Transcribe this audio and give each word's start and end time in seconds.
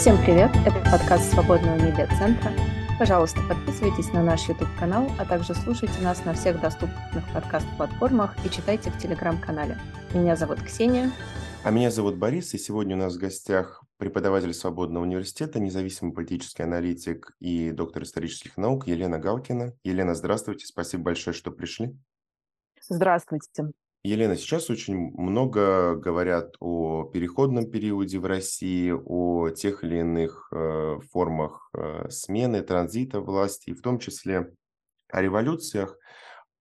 Всем 0.00 0.16
привет! 0.16 0.50
Это 0.64 0.80
подкаст 0.90 1.30
Свободного 1.30 1.76
медиацентра. 1.76 2.50
Пожалуйста, 2.98 3.42
подписывайтесь 3.46 4.10
на 4.14 4.22
наш 4.22 4.48
YouTube-канал, 4.48 5.12
а 5.18 5.26
также 5.26 5.54
слушайте 5.54 6.00
нас 6.00 6.24
на 6.24 6.32
всех 6.32 6.58
доступных 6.58 7.22
подкаст-платформах 7.34 8.34
и 8.42 8.48
читайте 8.48 8.90
в 8.90 8.96
Телеграм-канале. 8.96 9.76
Меня 10.14 10.36
зовут 10.36 10.62
Ксения. 10.62 11.12
А 11.64 11.70
меня 11.70 11.90
зовут 11.90 12.16
Борис, 12.16 12.54
и 12.54 12.58
сегодня 12.58 12.96
у 12.96 12.98
нас 12.98 13.16
в 13.16 13.18
гостях 13.18 13.84
преподаватель 13.98 14.54
Свободного 14.54 15.04
университета, 15.04 15.60
независимый 15.60 16.14
политический 16.14 16.62
аналитик 16.62 17.36
и 17.38 17.70
доктор 17.70 18.04
исторических 18.04 18.56
наук 18.56 18.86
Елена 18.86 19.18
Галкина. 19.18 19.74
Елена, 19.84 20.14
здравствуйте, 20.14 20.64
спасибо 20.64 21.02
большое, 21.02 21.34
что 21.34 21.50
пришли. 21.50 21.94
Здравствуйте. 22.88 23.66
Елена, 24.02 24.34
сейчас 24.34 24.70
очень 24.70 25.12
много 25.12 25.94
говорят 25.94 26.56
о 26.58 27.04
переходном 27.04 27.70
периоде 27.70 28.18
в 28.18 28.24
России, 28.24 28.92
о 28.92 29.50
тех 29.50 29.84
или 29.84 29.98
иных 29.98 30.48
э, 30.52 30.98
формах 31.10 31.68
э, 31.74 32.08
смены, 32.08 32.62
транзита 32.62 33.20
власти, 33.20 33.74
в 33.74 33.82
том 33.82 33.98
числе 33.98 34.54
о 35.08 35.20
революциях. 35.20 35.98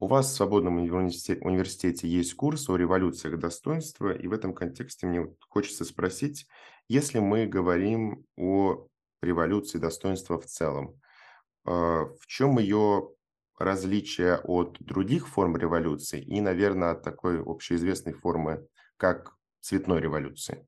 У 0.01 0.07
вас 0.07 0.27
в 0.27 0.35
Свободном 0.35 0.77
университете, 0.77 1.39
университете 1.41 2.09
есть 2.09 2.33
курс 2.33 2.69
о 2.69 2.75
революциях 2.75 3.39
достоинства, 3.39 4.11
и 4.11 4.27
в 4.27 4.33
этом 4.33 4.53
контексте 4.53 5.07
мне 5.07 5.33
хочется 5.47 5.85
спросить, 5.85 6.45
если 6.89 7.19
мы 7.19 7.45
говорим 7.45 8.25
о 8.35 8.85
революции 9.21 9.77
достоинства 9.77 10.41
в 10.41 10.45
целом, 10.45 10.99
э, 11.65 11.71
в 11.71 12.27
чем 12.27 12.59
ее 12.59 13.11
различие 13.59 14.37
от 14.37 14.77
других 14.79 15.27
форм 15.27 15.57
революции 15.57 16.21
и, 16.21 16.41
наверное, 16.41 16.91
от 16.91 17.03
такой 17.03 17.41
общеизвестной 17.41 18.13
формы, 18.13 18.65
как 18.97 19.35
цветной 19.59 19.99
революции? 19.99 20.65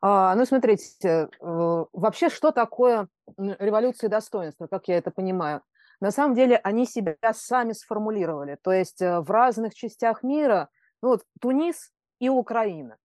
А, 0.00 0.34
ну, 0.34 0.44
смотрите, 0.44 1.28
вообще, 1.40 2.28
что 2.28 2.50
такое 2.50 3.08
революция 3.38 4.10
достоинства, 4.10 4.66
как 4.66 4.88
я 4.88 4.98
это 4.98 5.10
понимаю? 5.10 5.62
На 6.00 6.10
самом 6.10 6.34
деле 6.34 6.56
они 6.56 6.84
себя 6.84 7.16
сами 7.32 7.72
сформулировали. 7.72 8.58
То 8.60 8.72
есть 8.72 9.00
э, 9.00 9.20
в 9.20 9.30
разных 9.30 9.72
частях 9.72 10.24
мира, 10.24 10.68
ну 11.00 11.10
вот 11.10 11.22
Тунис 11.40 11.92
и 12.18 12.28
Украина, 12.28 12.96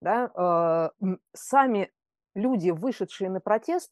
да, 0.00 0.92
э, 1.02 1.16
сами 1.32 1.92
люди, 2.36 2.70
вышедшие 2.70 3.28
на 3.28 3.40
протест, 3.40 3.90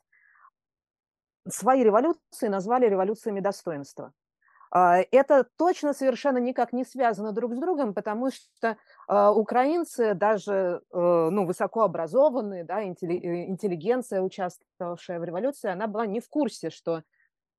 свои 1.49 1.83
революции 1.83 2.47
назвали 2.47 2.87
революциями 2.87 3.41
достоинства. 3.41 4.13
А, 4.75 5.01
это 5.11 5.47
точно 5.59 5.93
совершенно 5.93 6.39
никак 6.39 6.73
не 6.73 6.85
связано 6.87 7.33
друг 7.33 7.55
с 7.55 7.59
другом, 7.59 7.93
потому 7.93 8.31
что 8.31 8.79
а, 9.07 9.31
украинцы, 9.31 10.15
даже 10.15 10.81
э, 10.91 11.29
ну, 11.31 11.45
высокообразованные, 11.45 12.65
да, 12.65 12.83
э, 12.83 12.87
интеллигенция, 12.87 14.23
участвовавшая 14.23 15.21
в 15.21 15.25
революции, 15.25 15.71
она 15.71 15.87
была 15.89 16.07
не 16.07 16.21
в 16.21 16.29
курсе, 16.31 16.71
что 16.71 17.03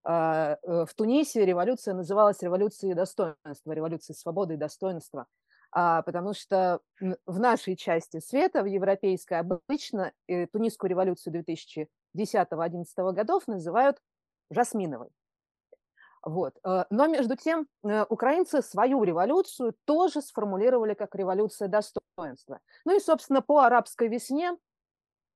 а, 0.03 0.57
э, 0.63 0.85
в 0.89 0.93
Тунисе 0.95 1.45
революция 1.45 1.93
называлась 1.93 2.41
революцией 2.41 2.95
достоинства, 2.95 3.71
революцией 3.71 4.17
свободы 4.17 4.55
и 4.55 4.57
достоинства, 4.57 5.27
потому 5.71 6.33
что 6.33 6.81
в 7.25 7.39
нашей 7.39 7.75
части 7.75 8.19
света, 8.19 8.61
в 8.61 8.65
европейской, 8.65 9.39
обычно 9.39 10.13
Тунисскую 10.51 10.89
революцию 10.89 11.43
2010-2011 12.15 12.85
годов 13.13 13.47
называют 13.47 13.97
жасминовой. 14.51 15.09
Вот. 16.23 16.53
Э, 16.63 16.85
но 16.89 17.07
между 17.07 17.35
тем 17.35 17.67
э, 17.83 18.05
украинцы 18.09 18.61
свою 18.61 19.03
революцию 19.03 19.75
тоже 19.85 20.21
сформулировали 20.21 20.93
как 20.93 21.15
революция 21.15 21.67
достоинства. 21.67 22.59
Ну 22.85 22.95
и, 22.95 22.99
собственно, 22.99 23.41
по 23.41 23.59
арабской 23.59 24.07
весне, 24.07 24.51
э, 24.51 24.55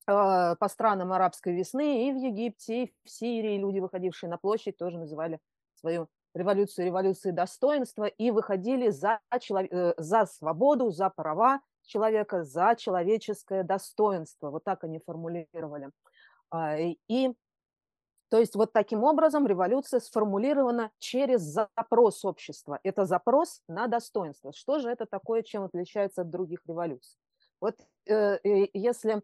по 0.08 0.68
странам 0.70 1.12
арабской 1.12 1.54
весны 1.54 2.08
и 2.08 2.14
в 2.14 2.16
Египте, 2.16 2.84
и 2.84 2.94
в 3.04 3.10
Сирии 3.10 3.58
люди, 3.58 3.80
выходившие 3.80 4.30
на 4.30 4.38
площадь, 4.38 4.78
тоже 4.78 4.98
называли 4.98 5.40
свою 5.76 6.08
революцию 6.34 6.86
революцией 6.86 7.34
достоинства 7.34 8.06
и 8.06 8.32
выходили 8.32 8.90
за, 8.90 9.20
за 9.98 10.26
свободу, 10.26 10.92
за 10.92 11.10
права 11.10 11.60
человека, 11.84 12.44
за 12.44 12.76
человеческое 12.78 13.64
достоинство. 13.64 14.52
Вот 14.52 14.64
так 14.64 14.84
они 14.84 15.00
формулировали. 15.00 15.90
А, 16.50 16.78
и 16.78 17.34
то 18.30 18.40
есть 18.40 18.56
вот 18.56 18.74
таким 18.74 19.04
образом 19.04 19.48
революция 19.48 20.00
сформулирована 20.00 20.92
через 21.00 21.42
запрос 21.42 22.26
общества. 22.26 22.80
Это 22.84 23.06
запрос 23.06 23.62
на 23.68 23.88
достоинство. 23.88 24.52
Что 24.54 24.80
же 24.80 24.90
это 24.90 25.06
такое, 25.06 25.44
чем 25.44 25.64
отличается 25.64 26.22
от 26.22 26.30
других 26.30 26.60
революций? 26.68 27.18
Вот 27.62 27.76
э, 28.06 28.38
если 28.74 29.22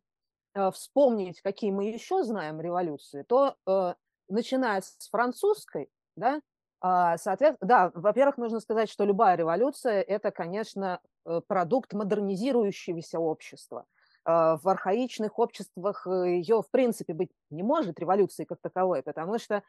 э, 0.56 0.72
вспомнить, 0.72 1.41
какие 1.41 1.72
мы 1.72 1.90
еще 1.90 2.24
знаем 2.24 2.62
революции, 2.62 3.24
то 3.24 3.56
э, 3.68 3.94
начиная 4.30 4.81
с 4.81 5.09
французской, 5.09 5.90
да, 6.16 6.40
э, 6.81 7.18
соответственно, 7.18 7.68
да, 7.68 7.91
во-первых, 7.94 8.38
нужно 8.38 8.62
сказать, 8.62 8.90
что 8.90 9.03
любая 9.03 9.35
революция– 9.35 10.02
это, 10.08 10.31
конечно, 10.31 11.02
э, 11.25 11.41
продукт 11.46 11.94
модернизирующегося 11.94 13.20
общества. 13.20 13.85
А, 14.25 14.57
в 14.57 14.67
архаичных 14.69 15.38
обществах 15.38 16.07
э, 16.07 16.38
ее 16.38 16.61
в 16.61 16.69
принципе 16.72 17.13
быть 17.13 17.29
не 17.50 17.61
может, 17.61 18.00
революции 18.00 18.45
как 18.45 18.59
таковой, 18.61 19.03
потому 19.03 19.38
что 19.38 19.63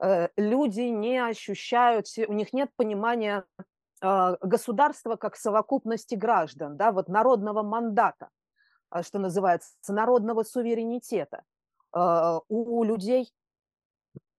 э, 0.00 0.28
люди 0.36 0.80
не 0.80 1.18
ощущают, 1.18 2.06
у 2.26 2.32
них 2.32 2.52
нет 2.54 2.70
понимания 2.76 3.44
а, 4.00 4.36
государства 4.40 5.16
как 5.16 5.36
совокупности 5.36 6.14
граждан, 6.14 6.76
да, 6.76 6.92
вот 6.92 7.08
народного 7.08 7.62
мандата, 7.62 8.30
а, 8.88 9.02
что 9.02 9.18
называется, 9.18 9.74
народного 9.88 10.42
суверенитета. 10.42 11.42
У 11.90 12.84
людей 12.84 13.32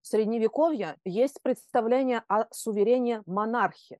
средневековья 0.02 0.96
есть 1.04 1.42
представление 1.42 2.22
о 2.28 2.46
суверене 2.52 3.22
монархии, 3.26 3.98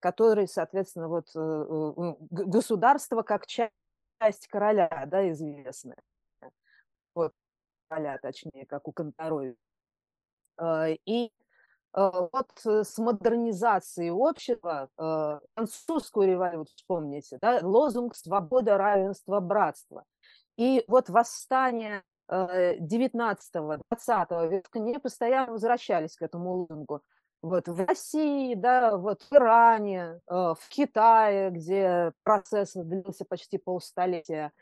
который, 0.00 0.48
соответственно, 0.48 1.08
вот 1.08 1.28
э, 1.34 2.14
государство 2.30 3.22
как 3.22 3.46
часть 3.46 3.72
часть 4.20 4.48
короля, 4.48 5.04
да, 5.06 5.30
известная. 5.30 5.96
Вот, 7.14 7.32
короля, 7.88 8.18
точнее, 8.18 8.66
как 8.66 8.88
у 8.88 8.92
Конторой. 8.92 9.56
А, 10.56 10.88
и 11.06 11.30
а, 11.92 12.28
вот 12.32 12.50
с 12.64 12.98
модернизацией 12.98 14.10
общества, 14.10 14.88
а, 14.96 15.40
французскую 15.54 16.28
революцию, 16.28 16.76
вспомните, 16.76 17.38
да, 17.40 17.60
лозунг 17.62 18.14
«Свобода, 18.14 18.76
равенство, 18.76 19.40
братство». 19.40 20.04
И 20.56 20.84
вот 20.88 21.08
восстание 21.08 22.02
19-20 22.30 24.50
века 24.50 24.78
не 24.78 24.98
постоянно 24.98 25.52
возвращались 25.52 26.16
к 26.16 26.22
этому 26.22 26.52
лозунгу 26.52 27.02
вот 27.42 27.68
в 27.68 27.86
России, 27.86 28.54
да, 28.54 28.96
вот 28.96 29.22
в 29.22 29.32
Иране, 29.32 30.20
э, 30.28 30.34
в 30.34 30.68
Китае, 30.68 31.50
где 31.50 32.12
процесс 32.24 32.72
длился 32.74 33.24
почти 33.24 33.58
полстолетия. 33.58 34.52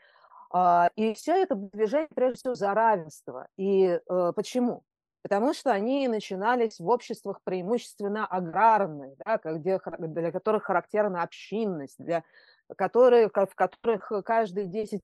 А, 0.51 0.89
и 0.95 1.13
все 1.13 1.33
это 1.41 1.55
движение, 1.55 2.09
прежде 2.13 2.39
всего, 2.39 2.55
за 2.55 2.73
равенство. 2.73 3.47
И 3.57 3.99
э, 4.09 4.33
почему? 4.35 4.83
Потому 5.23 5.53
что 5.53 5.71
они 5.71 6.07
начинались 6.07 6.79
в 6.79 6.87
обществах 6.87 7.41
преимущественно 7.43 8.25
аграрных, 8.25 9.17
да, 9.25 9.37
где, 9.43 9.79
для 9.97 10.31
которых 10.31 10.63
характерна 10.63 11.23
общинность, 11.23 11.97
для 11.99 12.23
которых, 12.77 13.31
в 13.33 13.55
которых 13.55 14.11
каждые 14.23 14.67
10-15 14.67 14.99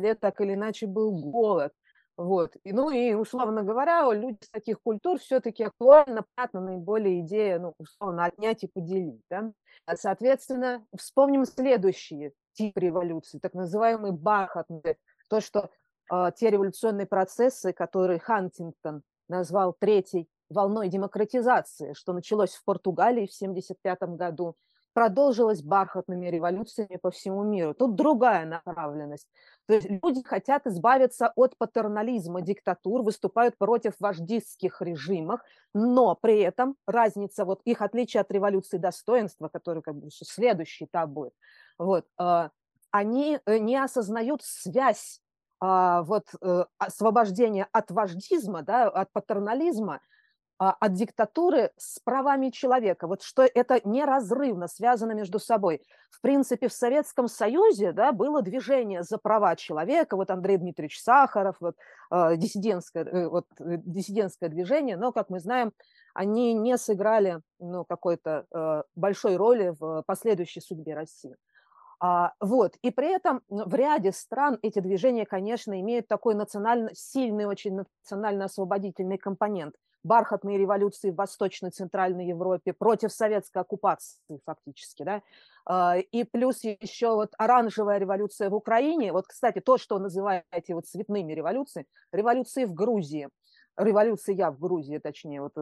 лет 0.00 0.20
так 0.20 0.40
или 0.40 0.54
иначе 0.54 0.86
был 0.86 1.12
голод. 1.12 1.72
Вот. 2.22 2.56
И, 2.62 2.72
ну 2.72 2.90
и, 2.90 3.14
условно 3.14 3.64
говоря, 3.64 4.06
у 4.06 4.12
людей 4.12 4.38
таких 4.52 4.80
культур 4.80 5.18
все-таки 5.18 5.64
актуальна, 5.64 6.24
понятно, 6.36 6.60
наиболее 6.60 7.20
идея, 7.22 7.58
ну, 7.58 7.74
условно, 7.78 8.24
отнять 8.24 8.62
и 8.62 8.68
поделить. 8.68 9.20
Да? 9.28 9.52
А, 9.86 9.96
соответственно, 9.96 10.86
вспомним 10.96 11.44
следующие 11.44 12.32
типы 12.52 12.78
революции, 12.78 13.40
так 13.40 13.54
называемые 13.54 14.12
бархатные, 14.12 14.98
то, 15.28 15.40
что 15.40 15.70
э, 16.12 16.30
те 16.36 16.50
революционные 16.50 17.08
процессы, 17.08 17.72
которые 17.72 18.20
Хантингтон 18.20 19.02
назвал 19.28 19.72
третьей 19.72 20.28
волной 20.48 20.86
демократизации, 20.86 21.92
что 21.94 22.12
началось 22.12 22.54
в 22.54 22.64
Португалии 22.64 23.26
в 23.26 23.34
1975 23.34 24.16
году, 24.16 24.54
продолжилось 24.92 25.62
бархатными 25.62 26.26
революциями 26.26 26.96
по 26.96 27.10
всему 27.10 27.42
миру. 27.42 27.74
Тут 27.74 27.96
другая 27.96 28.46
направленность. 28.46 29.26
То 29.66 29.74
есть 29.74 29.88
люди 29.88 30.22
хотят 30.24 30.66
избавиться 30.66 31.32
от 31.36 31.56
патернализма 31.56 32.42
диктатур, 32.42 33.02
выступают 33.02 33.56
против 33.56 33.94
вождистских 34.00 34.82
режимов, 34.82 35.40
но 35.72 36.16
при 36.16 36.40
этом 36.40 36.76
разница, 36.86 37.44
вот 37.44 37.60
их 37.64 37.80
отличие 37.80 38.22
от 38.22 38.30
революции 38.32 38.78
достоинства, 38.78 39.48
который 39.48 39.82
как 39.82 39.94
бы 39.96 40.10
следующий 40.10 40.86
этап 40.86 41.10
будет, 41.10 41.32
вот, 41.78 42.06
а, 42.18 42.50
они 42.90 43.38
э, 43.46 43.58
не 43.58 43.76
осознают 43.76 44.42
связь 44.42 45.20
а, 45.60 46.02
вот, 46.02 46.26
э, 46.40 46.64
освобождения 46.78 47.68
от 47.72 47.90
вождизма, 47.92 48.62
да, 48.62 48.88
от 48.88 49.12
патернализма 49.12 50.00
от 50.70 50.92
диктатуры 50.92 51.72
с 51.76 51.98
правами 51.98 52.50
человека. 52.50 53.06
Вот 53.06 53.22
что 53.22 53.42
это 53.42 53.80
неразрывно 53.84 54.68
связано 54.68 55.12
между 55.12 55.38
собой. 55.38 55.82
В 56.10 56.20
принципе, 56.20 56.68
в 56.68 56.72
Советском 56.72 57.26
Союзе 57.26 57.92
да, 57.92 58.12
было 58.12 58.42
движение 58.42 59.02
за 59.02 59.18
права 59.18 59.56
человека, 59.56 60.16
вот 60.16 60.30
Андрей 60.30 60.58
Дмитриевич 60.58 61.02
Сахаров, 61.02 61.56
вот, 61.60 61.76
э, 62.10 62.36
диссидентское, 62.36 63.04
э, 63.04 63.28
вот, 63.28 63.46
э, 63.58 63.78
диссидентское 63.78 64.48
движение, 64.48 64.96
но, 64.96 65.10
как 65.10 65.30
мы 65.30 65.40
знаем, 65.40 65.72
они 66.14 66.54
не 66.54 66.76
сыграли 66.76 67.40
ну, 67.58 67.84
какой-то 67.84 68.46
э, 68.54 68.82
большой 68.94 69.36
роли 69.36 69.74
в 69.78 70.02
последующей 70.06 70.60
судьбе 70.60 70.94
России. 70.94 71.34
А, 71.98 72.34
вот. 72.40 72.76
И 72.82 72.90
при 72.90 73.12
этом 73.14 73.42
в 73.48 73.74
ряде 73.74 74.12
стран 74.12 74.58
эти 74.62 74.80
движения, 74.80 75.24
конечно, 75.24 75.80
имеют 75.80 76.08
такой 76.08 76.34
национально, 76.34 76.90
сильный, 76.94 77.46
очень 77.46 77.74
национально-освободительный 77.74 79.18
компонент– 79.18 79.74
бархатные 80.04 80.58
революции 80.58 81.10
в 81.10 81.16
Восточной 81.16 81.70
Центральной 81.70 82.26
Европе, 82.26 82.72
против 82.72 83.12
советской 83.12 83.58
оккупации 83.58 84.18
фактически, 84.44 85.02
да, 85.02 85.22
а, 85.64 85.96
и 85.98 86.24
плюс 86.24 86.64
еще 86.64 87.14
вот 87.14 87.32
оранжевая 87.38 87.98
революция 87.98 88.50
в 88.50 88.54
Украине, 88.54 89.12
вот, 89.12 89.26
кстати, 89.26 89.60
то, 89.60 89.78
что 89.78 89.98
называете 89.98 90.74
вот 90.74 90.86
цветными 90.86 91.32
революциями, 91.32 91.86
революции 92.12 92.64
в 92.64 92.74
Грузии, 92.74 93.28
революция 93.76 94.50
в 94.50 94.58
Грузии, 94.58 94.98
точнее, 94.98 95.42
вот, 95.42 95.52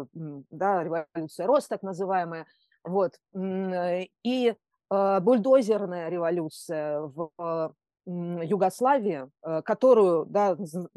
да, 0.51 0.83
революция 0.83 1.47
рост 1.47 1.69
так 1.69 1.83
называемая, 1.83 2.47
вот, 2.85 3.19
и 3.35 4.55
а, 4.91 5.21
бульдозерная 5.21 6.09
революция 6.09 7.01
в 7.01 7.75
Югославии, 8.07 9.31
а, 9.43 9.63
которую 9.63 10.27
да, 10.27 10.57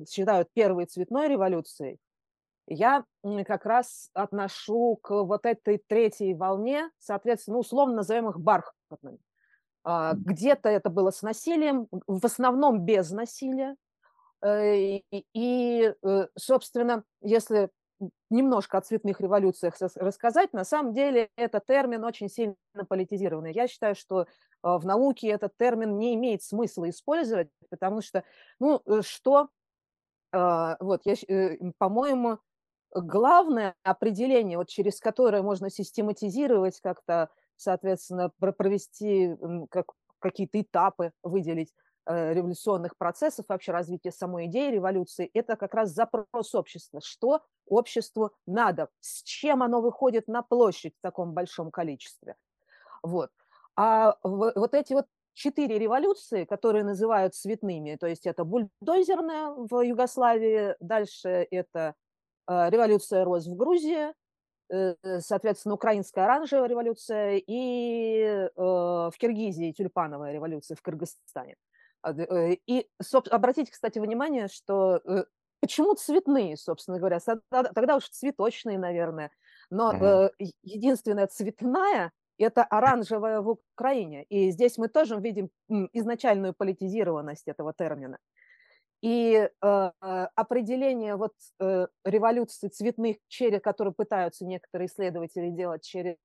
считают 0.10 0.50
первой 0.54 0.86
цветной 0.86 1.28
революцией, 1.28 2.00
я 2.68 3.04
как 3.46 3.66
раз 3.66 4.10
отношу 4.14 4.98
к 5.02 5.24
вот 5.24 5.46
этой 5.46 5.82
третьей 5.88 6.34
волне, 6.34 6.90
соответственно, 7.00 7.58
условно 7.58 7.98
назовем 7.98 8.30
их 8.30 8.40
бархатными. 8.40 9.20
А, 9.84 10.14
где-то 10.14 10.70
это 10.70 10.90
было 10.90 11.12
с 11.12 11.22
насилием, 11.22 11.88
в 12.08 12.26
основном 12.26 12.86
без 12.86 13.12
насилия. 13.12 13.76
Э, 14.42 15.00
и, 15.12 15.94
э, 16.04 16.28
собственно, 16.38 17.04
если 17.22 17.70
немножко 18.30 18.78
о 18.78 18.82
цветных 18.82 19.22
революциях 19.22 19.76
рассказать, 19.96 20.52
на 20.54 20.66
самом 20.66 20.94
деле 20.94 21.30
этот 21.38 21.66
термин 21.66 22.04
очень 22.04 22.30
сильно 22.30 22.56
политизированный. 22.90 23.54
Я 23.54 23.68
считаю, 23.68 23.96
что 23.96 24.26
а, 24.62 24.78
в 24.78 24.86
науке 24.86 25.30
этот 25.30 25.56
термин 25.58 25.98
не 25.98 26.16
имеет 26.16 26.44
смысла 26.44 26.90
использовать, 26.90 27.50
потому 27.70 28.02
что, 28.02 28.24
ну, 28.60 28.82
э, 28.86 29.02
что, 29.02 29.50
а, 30.34 30.76
вот, 30.80 31.02
я, 31.06 31.16
по-моему, 31.78 32.40
главное 32.94 33.76
определение, 33.84 34.58
вот 34.58 34.70
через 34.70 35.00
которое 35.00 35.42
можно 35.42 35.70
систематизировать 35.70 36.80
как-то, 36.82 37.30
соответственно, 37.56 38.32
провести 38.40 39.36
как, 39.70 39.88
какие-то 40.20 40.62
этапы, 40.62 41.12
выделить 41.24 41.74
э, 42.06 42.34
революционных 42.34 42.98
процессов, 42.98 43.46
вообще 43.48 43.72
развития 43.72 44.12
самой 44.12 44.46
идеи 44.46 44.72
революции, 44.72 45.30
это 45.34 45.56
как 45.56 45.74
раз 45.74 45.92
запрос 45.92 46.56
общества. 46.56 47.02
Что 47.04 47.42
обществу 47.68 48.32
надо? 48.46 48.90
С 49.00 49.24
чем 49.24 49.64
оно 49.64 49.82
выходит 49.82 50.28
на 50.28 50.42
площадь 50.42 50.94
в 50.98 51.02
таком 51.02 51.34
большом 51.34 51.72
количестве? 51.72 52.36
Вот. 53.02 53.30
А 53.76 54.18
вот 54.24 54.74
эти 54.74 54.94
вот 54.94 55.08
четыре 55.34 55.80
революции, 55.80 56.46
которые 56.46 56.84
называют 56.84 57.34
цветными, 57.34 57.98
то 58.00 58.08
есть 58.08 58.28
это 58.28 58.44
бульдозерная 58.44 59.50
в 59.50 59.82
Югославии, 59.82 60.76
дальше 60.80 61.48
это 61.50 61.96
революция 62.48 63.24
роз 63.24 63.48
в 63.48 63.56
Грузии, 63.56 64.14
э, 64.70 64.96
соответственно, 65.20 65.76
украинская 65.76 66.26
оранжевая 66.26 66.68
революция 66.68 67.42
и 67.46 68.22
э, 68.22 68.50
в 68.56 69.14
Киргизии 69.18 69.72
тюльпановая 69.72 70.34
революция 70.34 70.76
в 70.76 70.82
Кыргызстане. 70.82 71.56
А, 72.02 72.14
и 72.14 72.88
обратите, 73.32 73.72
кстати, 73.72 74.00
внимание, 74.00 74.48
что 74.48 75.02
почему 75.62 75.96
цветные, 75.96 76.58
собственно 76.58 77.00
говоря, 77.00 77.20
тогда 77.50 77.96
уж 77.96 78.10
цветочные, 78.10 78.78
наверное, 78.78 79.32
но 79.70 79.94
mm 79.94 80.32
единственная 80.64 81.28
цветная– 81.28 82.12
это 82.38 82.64
оранжевая 82.64 83.42
в 83.42 83.58
Украине. 83.76 84.24
И 84.24 84.52
здесь 84.52 84.78
мы 84.78 84.90
тоже 84.90 85.20
видим 85.20 85.50
изначальную 85.94 86.54
политизированность 86.54 87.48
этого 87.48 87.74
термина. 87.74 88.18
И 89.04 89.36
э, 89.36 89.92
определение 90.36 91.18
вот 91.18 91.34
э, 91.60 91.88
революции 92.06 92.70
цветных, 92.70 93.18
через 93.28 93.60
которые 93.60 93.94
пытаются 93.94 94.46
некоторые 94.46 94.88
исследователи 94.88 95.50
делать 95.50 95.84
через 95.84 96.16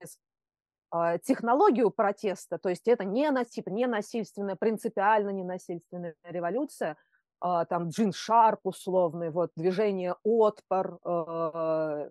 э, 0.95 1.19
технологию 1.25 1.91
протеста, 1.91 2.57
то 2.57 2.69
есть 2.69 2.87
это 2.87 3.05
не, 3.05 3.29
насип, 3.33 3.67
не 3.67 3.89
насильственная, 3.89 4.55
принципиально 4.55 5.31
ненасильственная 5.31 6.15
революция, 6.23 6.97
э, 7.45 7.65
там 7.69 7.89
Джин 7.89 8.13
Шарп 8.13 8.61
условный, 8.63 9.31
вот 9.31 9.51
движение 9.57 10.15
«Отпор», 10.23 11.01
э, 11.05 12.11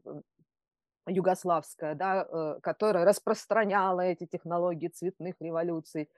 югославское, 1.08 1.96
да, 1.96 2.28
э, 2.30 2.60
которое 2.62 3.06
распространяло 3.06 4.02
эти 4.02 4.26
технологии 4.26 4.90
цветных 4.90 5.36
революций. 5.40 6.10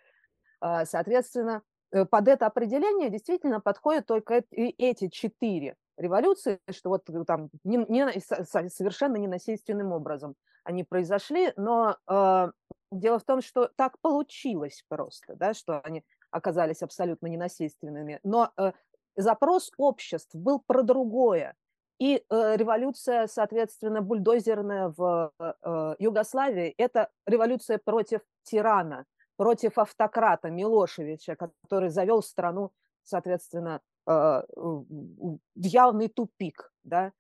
Э, 0.60 0.86
соответственно, 0.86 1.62
Э, 1.62 1.79
под 1.92 2.28
это 2.28 2.46
определение 2.46 3.10
действительно 3.10 3.60
подходят 3.60 4.06
только 4.06 4.44
эти 4.52 5.08
четыре 5.10 5.76
революции, 6.00 6.60
что 6.72 6.90
вот 6.90 7.10
э, 7.10 7.24
там 7.26 7.50
не, 7.64 7.78
не, 7.90 8.20
совершенно 8.20 9.18
ненасильственным 9.18 9.92
образом 9.92 10.36
они 10.64 10.84
произошли, 10.84 11.54
но 11.58 11.98
э, 12.08 12.52
дело 12.92 13.20
в 13.20 13.24
том, 13.24 13.42
что 13.42 13.70
так 13.76 14.00
получилось 14.02 14.84
просто, 14.88 15.36
да, 15.36 15.54
что 15.54 15.82
они 15.82 16.04
оказались 16.32 16.82
абсолютно 16.82 17.28
ненасильственными, 17.28 18.20
но 18.24 18.52
э, 18.58 18.72
запрос 19.16 19.72
обществ 19.78 20.34
был 20.36 20.64
про 20.66 20.84
другое, 20.84 21.56
и 22.00 22.24
э, 22.30 22.56
революция, 22.56 23.28
соответственно, 23.28 24.02
бульдозерная 24.02 24.94
в 24.96 25.34
э, 25.40 25.96
Югославии– 26.00 26.74
это 26.78 27.10
революция 27.26 27.78
против 27.78 28.22
тирана, 28.44 29.06
против 29.40 29.78
автократа 29.78 30.50
Милошевича, 30.50 31.38
который 31.38 31.88
завел 31.88 32.22
страну, 32.22 32.74
соответственно, 33.06 33.80
э, 34.06 34.12
в 34.12 35.40
явный 35.56 36.10
тупик, 36.10 36.74
да, 36.84 37.14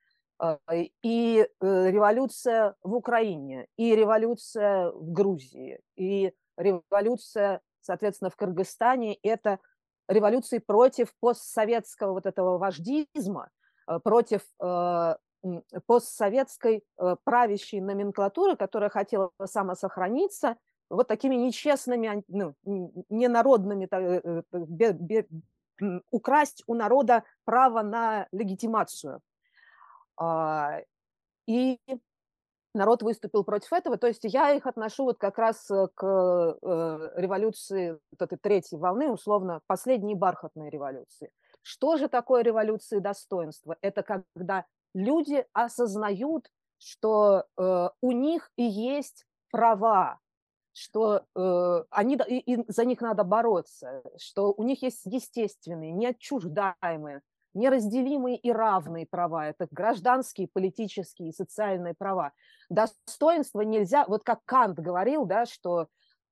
э, 0.43 0.57
и 1.01 1.47
э, 1.47 1.89
революция 1.89 2.75
в 2.83 2.93
Украине, 2.93 3.67
и 3.77 3.95
революция 3.95 4.91
в 4.91 5.13
Грузии, 5.13 5.79
и 5.95 6.33
революция, 6.57 7.61
соответственно, 7.79 8.29
в 8.29 8.35
Кыргызстане– 8.35 9.17
это 9.23 9.59
революции 10.09 10.57
против 10.57 11.13
постсоветского 11.21 12.11
вот 12.11 12.25
этого 12.25 12.57
вождизма, 12.57 13.49
против 14.03 14.41
постсоветской 15.85 16.83
правящей 17.23 17.79
номенклатуры, 17.79 18.57
которая 18.57 18.89
хотела 18.89 19.31
самосохраниться– 19.45 20.57
вот 20.89 21.07
такими 21.07 21.35
нечестными, 21.35 22.23
ну, 22.27 22.55
ненародными, 23.09 23.87
э, 23.91 24.43
э, 25.81 25.99
украсть 26.11 26.63
у 26.67 26.73
народа 26.73 27.23
право 27.45 27.81
на 27.81 28.27
легитимацию. 28.31 29.21
А, 30.17 30.81
и 31.47 31.79
народ 32.73 33.01
выступил 33.01 33.43
против 33.43 33.71
этого. 33.71 33.97
То 33.97 34.07
есть 34.07 34.23
я 34.23 34.51
их 34.51 34.65
отношу 34.65 35.05
вот 35.05 35.19
как 35.19 35.37
раз 35.37 35.69
э, 35.71 35.87
к 35.93 36.03
революции 37.15 37.97
вот 38.11 38.21
этой 38.21 38.37
третьей 38.37 38.77
волны, 38.77 39.09
условно, 39.09 39.61
последней 39.67 40.15
бархатной 40.15 40.69
революции. 40.69 41.31
Что 41.61 41.97
же 41.97 42.07
такое 42.07 42.41
революции 42.43 42.99
достоинства? 42.99 43.77
Это 43.81 44.03
когда 44.03 44.65
люди 44.93 45.45
осознают, 45.53 46.49
что 46.77 47.45
у 48.01 48.11
них 48.11 48.51
и 48.55 48.63
есть 48.63 49.25
права, 49.51 50.19
что 50.79 51.23
э, 51.35 51.83
они, 51.89 52.17
и, 52.27 52.53
и 52.55 52.65
за 52.71 52.85
них 52.85 53.01
надо 53.01 53.23
бороться, 53.23 54.01
что 54.17 54.53
у 54.55 54.63
них 54.63 54.81
есть 54.81 55.01
естественные, 55.05 55.91
неотчуждаемые, 55.91 57.21
неразделимые 57.53 58.37
и 58.37 58.51
равные 58.51 59.05
права. 59.05 59.47
Это 59.47 59.67
гражданские, 59.71 60.47
политические 60.47 61.29
и 61.29 61.33
социальные 61.33 61.95
права. 61.95 62.31
Достоинство 62.69 63.61
нельзя, 63.61 64.05
вот 64.07 64.23
как 64.23 64.39
Кант 64.45 64.79
говорил, 64.79 65.25
да, 65.25 65.45
что 65.45 65.87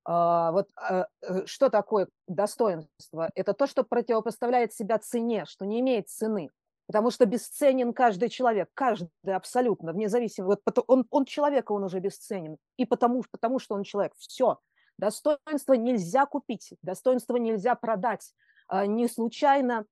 э, 0.08 0.50
вот 0.52 0.70
э 0.90 1.06
что 1.46 1.70
такое 1.70 2.08
достоинство? 2.28 3.30
Это 3.36 3.54
то, 3.54 3.68
что 3.68 3.84
противопоставляет 3.84 4.74
себя 4.74 4.98
цене, 4.98 5.44
что 5.46 5.66
не 5.66 5.82
имеет 5.82 6.08
цены 6.08 6.50
потому 6.88 7.12
что 7.12 7.26
бесценен 7.26 7.94
каждый 7.94 8.30
человек, 8.30 8.70
каждый 8.74 9.10
абсолютно, 9.26 9.94
вне 9.94 10.10
зависимости, 10.10 10.62
вот 10.66 10.84
он, 10.88 11.06
он 11.12 11.26
человек, 11.26 11.70
он 11.70 11.84
уже 11.84 12.00
бесценен, 12.00 12.58
и 12.78 12.86
потому, 12.86 13.24
потому 13.30 13.60
что 13.60 13.76
он 13.76 13.84
человек, 13.84 14.14
все. 14.18 14.60
Достоинство 14.98 15.74
нельзя 15.74 16.26
купить, 16.26 16.74
достоинство 16.82 17.36
нельзя 17.36 17.76
продать. 17.76 18.34
А, 18.68 18.86
не 18.88 19.08
случайно 19.08 19.86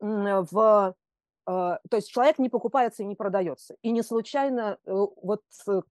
в 0.00 0.94
то 1.48 1.78
есть 1.92 2.10
человек 2.10 2.40
не 2.40 2.48
покупается 2.48 3.04
и 3.04 3.06
не 3.06 3.14
продается. 3.14 3.76
И 3.82 3.92
не 3.92 4.02
случайно, 4.02 4.78
вот 4.84 5.42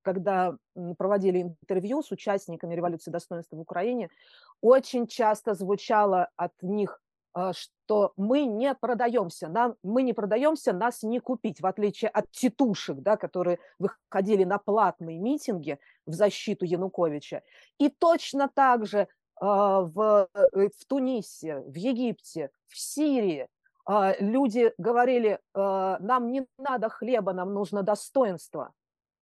когда 0.02 0.58
проводили 0.98 1.44
интервью 1.44 2.04
с 2.04 2.12
участниками 2.12 2.76
революции 2.76 3.10
достоинства 3.10 3.56
в 3.56 3.62
Украине, 3.62 4.10
очень 4.60 5.08
часто 5.08 5.54
звучало 5.54 6.30
от 6.36 6.52
них 6.62 7.00
а, 7.00 7.05
что 7.54 8.14
мы 8.16 8.46
не 8.46 8.74
продаемся, 8.74 9.48
нам, 9.48 9.76
мы 9.84 10.04
не 10.04 10.14
продаемся, 10.14 10.74
нас 10.74 11.04
не 11.04 11.20
купить, 11.20 11.62
в 11.62 11.66
отличие 11.66 12.10
от 12.10 12.32
титушек, 12.32 12.98
да, 13.00 13.18
которые 13.18 13.60
выходили 13.78 14.44
на 14.44 14.58
платные 14.58 15.20
митинги 15.20 15.78
в 16.06 16.14
защиту 16.14 16.66
Януковича. 16.66 17.44
И 17.78 17.90
точно 17.90 18.50
так 18.54 18.86
же 18.86 19.08
а, 19.36 19.82
в, 19.82 20.30
э, 20.34 20.70
в 20.70 20.86
Тунисе, 20.88 21.60
в 21.60 21.76
Египте, 21.76 22.52
в 22.68 22.80
Сирии 22.80 23.48
а, 23.86 24.16
люди 24.20 24.74
говорили, 24.78 25.40
нам 25.54 26.32
не 26.32 26.48
надо 26.58 26.90
хлеба, 26.90 27.34
нам 27.34 27.54
нужно 27.54 27.84
достоинство. 27.84 28.74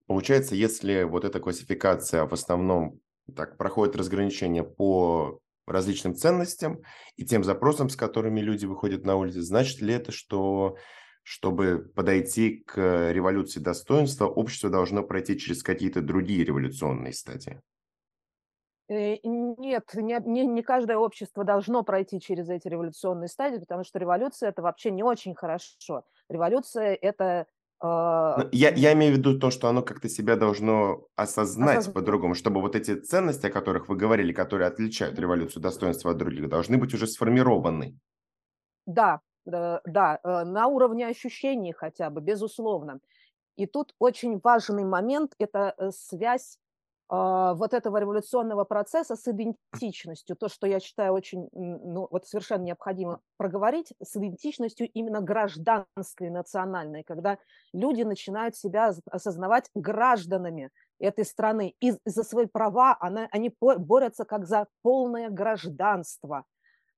Получается, 0.06 0.56
если 0.56 1.04
вот 1.04 1.26
эта 1.26 1.40
классификация 1.40 2.26
в 2.26 2.34
основном 2.34 3.00
так 3.36 3.58
проходит 3.58 3.96
разграничение 3.96 4.64
по 4.64 5.40
различным 5.66 6.16
ценностям 6.16 6.82
и 7.16 7.26
тем 7.26 7.44
запросам, 7.44 7.90
с 7.90 7.96
которыми 7.96 8.42
люди 8.42 8.66
выходят 8.66 9.06
на 9.06 9.16
улицы. 9.16 9.42
Значит 9.42 9.82
ли 9.82 9.94
это, 9.94 10.12
что 10.12 10.78
чтобы 11.24 11.90
подойти 11.96 12.64
к 12.66 13.12
революции 13.12 13.60
достоинства, 13.62 14.26
общество 14.26 14.70
должно 14.70 15.04
пройти 15.04 15.40
через 15.40 15.64
какие-то 15.64 16.02
другие 16.02 16.44
революционные 16.44 17.14
стадии? 17.14 17.62
Э, 18.90 19.16
нет, 19.24 19.94
не, 19.94 20.20
не, 20.26 20.46
не 20.46 20.62
каждое 20.62 20.98
общество 20.98 21.46
должно 21.46 21.84
пройти 21.84 22.20
через 22.20 22.50
эти 22.50 22.68
революционные 22.68 23.30
стадии, 23.30 23.60
потому 23.60 23.84
что 23.84 24.00
революция 24.00 24.50
это 24.50 24.62
вообще 24.62 24.92
не 24.92 25.04
очень 25.04 25.34
хорошо. 25.34 26.04
Революция 26.28 26.94
это 26.94 27.48
я, 27.84 28.70
я 28.70 28.94
имею 28.94 29.14
в 29.14 29.18
виду 29.18 29.38
то, 29.38 29.52
что 29.52 29.68
оно 29.68 29.82
как-то 29.82 30.08
себя 30.08 30.38
должно 30.38 31.08
осознать 31.16 31.80
Осозн... 31.80 31.94
по-другому, 31.94 32.34
чтобы 32.34 32.62
вот 32.62 32.76
эти 32.76 32.96
ценности, 32.96 33.48
о 33.48 33.52
которых 33.52 33.90
вы 33.90 33.98
говорили, 33.98 34.32
которые 34.32 34.68
отличают 34.68 35.20
революцию 35.20 35.62
достоинства 35.62 36.12
от 36.12 36.18
других, 36.18 36.48
должны 36.48 36.78
быть 36.78 36.94
уже 36.94 37.08
сформированы. 37.08 37.98
Да, 38.86 39.20
да, 39.46 40.20
э, 40.24 40.44
на 40.46 40.68
уровне 40.68 41.08
ощущений 41.08 41.74
хотя 41.74 42.10
бы, 42.10 42.22
безусловно. 42.22 43.00
И 43.58 43.66
тут 43.66 43.94
очень 44.00 44.40
важный 44.42 44.86
момент– 44.86 45.34
это 45.38 45.76
э, 45.78 45.92
связь 45.92 46.58
а, 46.58 46.63
вот 47.10 47.74
этого 47.74 47.98
революционного 47.98 48.64
процесса 48.64 49.16
с 49.16 49.28
идентичностью, 49.28 50.36
то, 50.36 50.48
что 50.48 50.68
я 50.68 50.80
считаю 50.80 51.14
очень, 51.14 51.48
ну, 51.52 52.08
вот 52.10 52.26
совершенно 52.26 52.64
необходимо 52.64 53.20
проговорить, 53.38 53.94
с 54.02 54.16
идентичностью 54.16 54.90
именно 54.94 55.22
гражданской, 55.22 56.30
национальной, 56.30 57.04
когда 57.04 57.38
люди 57.74 58.04
начинают 58.04 58.56
себя 58.56 58.94
осознавать 59.12 59.70
гражданами 59.76 60.72
этой 61.00 61.26
страны, 61.26 61.76
и 61.82 61.94
за 62.06 62.24
свои 62.24 62.46
права 62.46 62.98
она, 63.00 63.28
они 63.32 63.54
борются 63.60 64.24
как 64.24 64.46
за 64.46 64.68
полное 64.82 65.30
гражданство. 65.30 66.46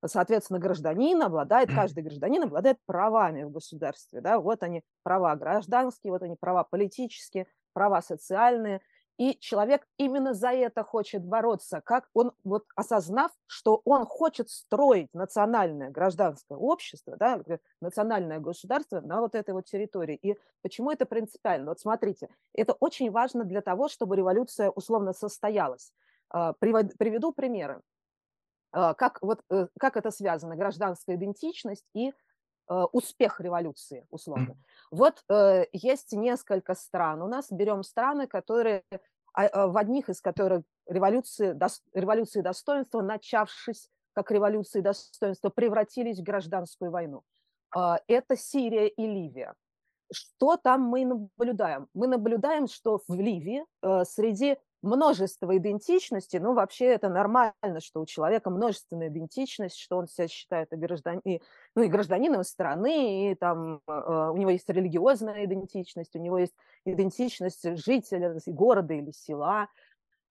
Соответственно, 0.05 0.59
гражданин 0.59 1.21
обладает, 1.23 1.73
каждый 1.73 2.03
гражданин 2.03 2.43
обладает 2.43 2.77
правами 2.85 3.43
в 3.43 3.49
государстве. 3.49 4.21
Да? 4.21 4.39
Вот 4.39 4.61
они 4.61 4.83
права 5.01 5.35
гражданские, 5.35 6.13
вот 6.13 6.21
они 6.21 6.35
права 6.39 6.63
политические, 6.63 7.47
права 7.73 8.01
социальные– 8.01 8.81
и 9.17 9.37
человек 9.39 9.87
именно 9.97 10.33
за 10.33 10.49
это 10.49 10.83
хочет 10.83 11.23
бороться, 11.23 11.81
как 11.81 12.09
он, 12.13 12.33
вот 12.43 12.65
осознав, 12.75 13.31
что 13.47 13.81
он 13.85 14.05
хочет 14.05 14.49
строить 14.49 15.07
национальное 15.13 15.89
гражданское 15.89 16.57
общество, 16.57 17.15
да, 17.17 17.41
национальное 17.81 18.39
государство 18.39 18.99
на 19.01 19.21
вот 19.21 19.35
этой 19.35 19.53
вот 19.53 19.65
территории. 19.65 20.15
И 20.21 20.37
почему 20.61 20.91
это 20.91 21.05
принципиально? 21.05 21.71
Вот 21.71 21.79
смотрите, 21.79 22.29
это 22.53 22.73
очень 22.73 23.09
важно 23.09 23.45
для 23.45 23.61
того, 23.61 23.87
чтобы 23.87 24.17
революция 24.17 24.69
условно 24.69 25.13
состоялась. 25.13 25.93
А, 26.29 26.53
приведу 26.53 27.31
примеры. 27.31 27.81
А, 28.71 28.93
как, 28.93 29.19
вот, 29.21 29.41
э, 29.49 29.67
как 29.79 29.95
это 29.95 30.11
связано, 30.11 30.57
гражданская 30.57 31.15
идентичность 31.15 31.85
и 31.93 32.11
успех 32.67 33.39
революции, 33.39 34.07
условно. 34.09 34.57
Вот 34.91 35.23
э, 35.29 35.65
есть 35.71 36.13
несколько 36.13 36.73
стран. 36.73 37.21
У 37.21 37.27
нас 37.27 37.51
берем 37.51 37.83
страны, 37.83 38.27
которые 38.27 38.83
а, 39.35 39.47
а, 39.47 39.67
в 39.67 39.77
одних 39.77 40.09
из 40.09 40.21
которых 40.21 40.63
революции, 40.87 41.57
революции 41.93 42.41
достоинства, 42.41 43.01
начавшись 43.01 43.89
как 44.13 44.31
революции 44.31 44.79
достоинства, 44.79 45.49
превратились 45.49 46.19
в 46.19 46.23
гражданскую 46.23 46.89
войну. 46.89 47.23
Э, 47.75 47.97
это 48.07 48.37
Сирия 48.37 48.87
и 48.87 49.05
Ливия. 49.05 49.53
Что 50.11 50.55
там 50.55 50.83
мы 50.83 51.03
наблюдаем? 51.05 51.89
Мы 51.93 52.07
наблюдаем, 52.07 52.67
что 52.67 53.01
в 53.07 53.13
Ливии 53.13 53.65
э, 53.81 54.05
среди 54.05 54.57
множество 54.85 55.57
идентичностей, 55.57 56.39
ну, 56.39 56.53
вообще 56.53 56.85
это 56.85 57.09
нормально, 57.09 57.79
что 57.79 58.01
у 58.01 58.05
человека 58.05 58.49
множественная 58.49 59.09
идентичность, 59.09 59.77
что 59.77 59.97
он 59.97 60.07
себя 60.07 60.27
считает 60.27 60.71
и, 60.71 60.75
граждан, 60.75 61.19
и, 61.25 61.41
ну, 61.75 61.83
и 61.83 61.87
гражданином 61.87 62.43
страны, 62.43 63.31
и 63.31 63.35
там 63.35 63.81
э, 63.87 63.91
у 64.31 64.37
него 64.37 64.51
есть 64.51 64.69
религиозная 64.69 65.45
идентичность, 65.45 66.15
у 66.15 66.19
него 66.19 66.37
есть 66.37 66.55
идентичность 66.85 67.77
жителя 67.77 68.37
города 68.45 68.93
или 68.93 69.11
села, 69.11 69.67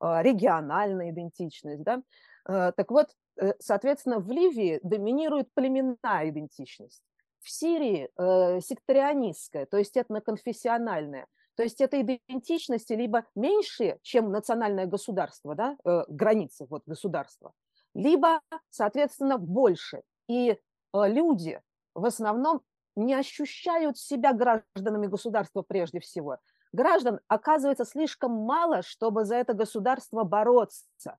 э, 0.00 0.22
региональная 0.22 1.10
идентичность, 1.10 1.82
да. 1.82 2.02
Э, 2.48 2.72
так 2.76 2.90
вот, 2.90 3.08
э, 3.40 3.54
соответственно, 3.58 4.18
в 4.20 4.30
Ливии 4.30 4.80
доминирует 4.82 5.52
племенная 5.54 6.28
идентичность. 6.28 7.02
В 7.40 7.50
Сирии 7.50 8.08
э, 8.16 8.60
сектарианистская, 8.60 9.66
то 9.66 9.76
есть 9.76 9.96
этноконфессиональная. 9.96 11.26
То 11.56 11.62
есть 11.62 11.80
это 11.80 12.00
идентичности 12.00 12.92
либо 12.92 13.24
меньшие, 13.34 13.98
чем 14.02 14.30
национальное 14.30 14.86
государство, 14.86 15.54
да, 15.54 15.76
э, 15.84 16.02
границы 16.08 16.66
вот, 16.68 16.82
государства, 16.86 17.52
либо, 17.94 18.40
соответственно, 18.70 19.38
больше. 19.38 20.02
И 20.28 20.50
э, 20.50 20.56
люди 20.92 21.60
в 21.94 22.04
основном 22.04 22.62
не 22.96 23.14
ощущают 23.14 23.98
себя 23.98 24.32
гражданами 24.32 25.06
государства 25.06 25.62
прежде 25.62 26.00
всего. 26.00 26.38
Граждан 26.72 27.20
оказывается 27.28 27.84
слишком 27.84 28.32
мало, 28.32 28.82
чтобы 28.82 29.24
за 29.24 29.36
это 29.36 29.54
государство 29.54 30.24
бороться. 30.24 31.18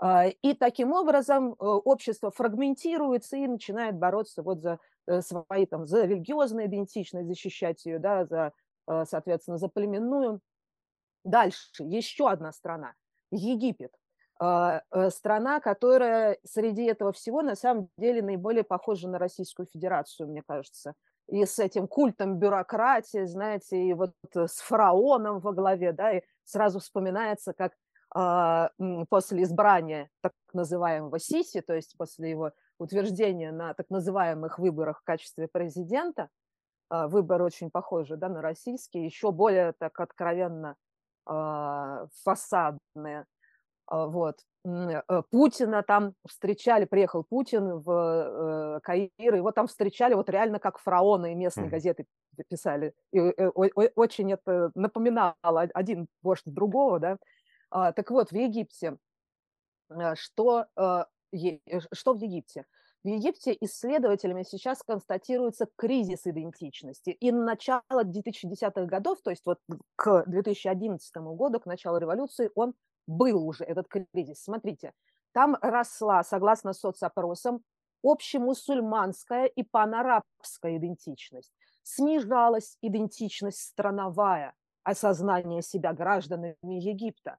Э, 0.00 0.30
и 0.42 0.54
таким 0.54 0.92
образом 0.92 1.52
э, 1.52 1.54
общество 1.58 2.30
фрагментируется 2.30 3.36
и 3.36 3.46
начинает 3.46 3.96
бороться 3.96 4.42
вот 4.42 4.60
за 4.62 4.78
э, 5.06 5.20
свои 5.22 5.66
там 5.66 5.86
за 5.86 6.04
религиозную 6.04 6.66
идентичность, 6.66 7.26
защищать 7.28 7.84
ее, 7.84 7.98
да, 7.98 8.24
за 8.24 8.52
соответственно, 8.86 9.58
за 9.58 9.68
племенную. 9.68 10.40
Дальше, 11.24 11.68
еще 11.78 12.28
одна 12.28 12.52
страна, 12.52 12.94
Египет. 13.30 13.92
Э, 14.42 14.80
э, 14.90 15.10
страна, 15.10 15.60
которая 15.60 16.36
среди 16.44 16.84
этого 16.84 17.12
всего 17.12 17.42
на 17.42 17.54
самом 17.54 17.88
деле 17.96 18.22
наиболее 18.22 18.64
похожа 18.64 19.08
на 19.08 19.18
Российскую 19.18 19.66
Федерацию, 19.66 20.28
мне 20.28 20.42
кажется. 20.46 20.94
И 21.28 21.44
с 21.44 21.60
этим 21.60 21.86
культом 21.86 22.38
бюрократии, 22.38 23.24
знаете, 23.24 23.80
и 23.80 23.92
вот 23.94 24.14
с 24.34 24.60
фараоном 24.60 25.38
во 25.38 25.52
главе, 25.52 25.92
да, 25.92 26.18
и 26.18 26.22
сразу 26.44 26.80
вспоминается, 26.80 27.52
как 27.52 27.72
а, 28.14 28.70
после 29.08 29.44
избрания 29.44 30.10
так 30.20 30.32
называемого 30.52 31.18
Сиси, 31.20 31.60
то 31.60 31.74
есть 31.74 31.94
после 31.96 32.30
его 32.30 32.50
утверждения 32.78 33.52
на 33.52 33.72
так 33.74 33.88
называемых 33.88 34.58
выборах 34.58 35.00
в 35.00 35.04
качестве 35.04 35.46
президента, 35.46 36.28
а, 36.92 37.08
выбор 37.08 37.40
очень 37.40 37.70
похожий 37.70 38.18
да, 38.18 38.28
на 38.28 38.42
российский, 38.42 39.02
еще 39.02 39.32
более 39.32 39.72
так 39.72 39.98
откровенно 39.98 40.76
э, 41.26 42.06
фасадные. 42.22 43.24
А, 43.86 44.06
вот. 44.08 44.40
Э, 44.66 45.22
Путина 45.30 45.82
там 45.82 46.12
встречали, 46.28 46.84
приехал 46.84 47.24
Путин 47.24 47.78
в 47.78 47.90
э, 47.90 48.80
Каир, 48.82 49.34
его 49.34 49.52
там 49.52 49.68
встречали 49.68 50.12
вот 50.12 50.28
реально 50.28 50.58
как 50.58 50.78
фараона, 50.78 51.32
и 51.32 51.34
местные 51.34 51.70
газеты 51.70 52.04
писали. 52.50 52.92
И, 53.10 53.20
э, 53.20 53.48
очень 53.48 54.30
это 54.30 54.70
напоминало 54.74 55.62
один 55.72 56.08
вождь 56.20 56.42
другого, 56.44 57.00
да. 57.00 57.16
Так 57.70 58.10
вот, 58.10 58.32
в 58.32 58.34
Египте, 58.34 58.98
что, 60.14 60.66
что 60.74 62.12
в 62.12 62.18
Египте? 62.18 62.66
В 63.04 63.08
Египте 63.08 63.56
исследователями 63.60 64.44
сейчас 64.44 64.82
констатируется 64.84 65.66
кризис 65.74 66.24
идентичности. 66.24 67.10
И 67.10 67.32
на 67.32 67.44
начало 67.44 68.04
2010-х 68.04 68.84
годов, 68.84 69.20
то 69.22 69.30
есть 69.30 69.44
вот 69.44 69.58
к 69.96 70.22
2011 70.26 71.16
году, 71.16 71.58
к 71.58 71.66
началу 71.66 71.98
революции, 71.98 72.50
он 72.54 72.74
был 73.08 73.44
уже, 73.44 73.64
этот 73.64 73.88
кризис. 73.88 74.44
Смотрите, 74.44 74.92
там 75.32 75.56
росла, 75.60 76.22
согласно 76.22 76.72
соцопросам, 76.72 77.64
общемусульманская 78.04 79.46
и 79.46 79.64
панарабская 79.64 80.76
идентичность. 80.76 81.52
Снижалась 81.82 82.76
идентичность 82.82 83.58
страновая, 83.58 84.54
осознание 84.84 85.62
себя 85.62 85.92
гражданами 85.92 86.56
Египта. 86.62 87.38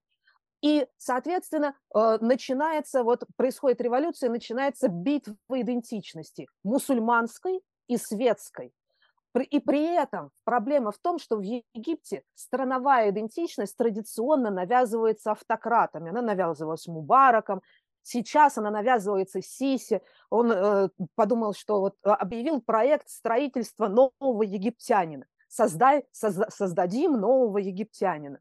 И, 0.63 0.87
соответственно, 0.97 1.75
э, 1.93 2.17
начинается, 2.21 3.03
вот 3.03 3.25
происходит 3.35 3.81
революция, 3.81 4.29
начинается 4.29 4.87
битва 4.87 5.35
идентичности 5.49 6.47
мусульманской 6.63 7.59
и 7.87 7.97
светской. 7.97 8.71
и 9.49 9.59
при 9.59 9.83
этом 9.83 10.31
проблема 10.45 10.91
в 10.91 10.99
том, 10.99 11.19
что 11.19 11.35
в 11.37 11.41
Египте 11.41 12.23
страновая 12.33 13.09
идентичность 13.09 13.75
традиционно 13.75 14.51
навязывается 14.51 15.31
автократами. 15.31 16.11
Она 16.11 16.21
навязывалась 16.21 16.87
Мубараком, 16.87 17.61
сейчас 18.01 18.57
она 18.57 18.71
навязывается 18.71 19.41
Сиси. 19.41 20.01
Он 20.29 20.49
э, 20.49 20.89
подумал, 21.15 21.53
что 21.53 21.81
вот 21.81 21.95
а, 22.03 22.15
объявил 22.15 22.61
проект 22.61 23.09
строительства 23.09 23.89
нового 23.89 24.43
египтянина. 24.43 25.25
Создай, 25.49 26.05
созда, 26.13 26.49
создадим 26.49 27.19
нового 27.19 27.57
египтянина. 27.57 28.39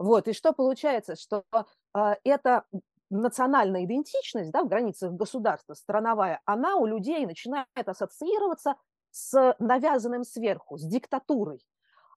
Вот, 0.00 0.28
и 0.28 0.32
что 0.32 0.54
получается, 0.54 1.14
что 1.14 1.44
э, 1.52 2.14
эта 2.24 2.64
национальная 3.10 3.84
идентичность 3.84 4.50
да, 4.50 4.62
в 4.62 4.68
границах 4.68 5.12
государства, 5.12 5.74
страновая, 5.74 6.40
она 6.46 6.76
у 6.76 6.86
людей 6.86 7.26
начинает 7.26 7.66
ассоциироваться 7.74 8.76
с 9.10 9.54
навязанным 9.58 10.24
сверху, 10.24 10.78
с 10.78 10.86
диктатурой. 10.86 11.60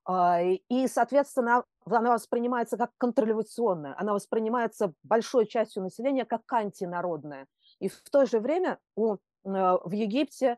А, 0.05 0.39
и, 0.41 0.87
соответственно, 0.87 1.65
она 1.85 2.13
воспринимается 2.13 2.77
как 2.77 2.91
контрреволюционная, 2.97 3.95
она 3.97 4.13
воспринимается 4.13 4.93
большой 5.03 5.45
частью 5.45 5.83
населения 5.83 6.23
как 6.23 6.41
антинародная. 6.53 7.47
И 7.79 7.89
в 7.89 8.01
то 8.09 8.25
же 8.25 8.39
время 8.39 8.79
у, 8.95 9.15
э, 9.15 9.17
в 9.43 9.91
Египте 9.91 10.57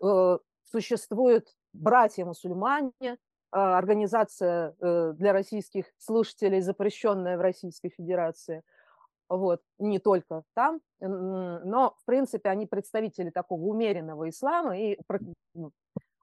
э, 0.00 0.38
существуют 0.70 1.48
братья-мусульмане, 1.72 2.92
а, 3.02 3.16
организация 3.54 4.74
э, 4.80 5.12
для 5.16 5.32
российских 5.32 5.86
слушателей, 5.98 6.60
запрещенная 6.60 7.36
в 7.36 7.40
Российской 7.40 7.90
Федерации– 7.90 8.62
вот, 9.28 9.60
не 9.78 9.98
только 9.98 10.42
там, 10.54 10.80
но, 11.00 11.96
в 11.98 12.04
принципе, 12.04 12.50
они 12.50 12.66
представители 12.66 13.30
такого 13.30 13.62
умеренного 13.62 14.28
ислама 14.28 14.78
и 14.78 14.98
ну, 15.54 15.72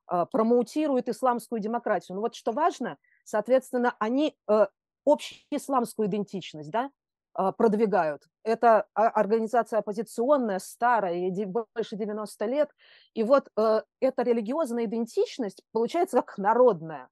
а, 0.07 0.25
промоутируют 0.25 1.09
исламскую 1.09 1.59
демократию. 1.59 2.15
Но 2.15 2.21
вот 2.21 2.35
что 2.35 2.51
важно, 2.51 2.97
соответственно, 3.23 3.95
они 3.99 4.35
э, 4.47 4.67
общеисламскую 5.05 6.07
идентичность, 6.07 6.69
да, 6.69 6.91
а, 7.33 7.51
продвигают. 7.51 8.23
Это 8.43 8.87
организация 8.93 9.79
оппозиционная, 9.79 10.59
старая, 10.59 11.31
больше 11.45 11.95
90 11.95 12.45
лет. 12.45 12.69
И 13.13 13.23
вот 13.23 13.49
э, 13.57 13.81
эта 13.99 14.21
религиозная 14.21 14.85
идентичность 14.85 15.63
получается 15.71 16.17
как 16.21 16.37
народная. 16.37 17.09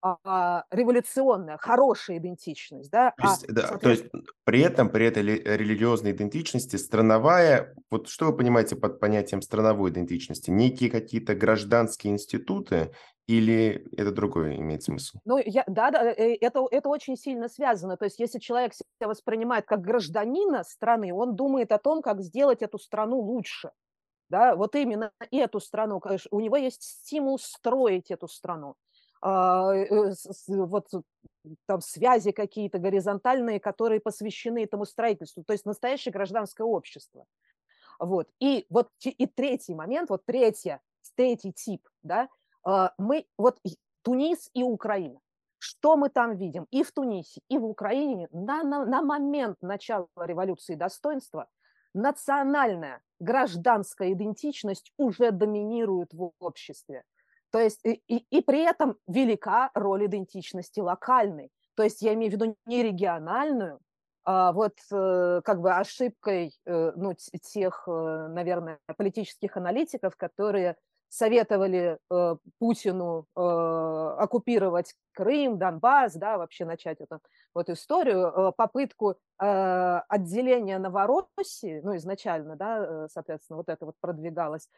А, 0.00 0.64
революционная, 0.70 1.56
хорошая 1.56 2.18
идентичность. 2.18 2.90
Да? 2.90 3.12
То, 3.16 3.28
есть, 3.28 3.44
а, 3.48 3.52
да, 3.52 3.78
то 3.78 3.90
есть 3.90 4.04
при 4.44 4.60
этом, 4.60 4.90
при 4.90 5.06
этой 5.06 5.22
религиозной 5.22 6.12
идентичности 6.12 6.76
страновая, 6.76 7.74
вот 7.90 8.08
что 8.08 8.26
вы 8.26 8.36
понимаете 8.36 8.76
под 8.76 9.00
понятием 9.00 9.42
страновой 9.42 9.90
идентичности? 9.90 10.50
Некие 10.50 10.90
какие-то 10.90 11.34
гражданские 11.34 12.12
институты 12.12 12.92
или 13.26 13.86
это 13.96 14.12
другое 14.12 14.56
имеет 14.56 14.84
смысл? 14.84 15.18
Ну, 15.24 15.38
я, 15.38 15.64
да, 15.66 15.90
да, 15.90 16.10
э, 16.10 16.36
это, 16.40 16.66
это 16.70 16.88
очень 16.88 17.16
сильно 17.16 17.48
связано. 17.48 17.96
То 17.96 18.04
есть 18.04 18.20
если 18.20 18.38
человек 18.38 18.74
себя 18.74 19.08
воспринимает 19.08 19.66
как 19.66 19.80
гражданина 19.80 20.62
страны, 20.62 21.12
он 21.12 21.34
думает 21.34 21.72
о 21.72 21.78
том, 21.78 22.02
как 22.02 22.22
сделать 22.22 22.62
эту 22.62 22.78
страну 22.78 23.18
лучше. 23.18 23.70
Да, 24.30 24.56
вот 24.56 24.74
именно 24.74 25.10
эту 25.30 25.58
страну, 25.58 26.02
у 26.30 26.40
него 26.40 26.56
есть 26.56 26.82
стимул 26.82 27.38
строить 27.38 28.10
эту 28.10 28.28
страну. 28.28 28.74
А, 29.20 29.74
э, 29.74 30.12
вот 30.48 30.88
там 31.66 31.80
связи 31.80 32.32
какие-то 32.32 32.78
горизонтальные, 32.78 33.60
которые 33.60 34.00
посвящены 34.00 34.64
этому 34.64 34.84
строительству, 34.84 35.42
то 35.44 35.52
есть 35.52 35.66
настоящее 35.66 36.12
гражданское 36.12 36.64
общество. 36.64 37.26
Вот. 37.98 38.28
И 38.38 38.66
вот 38.70 38.90
и 39.02 39.26
третий 39.26 39.74
момент, 39.74 40.10
вот 40.10 40.24
третья, 40.24 40.80
третий 41.16 41.52
тип, 41.52 41.88
да, 42.02 42.28
а, 42.64 42.92
мы, 42.98 43.26
вот 43.36 43.58
Тунис 44.02 44.50
и 44.54 44.62
Украина. 44.62 45.18
Что 45.60 45.96
мы 45.96 46.08
там 46.08 46.36
видим 46.36 46.66
и 46.70 46.84
в 46.84 46.92
Тунисе, 46.92 47.40
и 47.48 47.58
в 47.58 47.64
Украине 47.64 48.28
на, 48.30 48.62
на, 48.62 48.84
на 48.84 49.02
момент 49.02 49.56
начала 49.60 50.06
революции 50.16 50.76
достоинства 50.76 51.48
национальная 51.94 53.00
гражданская 53.18 54.12
идентичность 54.12 54.92
уже 54.96 55.32
доминирует 55.32 56.12
в 56.12 56.30
обществе. 56.38 57.02
То 57.50 57.60
есть 57.60 57.80
и, 57.84 58.02
и, 58.08 58.24
и 58.30 58.42
при 58.42 58.62
этом 58.62 58.96
велика 59.06 59.70
роль 59.74 60.06
идентичности 60.06 60.80
локальной. 60.80 61.50
То 61.74 61.82
есть 61.82 62.02
я 62.02 62.14
имею 62.14 62.30
в 62.30 62.34
виду 62.34 62.56
не 62.66 62.82
региональную, 62.82 63.80
а 64.30 64.52
вот 64.52 64.74
э, 64.92 65.40
как 65.42 65.62
бы 65.62 65.72
ошибкой 65.72 66.52
э, 66.66 66.92
ну, 66.96 67.14
тех, 67.14 67.84
э, 67.86 68.26
наверное, 68.28 68.78
политических 68.98 69.56
аналитиков, 69.56 70.16
которые 70.16 70.76
советовали 71.08 71.98
Путину 72.58 73.26
оккупировать 73.34 74.92
Крым, 75.14 75.56
Донбасс, 75.56 76.12
да, 76.12 76.36
вообще 76.36 76.66
начать 76.66 77.00
эту 77.00 77.20
вот 77.54 77.70
историю, 77.70 78.52
попытку 78.58 79.16
отделения 79.38 80.78
Новороссии, 80.78 81.80
ну, 81.82 81.96
изначально, 81.96 82.56
да, 82.56 83.08
соответственно, 83.08 83.56
вот 83.56 83.70
это 83.70 83.86
вот 83.86 83.94
продвигалось, 84.02 84.68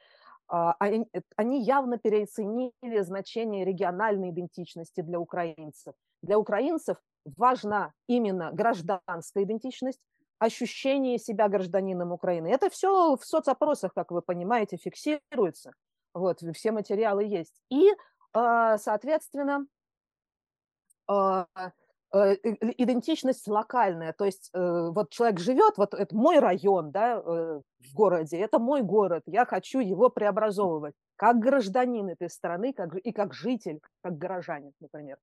они, 0.51 1.07
они 1.37 1.63
явно 1.63 1.99
переоценили 1.99 3.01
значение 3.03 3.65
региональной 3.65 4.31
идентичности 4.31 5.01
для 5.01 5.21
украинцев. 5.21 5.95
Для 6.23 6.39
украинцев 6.39 6.97
важна 7.37 7.93
именно 8.09 8.51
гражданская 8.53 9.45
идентичность, 9.45 10.01
ощущение 10.39 11.19
себя 11.19 11.49
гражданином 11.49 12.13
Украины. 12.13 12.49
Это 12.49 12.71
все 12.71 13.17
в 13.17 13.25
соцопросах, 13.25 13.93
как 13.95 14.11
вы 14.11 14.23
понимаете, 14.23 14.77
фиксируется. 14.77 15.73
Вот, 16.15 16.41
все 16.55 16.73
материалы 16.73 17.25
есть. 17.25 17.61
И, 17.71 17.91
а, 18.33 18.79
соответственно, 18.79 19.67
а, 21.07 21.47
Э, 21.57 21.71
идентичность 22.13 23.47
локальная, 23.47 24.13
то 24.13 24.25
есть 24.25 24.51
э, 24.53 24.89
вот 24.93 25.11
человек 25.11 25.39
живет, 25.39 25.75
вот 25.77 25.95
это 25.95 26.15
мой 26.15 26.41
район, 26.41 26.91
да, 26.91 27.23
э, 27.25 27.61
в 27.79 27.95
городе, 27.95 28.39
это 28.39 28.59
мой 28.59 28.83
город, 28.83 29.23
я 29.27 29.45
хочу 29.45 29.79
его 29.79 30.09
преобразовывать 30.09 30.95
как 31.17 31.39
гражданин 31.39 32.09
этой 32.09 32.29
страны 32.29 32.73
как, 32.73 32.97
и 32.97 33.13
как 33.13 33.33
житель, 33.33 33.81
как 34.03 34.19
горожанин, 34.19 34.73
например. 34.81 35.19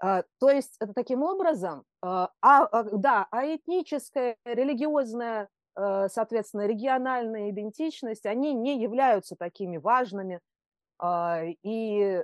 А, 0.00 0.22
то 0.38 0.50
есть 0.50 0.76
это 0.80 0.92
таким 0.92 1.22
образом, 1.22 1.84
а, 2.02 2.30
а, 2.42 2.82
да, 2.92 3.26
а 3.30 3.46
этническая, 3.46 4.36
религиозная, 4.44 5.48
соответственно, 5.74 6.66
региональная 6.66 7.50
идентичность, 7.50 8.26
они 8.26 8.52
не 8.52 8.82
являются 8.82 9.36
такими 9.36 9.76
важными, 9.76 10.40
и, 11.62 12.20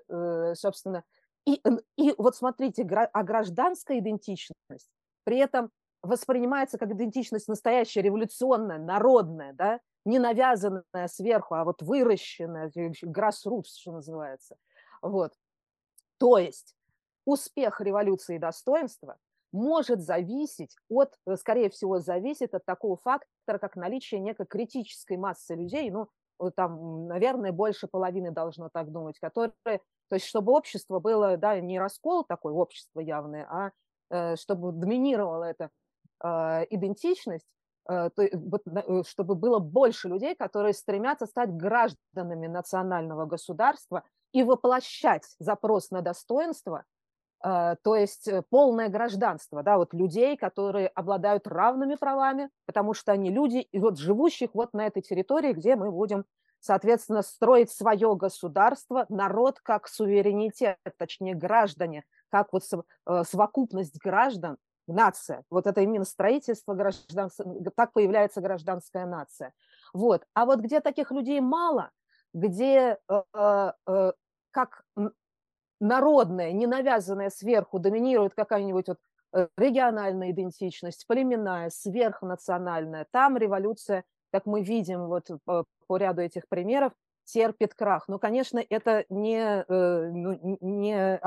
собственно, 0.55 1.05
и, 1.47 1.63
и 1.97 2.15
вот 2.17 2.37
смотрите, 2.37 2.83
а 2.85 3.23
гражданская 3.23 3.99
идентичность 3.99 4.91
при 5.25 5.39
этом 5.39 5.71
воспринимается 6.03 6.79
как 6.79 6.93
идентичность 6.93 7.49
настоящая, 7.49 8.03
революционная, 8.03 8.79
народная, 8.79 9.53
да, 9.55 9.81
не 10.05 10.19
навязанная 10.19 11.09
сверху, 11.09 11.55
а 11.55 11.65
вот 11.65 11.83
выращенная, 11.83 12.71
grassroots, 12.71 13.79
что 13.79 13.93
называется. 13.93 14.57
Вот. 15.01 15.33
То 16.19 16.39
есть 16.39 16.77
успех 17.25 17.81
революции 17.81 18.39
достоинства 18.39 19.17
может 19.53 20.03
зависеть 20.03 20.77
от, 20.89 21.17
э, 21.27 21.37
скорее 21.37 21.71
всего, 21.71 22.01
зависит 22.01 22.55
от 22.55 22.65
такого 22.65 22.97
фактора, 22.97 23.59
как 23.59 23.77
наличие 23.77 24.21
некой 24.21 24.47
критической 24.47 25.17
массы 25.17 25.55
людей, 25.55 25.91
ну, 25.91 26.09
там, 26.51 27.07
наверное, 27.07 27.53
больше 27.53 27.87
половины 27.87 28.31
должно 28.31 28.69
так 28.73 28.91
думать, 28.91 29.19
которые, 29.19 29.53
то 29.65 30.15
есть 30.15 30.27
чтобы 30.27 30.53
общество 30.53 30.99
было, 30.99 31.37
да, 31.37 31.59
не 31.61 31.79
раскол 31.79 32.25
такой, 32.25 32.53
общество 32.53 33.01
явное, 33.01 33.47
а 33.51 33.71
э, 34.11 34.37
чтобы 34.37 34.73
доминировала 34.73 35.45
эта 35.45 35.71
э, 36.23 36.67
идентичность, 36.71 37.47
э, 37.89 38.11
э, 38.17 39.03
чтобы 39.07 39.35
было 39.35 39.59
больше 39.59 40.09
людей, 40.09 40.35
которые 40.35 40.75
стремятся 40.75 41.27
стать 41.27 41.51
гражданами 41.51 42.47
национального 42.47 43.27
государства 43.27 44.03
и 44.33 44.43
воплощать 44.43 45.25
запрос 45.39 45.91
на 45.91 46.03
достоинство 46.03 46.79
а, 46.79 46.85
то 47.45 47.95
есть 47.95 48.27
э, 48.27 48.43
полное 48.49 48.89
гражданство, 48.89 49.63
да, 49.63 49.77
вот 49.77 49.93
людей, 49.93 50.35
которые 50.35 50.89
обладают 50.89 51.47
равными 51.47 51.95
правами, 51.95 52.49
потому 52.65 52.95
что 52.95 53.13
они 53.13 53.31
люди, 53.31 53.59
и 53.59 53.79
вот 53.79 53.99
живущих 53.99 54.55
вот 54.55 54.73
на 54.73 54.87
этой 54.87 55.03
территории, 55.03 55.53
где 55.53 55.77
мы 55.77 55.91
будем, 55.91 56.25
соответственно, 56.61 57.21
строить 57.21 57.71
свое 57.71 58.17
государство, 58.17 59.05
народ 59.11 59.61
как 59.63 59.89
суверенитет, 59.89 60.79
точнее 60.97 61.35
граждане, 61.35 62.05
как 62.31 62.51
вот 62.55 62.63
э, 62.73 63.25
совокупность 63.25 63.99
граждан, 64.03 64.57
нация. 64.87 65.43
Вот 65.51 65.67
это 65.67 65.83
именно 65.83 66.05
строительство 66.05 66.73
гражданства, 66.73 67.45
так 67.77 67.93
появляется 67.93 68.41
гражданская 68.41 69.05
нация. 69.05 69.53
Вот. 69.93 70.25
А 70.33 70.47
вот 70.47 70.61
где 70.61 70.81
таких 70.81 71.11
людей 71.11 71.41
мало, 71.41 71.91
где 72.33 72.97
э, 73.07 74.13
как 74.51 74.85
народная, 75.85 76.53
не 76.53 76.67
навязанная 76.67 77.31
сверху, 77.31 77.79
доминирует 77.79 78.35
какая-нибудь 78.35 78.89
вот 78.89 78.99
э, 79.33 79.49
региональная 79.57 80.31
идентичность, 80.31 81.07
племенная, 81.07 81.71
сверхнациональная. 81.71 83.07
Там 83.11 83.37
революция, 83.37 84.05
как 84.33 84.47
мы 84.47 84.63
видим 84.63 85.07
вот 85.07 85.29
по, 85.45 85.65
по 85.87 85.97
ряду 85.97 86.23
этих 86.23 86.49
примеров, 86.49 86.93
терпит 87.25 87.75
крах. 87.75 88.09
Но, 88.09 88.19
конечно, 88.19 88.63
это 88.69 89.05
не, 89.09 89.65
э, 89.67 90.11
ну, 90.11 90.59
не, 90.61 91.21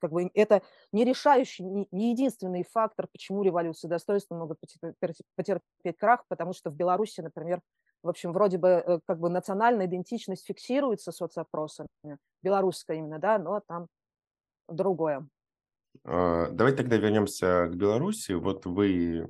как 0.00 0.12
бы, 0.12 0.30
это 0.34 0.62
не 0.92 1.04
решающий, 1.04 1.64
не 1.90 2.10
единственный 2.10 2.64
фактор, 2.64 3.08
почему 3.10 3.42
революции 3.42 3.88
достоинства 3.88 4.36
могут 4.36 4.58
потерпеть 5.36 5.96
крах, 5.98 6.24
потому 6.28 6.52
что 6.52 6.70
в 6.70 6.74
Беларуси, 6.74 7.20
например, 7.20 7.60
в 8.04 8.08
общем, 8.08 8.32
вроде 8.32 8.58
бы 8.58 8.68
э, 8.68 9.00
как 9.06 9.18
бы 9.18 9.30
национальная 9.30 9.86
идентичность 9.86 10.46
фиксируется 10.46 11.10
соцопросами, 11.10 11.88
белорусская 12.42 12.98
именно, 12.98 13.18
да, 13.18 13.38
но 13.38 13.60
там 13.66 13.88
другое. 14.68 15.26
А, 16.04 16.50
давайте 16.50 16.78
тогда 16.78 16.98
вернемся 16.98 17.66
к 17.66 17.74
Беларуси. 17.76 18.32
Вот 18.32 18.66
вы 18.66 19.26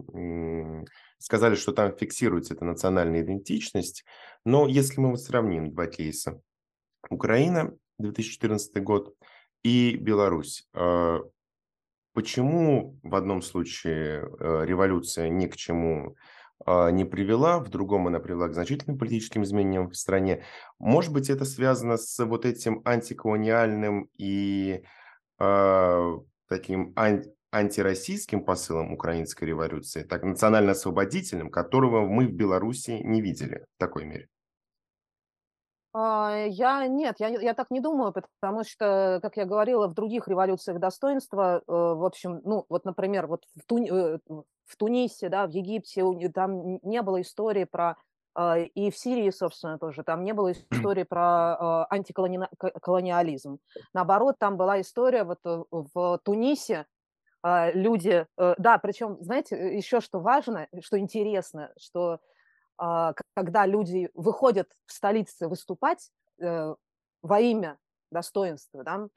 сказали, 1.19 1.55
что 1.55 1.73
там 1.73 1.97
фиксируется 1.97 2.55
эта 2.55 2.65
национальная 2.65 3.23
идентичность, 3.23 4.05
но 4.45 4.67
если 4.67 5.01
мы 5.01 5.17
сравним 5.19 5.71
два 5.71 5.87
кейса, 5.87 6.41
Украина, 7.11 7.73
2014 7.99 8.83
год, 8.83 9.15
и 9.63 9.97
Беларусь, 9.97 10.69
а, 10.75 11.21
почему 12.13 12.99
в 13.05 13.15
одном 13.15 13.41
случае 13.41 14.29
э, 14.39 14.65
революция 14.65 15.29
ни 15.29 15.47
к 15.47 15.57
чему 15.57 16.17
не 16.67 17.05
привела, 17.05 17.59
в 17.59 17.69
другом 17.69 18.07
она 18.07 18.21
привела 18.21 18.49
к 18.49 18.55
значительным 18.55 18.99
политическим 18.99 19.43
изменениям 19.43 19.91
в 19.91 19.97
стране. 19.97 20.45
Может 20.79 21.13
быть, 21.13 21.29
это 21.31 21.45
связано 21.45 21.97
с 21.97 22.25
вот 22.25 22.47
этим 22.47 22.81
антиколониальным 22.85 24.09
и 24.17 24.83
таким 25.37 26.93
ан- 26.97 27.25
антироссийским 27.53 28.45
посылом 28.45 28.93
украинской 28.93 29.45
революции, 29.45 30.03
так 30.03 30.23
национально-освободительным, 30.25 31.51
которого 31.51 32.07
мы 32.07 32.27
в 32.27 32.33
Беларуси 32.33 33.01
не 33.03 33.21
видели 33.21 33.67
в 33.77 33.79
такой 33.79 34.05
мере? 34.05 34.29
А, 35.97 36.47
я 36.49 36.89
нет, 36.89 37.21
я, 37.21 37.29
я 37.29 37.55
так 37.55 37.71
не 37.71 37.79
думаю, 37.79 38.13
потому 38.41 38.65
что, 38.65 39.21
как 39.23 39.37
я 39.37 39.45
говорила, 39.45 39.87
в 39.87 39.95
других 39.95 40.27
революциях 40.27 40.81
достоинства, 40.81 41.59
э, 41.59 41.63
в 41.69 42.05
общем, 42.05 42.41
ну, 42.45 42.67
вот, 42.69 42.85
например, 42.85 43.29
вот 43.29 43.45
в, 43.55 43.65
Туни, 43.65 43.91
э, 43.93 44.19
в 44.67 44.77
Тунисе, 44.77 45.29
да, 45.29 45.47
в 45.47 45.51
Египте, 45.51 46.03
там 46.35 46.81
не 46.83 47.01
было 47.01 47.23
истории 47.23 47.63
про 47.63 47.97
а, 48.35 48.59
и 48.59 48.91
в 48.91 48.99
Сирии, 48.99 49.31
собственно, 49.31 49.79
тоже. 49.79 50.03
Там 50.03 50.25
не 50.25 50.33
было 50.33 50.51
истории 50.51 51.05
про 51.05 51.55
а, 51.55 51.87
антиколониализм. 51.91 53.61
Наоборот, 53.93 54.35
там 54.41 54.57
была 54.57 54.81
история 54.81 55.23
вот 55.23 55.39
э, 55.45 55.63
в 55.71 56.19
Тунисе, 56.25 56.87
люди, 57.75 58.27
да, 58.39 58.79
причем, 58.79 59.19
знаете, 59.21 59.77
еще 59.77 60.01
что 60.01 60.19
важно, 60.19 60.67
что 60.81 60.99
интересно, 60.99 61.75
что 61.79 62.21
когда 62.77 63.67
люди 63.67 64.11
выходят 64.15 64.71
в 64.87 64.93
столице 64.93 65.49
выступать 65.49 66.11
во 66.39 67.41
имя 67.41 67.79
достоинства, 68.11 68.85
да, 68.85 69.09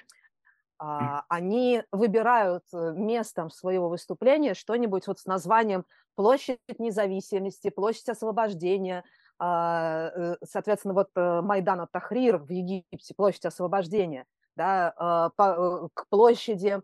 они 1.27 1.83
выбирают 1.91 2.63
местом 2.71 3.49
своего 3.49 3.89
выступления 3.89 4.53
что-нибудь 4.53 5.07
вот 5.07 5.19
с 5.19 5.25
названием 5.25 5.85
площадь 6.15 6.59
независимости, 6.77 7.69
площадь 7.69 8.09
освобождения, 8.09 9.03
а, 9.39 10.11
э, 10.15 10.35
соответственно, 10.43 10.95
вот 10.95 11.09
э, 11.15 11.41
Майдан 11.41 11.87
Тахрир 11.91 12.37
в 12.37 12.49
Египте, 12.49 13.13
площадь 13.15 13.45
освобождения, 13.45 14.25
да, 14.55 14.93
а, 14.97 15.29
э, 15.37 15.87
к 15.93 16.07
площади 16.09 16.81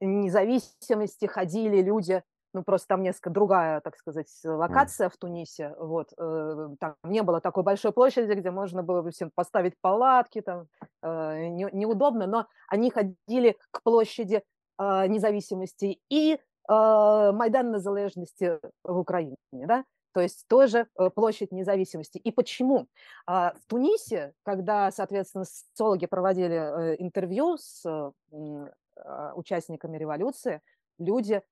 независимости 0.00 1.26
ходили 1.26 1.80
люди, 1.80 2.24
ну, 2.52 2.62
просто 2.62 2.88
там 2.88 3.02
несколько 3.02 3.30
другая, 3.30 3.80
так 3.80 3.96
сказать, 3.96 4.28
локация 4.44 5.08
mm. 5.08 5.12
в 5.12 5.16
Тунисе, 5.16 5.74
вот, 5.78 6.10
там 6.16 6.94
не 7.04 7.22
было 7.22 7.40
такой 7.40 7.62
большой 7.62 7.92
площади, 7.92 8.32
где 8.32 8.50
можно 8.50 8.82
было 8.82 9.02
бы 9.02 9.10
всем 9.10 9.30
поставить 9.34 9.74
палатки, 9.80 10.40
там, 10.40 10.66
неудобно, 11.02 12.26
но 12.26 12.46
они 12.68 12.90
ходили 12.90 13.56
к 13.70 13.82
площади 13.82 14.42
независимости 14.78 16.00
и 16.08 16.38
Майдан 16.68 17.72
Незалежности 17.72 18.60
в 18.84 18.98
Украине, 18.98 19.36
да, 19.52 19.84
то 20.12 20.20
есть 20.20 20.46
тоже 20.48 20.88
э, 20.98 21.10
площадь 21.10 21.52
независимости. 21.52 22.18
И 22.18 22.32
почему? 22.32 22.88
А, 23.26 23.54
в 23.54 23.66
Тунисе, 23.66 24.32
когда, 24.42 24.90
соответственно, 24.90 25.44
социологи 25.44 26.06
проводили 26.06 26.56
э, 26.92 26.96
интервью 26.98 27.56
с 27.58 28.12
участниками 29.34 29.96
революции, 29.96 30.60
люди 30.98 31.42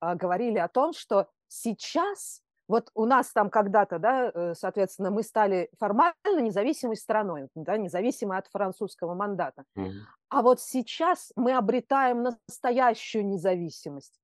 говорили 0.00 0.58
о 0.58 0.68
том, 0.68 0.92
что 0.92 1.28
сейчас, 1.48 2.42
вот 2.68 2.90
у 2.94 3.04
нас 3.04 3.32
там 3.32 3.50
когда-то, 3.50 3.98
да, 3.98 4.30
э, 4.32 4.54
соответственно, 4.54 5.10
мы 5.10 5.22
стали 5.22 5.70
формально 5.78 6.40
независимой 6.40 6.96
страной, 6.96 7.48
да, 7.54 7.76
независимой 7.76 8.38
от 8.38 8.46
французского 8.48 9.14
мандата. 9.14 9.64
Mm-hmm. 9.76 9.90
А 10.30 10.42
вот 10.42 10.60
сейчас 10.60 11.32
мы 11.36 11.52
обретаем 11.52 12.22
настоящую 12.22 13.26
независимость 13.26 14.20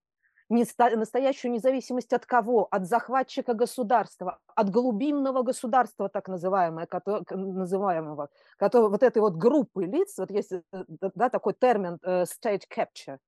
настоящую 0.48 1.50
независимость 1.50 2.12
от 2.12 2.24
кого? 2.24 2.68
От 2.70 2.86
захватчика 2.86 3.52
государства, 3.54 4.38
от 4.54 4.70
глубинного 4.70 5.42
государства, 5.42 6.08
так 6.08 6.28
называемого, 6.28 6.86
который, 8.56 8.88
вот 8.88 9.02
этой 9.02 9.18
вот 9.18 9.34
группы 9.34 9.84
лиц, 9.86 10.16
вот 10.18 10.30
есть 10.30 10.52
э, 10.52 10.62
да, 10.70 11.30
такой 11.30 11.54
термин 11.54 11.98
state 12.04 12.62
capture, 12.72 13.18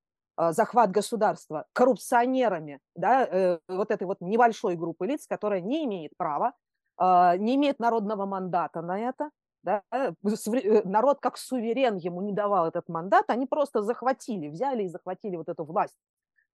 захват 0.52 0.90
государства, 0.90 1.66
коррупционерами, 1.72 2.80
да, 2.94 3.24
uh, 3.24 3.60
вот 3.68 3.90
этой 3.90 4.06
вот 4.06 4.20
небольшой 4.20 4.76
группы 4.76 5.06
лиц, 5.06 5.26
которая 5.26 5.60
не 5.60 5.84
имеет 5.84 6.12
права, 6.16 6.52
не 7.00 7.54
имеет 7.54 7.78
народного 7.78 8.26
мандата 8.26 8.82
на 8.82 8.98
это, 8.98 9.30
да, 9.62 9.82
народ 10.84 11.20
как 11.20 11.38
суверен 11.38 11.96
ему 11.96 12.22
не 12.22 12.32
давал 12.32 12.66
этот 12.66 12.88
мандат, 12.88 13.26
они 13.28 13.46
просто 13.46 13.82
захватили, 13.82 14.48
взяли 14.48 14.82
и 14.82 14.88
захватили 14.88 15.36
вот 15.36 15.48
эту 15.48 15.64
власть 15.64 15.96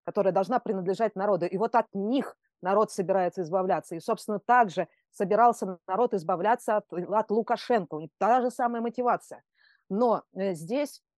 которая 0.05 0.31
должна 0.31 0.59
принадлежать 0.59 1.15
народу. 1.15 1.45
И 1.45 1.57
вот 1.57 1.75
от 1.75 1.87
них 1.93 2.37
народ 2.61 2.91
собирается 2.91 3.41
избавляться. 3.41 3.95
И, 3.95 3.99
собственно, 3.99 4.39
также 4.39 4.87
собирался 5.11 5.79
народ 5.87 6.13
избавляться 6.13 6.77
от, 6.77 6.93
от 6.93 7.31
Лукашенко. 7.31 8.07
Та 8.17 8.41
же 8.41 8.51
самая 8.51 8.81
мотивация. 8.81 9.43
Но 9.89 10.23
э, 10.33 10.53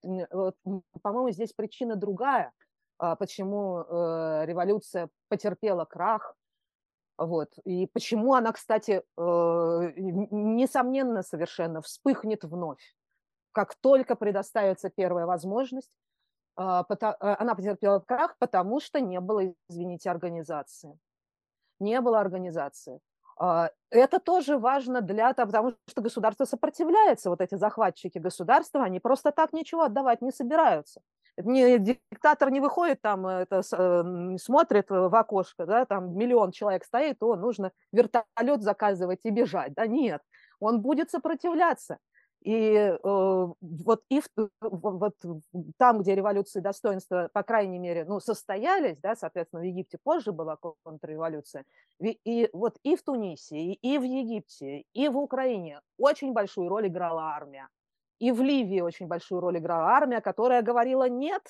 здесь, 0.04 0.54
по-моему, 1.02 1.32
здесь 1.32 1.54
причина 1.54 1.96
другая, 1.96 2.52
а, 3.00 3.16
почему 3.16 3.80
э, 3.80 4.46
революция 4.46 5.10
потерпела 5.30 5.86
крах. 5.86 6.36
Вот. 7.18 7.54
И 7.64 7.88
почему 7.88 8.34
она, 8.34 8.52
кстати, 8.52 9.04
э, 9.18 9.22
несомненно 9.98 11.24
совершенно 11.24 11.82
вспыхнет 11.82 12.44
вновь. 12.44 12.96
Как 13.52 13.76
только 13.76 14.16
предоставится 14.16 14.90
первая 14.90 15.26
возможность, 15.26 15.92
а, 16.56 16.86
э, 16.90 17.14
она 17.20 17.56
потерпела 17.56 18.00
крах, 18.00 18.36
потому 18.40 18.80
что 18.80 19.00
не 19.00 19.20
было, 19.20 19.54
извините, 19.70 20.10
организации. 20.10 20.98
Не 21.80 22.02
было 22.02 22.20
организации. 22.20 23.00
А, 23.40 23.70
это 23.92 24.20
тоже 24.20 24.58
важно 24.58 25.02
для 25.02 25.32
того, 25.34 25.48
потому 25.48 25.74
что 25.90 26.02
государство 26.02 26.46
сопротивляется, 26.46 27.30
вот 27.30 27.42
эти 27.42 27.56
захватчики 27.56 28.18
государства, 28.18 28.84
они 28.84 29.00
просто 29.00 29.32
так 29.32 29.54
ничего 29.54 29.84
отдавать 29.84 30.22
не 30.22 30.32
собираются. 30.32 31.02
Не, 31.38 31.78
диктатор 31.78 32.50
не 32.50 32.60
выходит 32.60 33.00
там, 33.02 33.28
это, 33.28 33.62
э, 33.72 34.38
смотрит 34.40 34.90
в 34.90 35.16
окошко, 35.16 35.68
да, 35.68 35.86
там 35.86 36.18
миллион 36.18 36.52
человек 36.52 36.84
стоит, 36.84 37.22
о, 37.22 37.36
нужно 37.36 37.72
вертолет 37.92 38.64
заказывать 38.64 39.20
и 39.24 39.30
бежать. 39.30 39.74
Да 39.76 39.86
нет, 39.86 40.22
он 40.60 40.82
будет 40.82 41.12
сопротивляться. 41.12 42.00
И 42.42 42.54
э, 42.54 42.98
вот, 43.04 44.04
и 44.10 44.22
в, 44.22 44.50
вот 44.62 45.16
там, 45.78 46.00
где 46.00 46.16
революции 46.16 46.60
достоинства, 46.60 47.30
по 47.34 47.44
крайней 47.44 47.80
мере, 47.80 48.06
ну, 48.06 48.20
состоялись, 48.20 48.98
да, 49.00 49.16
соответственно, 49.16 49.64
в 49.64 49.66
Египте 49.66 49.98
позже 50.02 50.32
была 50.32 50.58
контрреволюция, 50.84 51.66
и, 52.00 52.20
и 52.24 52.50
вот 52.54 52.78
и 52.84 52.96
в 52.96 53.04
Тунисе, 53.04 53.58
и, 53.58 53.74
и 53.74 53.98
в 53.98 54.04
Египте, 54.04 54.84
и 54.94 55.10
в 55.10 55.18
Украине 55.18 55.82
очень 55.98 56.32
большую 56.32 56.70
роль 56.70 56.88
играла 56.88 57.34
армия. 57.36 57.68
И 58.20 58.32
в 58.32 58.42
Ливии 58.42 58.82
очень 58.82 59.08
большую 59.08 59.42
роль 59.42 59.58
играла 59.58 59.90
армия, 59.90 60.22
которая 60.22 60.62
говорила, 60.62 61.08
нет, 61.10 61.44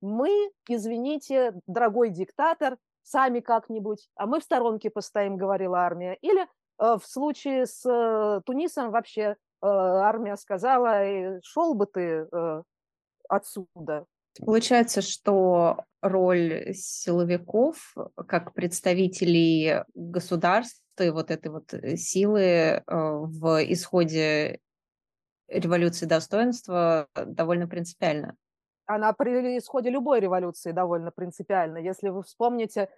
мы, 0.00 0.50
извините, 0.68 1.54
дорогой 1.66 2.10
диктатор, 2.10 2.76
сами 3.02 3.40
как-нибудь, 3.40 4.08
а 4.16 4.26
мы 4.26 4.40
в 4.40 4.44
сторонке 4.44 4.90
постоим, 4.90 5.36
говорила 5.36 5.80
армия. 5.80 6.14
Или 6.20 6.42
э, 6.42 6.46
в 6.78 7.02
случае 7.06 7.66
с 7.66 7.84
э, 7.86 8.40
Тунисом 8.44 8.90
вообще 8.90 9.36
Э, 9.36 9.51
армия 9.62 10.36
сказала, 10.36 11.40
шел 11.42 11.74
бы 11.74 11.86
ты 11.86 12.26
э, 12.30 12.62
отсюда. 13.28 14.06
Получается, 14.44 15.02
что 15.02 15.84
роль 16.00 16.72
силовиков 16.74 17.94
как 18.26 18.54
представителей 18.54 19.84
государства 19.94 21.04
и 21.04 21.10
вот 21.10 21.30
этой 21.30 21.50
вот 21.50 21.72
э, 21.74 21.96
силы 21.96 22.82
в 22.86 23.64
исходе 23.64 24.58
революции 25.48 26.06
достоинства 26.06 27.08
довольно 27.14 27.68
принципиальна. 27.68 28.36
Она 28.86 29.12
при 29.12 29.58
исходе 29.58 29.90
любой 29.90 30.20
революции 30.20 30.72
довольно 30.72 31.10
принципиальна. 31.10 31.78
Если 31.78 32.08
вы 32.08 32.22
вспомните 32.22 32.88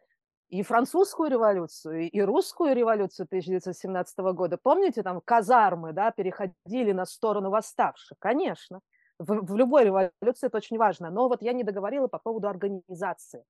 и 0.48 0.62
французскую 0.62 1.30
революцию, 1.30 2.11
и 2.11 2.20
русскую 2.20 2.74
революцию 2.74 3.24
1917 3.24 4.18
года. 4.35 4.59
Помните, 4.62 5.02
там 5.02 5.20
казармы 5.20 5.92
да, 5.92 6.11
переходили 6.11 6.92
на 6.92 7.07
сторону 7.07 7.50
восставших? 7.50 8.18
Конечно. 8.18 8.80
В, 9.18 9.46
в 9.46 9.57
любой 9.57 9.85
революции 9.85 10.46
это 10.46 10.59
очень 10.59 10.76
важно. 10.76 11.11
Но 11.11 11.28
вот 11.28 11.42
я 11.42 11.52
не 11.52 11.64
договорила 11.64 12.09
по 12.09 12.18
поводу 12.18 12.48
организации. 12.48 13.44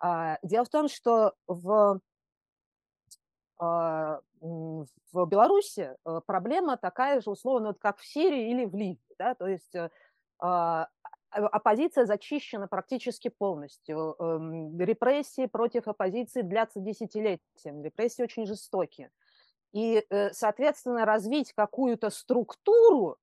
А, 0.00 0.38
дело 0.42 0.64
в 0.64 0.68
том, 0.68 0.88
что 0.88 1.34
в, 1.46 2.00
а, 3.58 4.20
в 4.40 5.26
Беларуси 5.26 5.96
э, 6.04 6.20
проблема 6.26 6.76
такая 6.76 7.20
же, 7.20 7.30
условно, 7.30 7.74
как 7.74 7.98
в 7.98 8.06
Сирии 8.06 8.50
или 8.50 8.64
в 8.64 8.74
Ливии. 8.74 9.00
Да? 9.18 9.34
То 9.34 9.48
есть 9.48 9.74
э, 9.74 9.90
а, 10.38 10.88
оппозиция 11.30 12.06
зачищена 12.06 12.68
практически 12.68 13.28
полностью. 13.28 14.16
Эм, 14.18 14.78
репрессии 14.80 15.46
против 15.46 15.88
оппозиции 15.88 16.42
длятся 16.42 16.80
десятилетиями. 16.80 17.84
Репрессии 17.84 18.22
очень 18.22 18.46
жестокие. 18.46 19.10
И, 19.72 20.04
э, 20.08 20.32
соответственно, 20.32 21.04
развить 21.04 21.52
какую-то 21.52 22.10
структуру, 22.10 23.18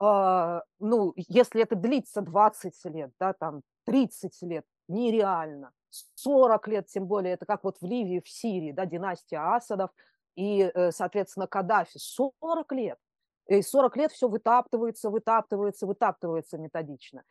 ну, 0.00 1.12
если 1.16 1.62
это 1.62 1.76
длится 1.76 2.22
20 2.22 2.88
лет, 2.88 3.12
да, 3.20 3.34
там 3.34 3.62
30 3.84 4.42
лет, 4.42 4.64
нереально. 4.88 5.70
40 6.14 6.68
лет, 6.68 6.86
тем 6.86 7.06
более, 7.06 7.34
это 7.34 7.46
как 7.46 7.64
вот 7.64 7.78
в 7.80 7.84
Ливии, 7.84 8.20
в 8.24 8.28
Сирии, 8.28 8.72
да, 8.72 8.86
династия 8.86 9.38
Асадов 9.54 9.90
и, 10.34 10.70
э, 10.74 10.90
соответственно, 10.92 11.46
Каддафи. 11.46 11.98
40 11.98 12.72
лет. 12.72 12.98
И 13.46 13.62
40 13.62 13.96
лет 13.96 14.12
все 14.12 14.28
вытаптывается, 14.28 15.10
вытаптывается, 15.10 15.86
вытаптывается 15.86 16.58
методично. 16.58 17.24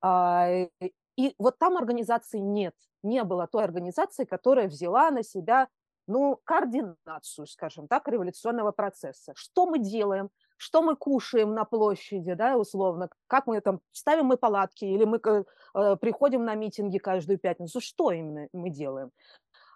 А, 0.00 0.48
и 1.16 1.34
вот 1.38 1.58
там 1.58 1.76
организации 1.76 2.38
нет. 2.38 2.74
Не 3.02 3.24
было 3.24 3.46
той 3.46 3.64
организации, 3.64 4.24
которая 4.24 4.68
взяла 4.68 5.10
на 5.10 5.22
себя 5.22 5.68
ну, 6.06 6.40
координацию, 6.44 7.46
скажем 7.46 7.88
так, 7.88 8.08
революционного 8.08 8.72
процесса. 8.72 9.32
Что 9.36 9.66
мы 9.66 9.78
делаем? 9.78 10.30
что 10.58 10.82
мы 10.82 10.96
кушаем 10.96 11.54
на 11.54 11.64
площади, 11.64 12.34
да, 12.34 12.58
условно, 12.58 13.08
как 13.28 13.46
мы 13.46 13.60
там, 13.60 13.80
ставим 13.92 14.26
мы 14.26 14.36
палатки 14.36 14.84
или 14.84 15.04
мы 15.04 15.20
э, 15.24 15.96
приходим 15.96 16.44
на 16.44 16.54
митинги 16.56 16.98
каждую 16.98 17.38
пятницу, 17.38 17.80
что 17.80 18.10
именно 18.10 18.48
мы 18.52 18.68
делаем. 18.68 19.10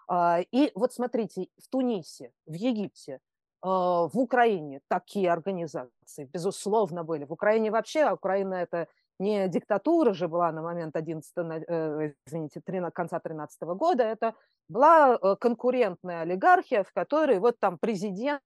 А, 0.07 0.41
и 0.51 0.71
вот 0.75 0.93
смотрите, 0.93 1.47
в 1.57 1.69
Тунисе, 1.69 2.31
в 2.45 2.53
Египте, 2.53 3.19
в 3.63 4.11
Украине 4.13 4.81
такие 4.89 5.31
организации, 5.31 6.29
безусловно, 6.31 7.03
были. 7.03 7.25
В 7.25 7.31
Украине 7.31 7.71
вообще, 7.71 8.11
Украина 8.11 8.55
это 8.55 8.87
не 9.19 9.47
диктатура 9.47 10.13
же 10.13 10.27
была 10.27 10.51
на 10.51 10.61
момент 10.61 10.95
11, 10.95 11.31
э, 11.37 12.13
извините, 12.25 12.61
13, 12.65 12.93
конца 12.93 13.19
13 13.19 13.61
года, 13.61 14.03
это 14.03 14.33
была 14.67 15.15
э, 15.15 15.35
конкурентная 15.39 16.21
олигархия, 16.21 16.83
в 16.83 16.91
которой 16.91 17.39
вот 17.39 17.59
там 17.59 17.77
президент 17.77 18.41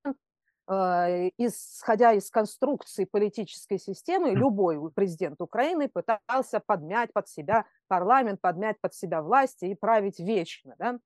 Э, 0.69 1.29
исходя 1.37 2.11
из 2.11 2.29
конструкции 2.29 3.05
политической 3.05 3.79
системы, 3.79 4.31
любой 4.31 4.91
президент 4.91 5.39
Украины 5.39 5.87
пытался 5.87 6.59
подмять 6.59 7.13
под 7.13 7.29
себя 7.29 7.65
парламент, 7.87 8.41
подмять 8.41 8.75
под 8.81 8.93
себя 8.93 9.21
власти 9.21 9.65
и 9.65 9.75
править 9.75 10.19
вечно. 10.19 10.75
Да? 10.77 10.99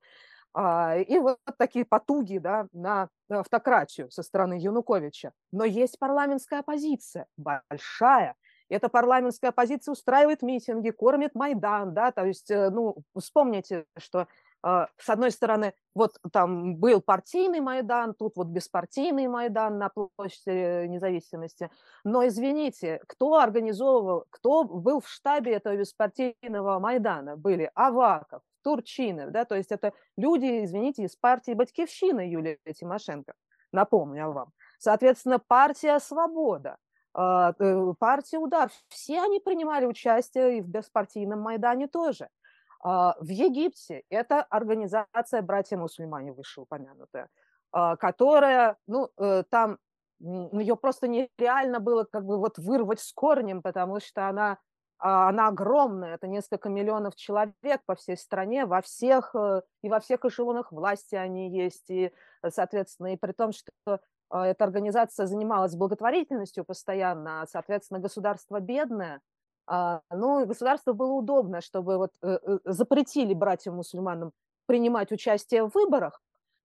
А, 0.53 0.97
и 0.97 1.17
вот 1.17 1.37
такие 1.57 1.85
потуги 1.85 2.37
да, 2.37 2.67
на 2.73 3.09
автократию 3.29 4.11
со 4.11 4.23
стороны 4.23 4.55
Януковича. 4.55 5.31
Но 5.51 5.63
есть 5.63 5.97
парламентская 5.97 6.59
оппозиция, 6.59 7.27
большая. 7.37 8.35
Эта 8.69 8.89
парламентская 8.89 9.49
оппозиция 9.49 9.93
устраивает 9.93 10.41
митинги, 10.41 10.91
кормит 10.91 11.35
Майдан. 11.35 11.93
Да? 11.93 12.11
То 12.11 12.25
есть, 12.25 12.49
э, 12.51 12.69
ну, 12.69 12.97
вспомните, 13.17 13.85
что 13.97 14.27
а, 14.63 14.87
с 14.97 15.09
одной 15.09 15.31
стороны, 15.31 15.73
вот 15.95 16.17
там 16.31 16.75
был 16.75 17.01
партийный 17.01 17.61
Майдан, 17.61 18.13
тут 18.13 18.37
вот 18.37 18.47
беспартийный 18.47 19.27
Майдан 19.27 19.79
на 19.79 19.89
площади 19.89 20.87
независимости. 20.87 21.69
Но, 22.03 22.25
извините, 22.27 23.01
кто 23.07 23.39
организовывал, 23.39 24.25
кто 24.29 24.63
был 24.63 25.01
в 25.01 25.09
штабе 25.09 25.53
этого 25.53 25.75
беспартийного 25.75 26.79
Майдана? 26.79 27.37
Были 27.37 27.71
Аваков, 27.73 28.43
Турчинов, 28.63 29.32
да, 29.32 29.45
то 29.45 29.56
есть 29.56 29.71
это 29.71 29.93
люди, 30.17 30.65
извините, 30.65 31.04
из 31.04 31.15
партии 31.15 31.54
Батькивщины 31.54 32.21
Юлия 32.21 32.58
Тимошенко, 32.76 33.34
напомню 33.71 34.32
вам. 34.32 34.52
Соответственно, 34.80 35.39
партия 35.39 36.00
«Свобода», 36.00 36.78
а, 37.13 37.54
э, 37.60 37.93
партия 38.00 38.39
«Удар», 38.39 38.71
все 38.89 39.21
они 39.21 39.39
принимали 39.39 39.86
участие 39.86 40.58
и 40.58 40.62
в 40.62 40.67
беспартийном 40.67 41.39
Майдане 41.39 41.88
тоже– 41.88 42.30
а, 42.84 43.15
в 43.19 43.28
Египте 43.28 44.04
это 44.10 44.41
организация 44.41 45.41
«Братья-мусульмане» 45.41 46.34
вышеупомянутая, 46.34 47.30
а, 47.71 47.95
которая, 47.95 48.78
ну, 48.88 49.10
э, 49.17 49.43
там 49.50 49.78
ее 50.19 50.76
просто 50.76 51.08
нереально 51.08 51.80
было 51.80 52.04
как 52.04 52.26
бы 52.26 52.38
вот 52.38 52.58
вырвать 52.58 53.00
с 53.00 53.12
корнем, 53.12 53.62
потому 53.62 54.00
что 54.00 54.28
она, 54.28 54.60
она 55.03 55.47
огромная, 55.47 56.15
это 56.15 56.27
несколько 56.27 56.69
миллионов 56.69 57.15
человек 57.15 57.81
по 57.85 57.95
всей 57.95 58.17
стране, 58.17 58.65
во 58.65 58.81
всех, 58.81 59.35
э, 59.35 59.61
и 59.83 59.89
во 59.89 59.99
всех 59.99 60.23
эшелонах 60.25 60.71
власти 60.71 61.15
они 61.15 61.49
есть, 61.49 61.89
и, 61.89 62.11
соответственно, 62.47 63.13
и 63.13 63.17
при 63.17 63.31
том, 63.31 63.51
что 63.51 63.99
эта 64.33 64.63
организация 64.63 65.25
занималась 65.25 65.75
благотворительностью 65.75 66.63
постоянно, 66.63 67.45
соответственно, 67.49 67.99
государство 67.99 68.61
бедное, 68.61 69.19
а, 69.67 70.01
ну, 70.09 70.45
государству 70.45 70.93
было 70.93 71.13
удобно, 71.13 71.61
чтобы 71.61 71.97
вот 71.97 72.11
э, 72.21 72.39
э, 72.41 72.59
запретили 72.65 73.33
братьям-мусульманам 73.33 74.31
принимать 74.65 75.11
участие 75.11 75.63
в 75.63 75.73
выборах, 75.73 76.21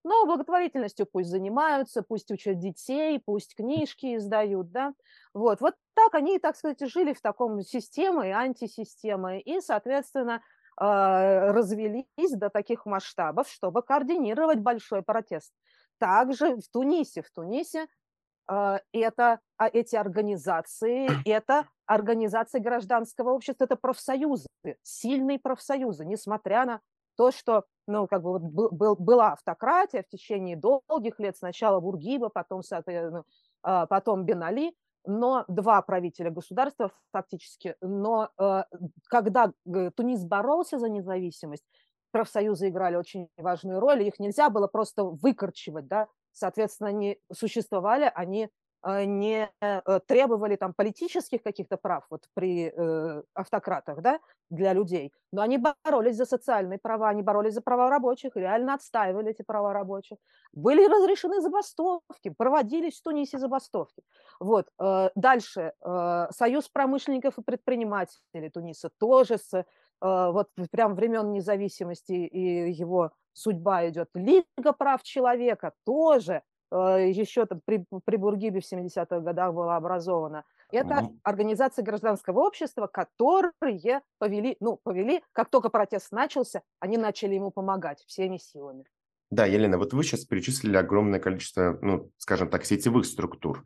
но 0.07 0.25
благотворительностью 0.25 1.05
пусть 1.05 1.31
занимаются, 1.31 2.01
пусть 2.01 2.31
учат 2.31 2.61
детей, 2.61 3.21
пусть 3.25 3.57
книжки 3.57 4.17
издают, 4.17 4.71
да. 4.71 4.95
Вот, 5.35 5.61
вот 5.61 5.75
так 5.95 6.15
они, 6.15 6.39
так 6.39 6.57
сказать, 6.57 6.81
жили 6.81 7.13
в 7.13 7.21
таком 7.21 7.61
системе, 7.63 8.33
антисистемы, 8.33 9.41
и, 9.41 9.61
соответственно, 9.61 10.43
а, 10.77 11.53
развелись 11.53 12.07
до 12.31 12.51
таких 12.51 12.87
масштабов, 12.87 13.49
чтобы 13.49 13.83
координировать 13.83 14.61
большой 14.61 15.03
протест. 15.03 15.53
Также 15.99 16.57
в 16.57 16.69
Тунисе, 16.71 17.23
в 17.23 17.31
Тунисе 17.33 17.89
а, 18.47 18.81
это, 18.93 19.41
а 19.57 19.67
эти 19.67 19.97
организации, 19.97 21.09
это 21.29 21.67
организации 21.87 22.61
гражданского 22.61 23.31
общества, 23.31 23.65
это 23.65 23.75
профсоюзы, 23.75 24.47
сильные 24.85 25.41
профсоюзы, 25.41 26.05
несмотря 26.05 26.65
на 26.65 26.81
то, 27.17 27.31
что 27.31 27.65
ну, 27.87 28.07
как 28.07 28.23
бы 28.23 28.39
вот 28.39 28.43
был, 28.43 28.97
была 28.97 29.33
автократия 29.33 30.03
в 30.03 30.09
течение 30.09 30.57
долгих 30.57 31.19
лет, 31.21 31.37
сначала 31.37 31.81
Бургиба, 31.81 32.29
потом, 32.29 32.63
соответственно, 32.63 33.25
а, 33.63 33.87
потом 33.87 34.25
Бенали, 34.25 34.75
но 35.05 35.45
два 35.47 35.81
правителя 35.83 36.31
государства 36.31 36.91
фактически, 37.13 37.77
но 37.81 38.31
когда 39.09 39.53
Тунис 39.95 40.25
боролся 40.25 40.81
за 40.81 40.89
независимость, 40.89 41.65
профсоюзы 42.11 42.69
играли 42.69 42.97
очень 42.97 43.29
важную 43.37 43.79
роль, 43.79 44.03
их 44.03 44.19
нельзя 44.19 44.49
было 44.51 44.67
просто 44.67 45.05
выкорчевать, 45.05 45.87
да, 45.87 46.09
соответственно, 46.33 46.89
они 46.89 47.19
существовали, 47.33 48.11
они 48.15 48.45
э, 48.45 48.49
не 48.85 49.51
э, 49.61 50.01
требовали 50.07 50.57
там 50.57 50.73
политических 50.75 51.43
каких-то 51.43 51.77
прав 51.77 52.07
вот 52.11 52.25
при 52.35 52.73
э, 52.75 53.23
автократах, 53.35 54.01
да, 54.01 54.21
для 54.51 54.73
людей, 54.73 55.13
но 55.33 55.43
они 55.43 55.59
боролись 55.59 56.17
за 56.17 56.25
социальные 56.25 56.79
права, 56.79 57.09
они 57.09 57.23
боролись 57.23 57.55
за 57.55 57.61
права 57.61 57.91
рабочих, 57.91 58.37
реально 58.37 58.75
отстаивали 58.75 59.31
эти 59.31 59.43
права 59.43 59.73
рабочих. 59.73 60.19
Были 60.53 60.87
разрешены 60.87 61.41
забастовки, 61.41 62.31
проводились 62.37 63.01
в 63.01 63.03
Тунисе 63.03 63.39
забастовки. 63.39 64.03
Вот. 64.41 64.69
Дальше. 65.15 65.73
Союз 66.31 66.69
промышленников 66.69 67.39
и 67.39 67.43
предпринимателей 67.43 68.51
Туниса 68.51 68.91
тоже 68.99 69.39
с 69.39 69.65
вот 70.01 70.49
прям 70.71 70.95
времен 70.95 71.33
независимости 71.33 72.13
и 72.13 72.71
его 72.71 73.11
судьба 73.37 73.89
идет. 73.89 74.09
Лига 74.15 74.73
прав 74.73 75.03
человека 75.03 75.73
тоже 75.85 76.33
э, 76.35 76.41
еще 76.73 77.47
там 77.47 77.61
при, 77.65 77.85
при 78.05 78.17
Бургибе 78.17 78.61
в 78.61 78.73
70-х 78.73 79.21
годах 79.21 79.55
была 79.55 79.77
образована. 79.77 80.45
Это 80.73 80.95
mm-hmm. 80.95 81.19
организация 81.23 81.85
гражданского 81.85 82.41
общества, 82.41 82.87
которые 82.87 83.53
повели, 84.19 84.57
ну, 84.61 84.81
повели, 84.83 85.23
как 85.33 85.49
только 85.49 85.69
протест 85.69 86.11
начался, 86.11 86.63
они 86.81 86.97
начали 86.97 87.35
ему 87.35 87.51
помогать 87.51 88.03
всеми 88.07 88.39
силами. 88.39 88.85
Да, 89.31 89.45
Елена, 89.45 89.79
вот 89.79 89.93
вы 89.93 90.05
сейчас 90.05 90.25
перечислили 90.25 90.77
огромное 90.77 91.21
количество, 91.21 91.79
ну, 91.83 92.11
скажем 92.17 92.49
так, 92.49 92.65
сетевых 92.65 93.07
структур. 93.07 93.65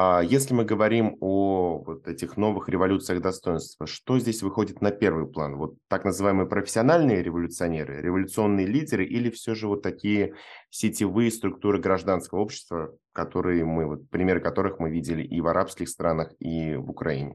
А 0.00 0.22
если 0.22 0.54
мы 0.54 0.64
говорим 0.64 1.16
о 1.20 1.82
вот 1.84 2.06
этих 2.06 2.36
новых 2.36 2.68
революциях 2.68 3.20
достоинства, 3.20 3.88
что 3.88 4.20
здесь 4.20 4.42
выходит 4.42 4.80
на 4.80 4.92
первый 4.92 5.26
план? 5.26 5.56
Вот 5.56 5.74
так 5.88 6.04
называемые 6.04 6.48
профессиональные 6.48 7.20
революционеры, 7.20 8.00
революционные 8.00 8.64
лидеры 8.64 9.04
или 9.04 9.28
все 9.28 9.56
же 9.56 9.66
вот 9.66 9.82
такие 9.82 10.34
сетевые 10.70 11.32
структуры 11.32 11.80
гражданского 11.80 12.38
общества, 12.38 12.96
которые 13.12 13.64
мы, 13.64 13.86
вот, 13.86 14.08
примеры 14.08 14.38
которых 14.40 14.78
мы 14.78 14.88
видели 14.88 15.24
и 15.24 15.40
в 15.40 15.48
арабских 15.48 15.88
странах, 15.88 16.32
и 16.38 16.76
в 16.76 16.90
Украине? 16.90 17.34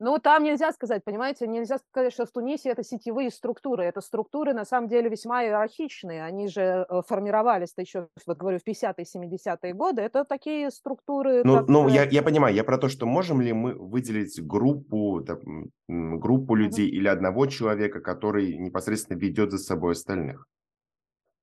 Ну, 0.00 0.18
там 0.18 0.44
нельзя 0.44 0.72
сказать, 0.72 1.04
понимаете, 1.04 1.48
нельзя 1.48 1.78
сказать, 1.78 2.12
что 2.12 2.24
в 2.24 2.30
Тунисе 2.30 2.70
это 2.70 2.84
сетевые 2.84 3.30
структуры. 3.30 3.84
Это 3.84 4.00
структуры, 4.00 4.54
на 4.54 4.64
самом 4.64 4.88
деле, 4.88 5.10
весьма 5.10 5.42
иерархичные. 5.44 6.24
Они 6.24 6.46
же 6.46 6.86
э, 6.88 7.02
формировались-то 7.06 7.82
еще, 7.82 8.08
вот 8.26 8.38
говорю, 8.38 8.58
в 8.58 8.66
50-е, 8.66 9.04
70-е 9.04 9.74
годы. 9.74 10.02
Это 10.02 10.24
такие 10.24 10.70
структуры... 10.70 11.42
Ну, 11.44 11.56
как... 11.56 11.68
ну 11.68 11.88
я, 11.88 12.04
я 12.04 12.22
понимаю, 12.22 12.54
я 12.54 12.62
про 12.62 12.78
то, 12.78 12.88
что 12.88 13.06
можем 13.06 13.40
ли 13.40 13.52
мы 13.52 13.74
выделить 13.74 14.40
группу, 14.40 15.20
там, 15.26 15.70
группу 15.88 16.54
людей 16.54 16.88
mm-hmm. 16.88 16.96
или 16.96 17.08
одного 17.08 17.46
человека, 17.46 18.00
который 18.00 18.56
непосредственно 18.56 19.18
ведет 19.18 19.50
за 19.50 19.58
собой 19.58 19.92
остальных? 19.92 20.46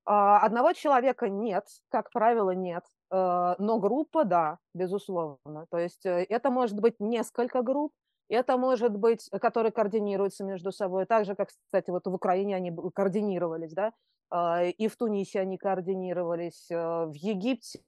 А, 0.06 0.40
одного 0.40 0.72
человека 0.74 1.28
нет, 1.28 1.66
как 1.90 2.12
правило, 2.12 2.52
нет. 2.52 2.84
Э, 3.12 3.56
но 3.58 3.80
группа, 3.80 4.24
да, 4.24 4.60
безусловно. 4.74 5.66
То 5.70 5.78
есть 5.78 6.06
э, 6.06 6.26
это 6.30 6.52
может 6.52 6.80
быть 6.80 6.96
несколько 7.00 7.62
групп, 7.64 7.92
это 8.30 8.58
может 8.58 8.92
быть, 8.96 9.28
э, 9.32 9.40
которые 9.40 9.72
координируются 9.72 10.44
между 10.44 10.72
собой, 10.72 11.06
так 11.06 11.26
же, 11.26 11.36
как, 11.36 11.50
кстати, 11.50 11.90
вот 11.90 12.06
в 12.08 12.14
Украине 12.14 12.56
они 12.56 12.72
координировались, 12.94 13.74
да, 13.74 13.94
а, 14.30 14.64
и 14.64 14.88
в 14.88 14.96
Тунисе 14.98 15.40
они 15.42 15.58
координировались, 15.58 16.68
в 16.70 17.14
Египте. 17.14 17.82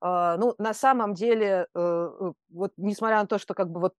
А, 0.00 0.36
ну, 0.36 0.54
на 0.58 0.74
самом 0.74 1.14
деле, 1.14 1.66
вот 1.74 2.72
несмотря 2.76 3.16
на 3.20 3.26
то, 3.26 3.38
что 3.38 3.54
как 3.54 3.70
бы 3.70 3.80
вот 3.80 3.94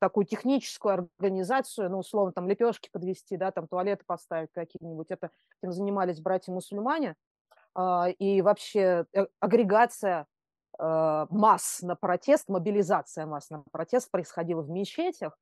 такую 0.00 0.26
техническую 0.26 1.08
организацию, 1.18 1.90
ну, 1.90 1.98
условно, 1.98 2.32
там 2.32 2.48
лепешки 2.48 2.88
подвести, 2.92 3.36
да, 3.36 3.50
там 3.52 3.68
туалеты 3.68 4.04
поставить 4.06 4.50
какие-нибудь, 4.52 5.06
это 5.10 5.30
этим 5.62 5.72
занимались 5.72 6.20
братья-мусульмане, 6.20 7.14
а, 7.74 8.08
и 8.08 8.40
вообще 8.42 9.04
э, 9.12 9.26
агрегация 9.40 10.26
масс 10.78 11.82
на 11.82 11.96
протест, 11.96 12.48
мобилизация 12.48 13.26
масс 13.26 13.50
на 13.50 13.62
протест 13.72 14.10
происходила 14.10 14.62
в 14.62 14.70
мечетях, 14.70 15.38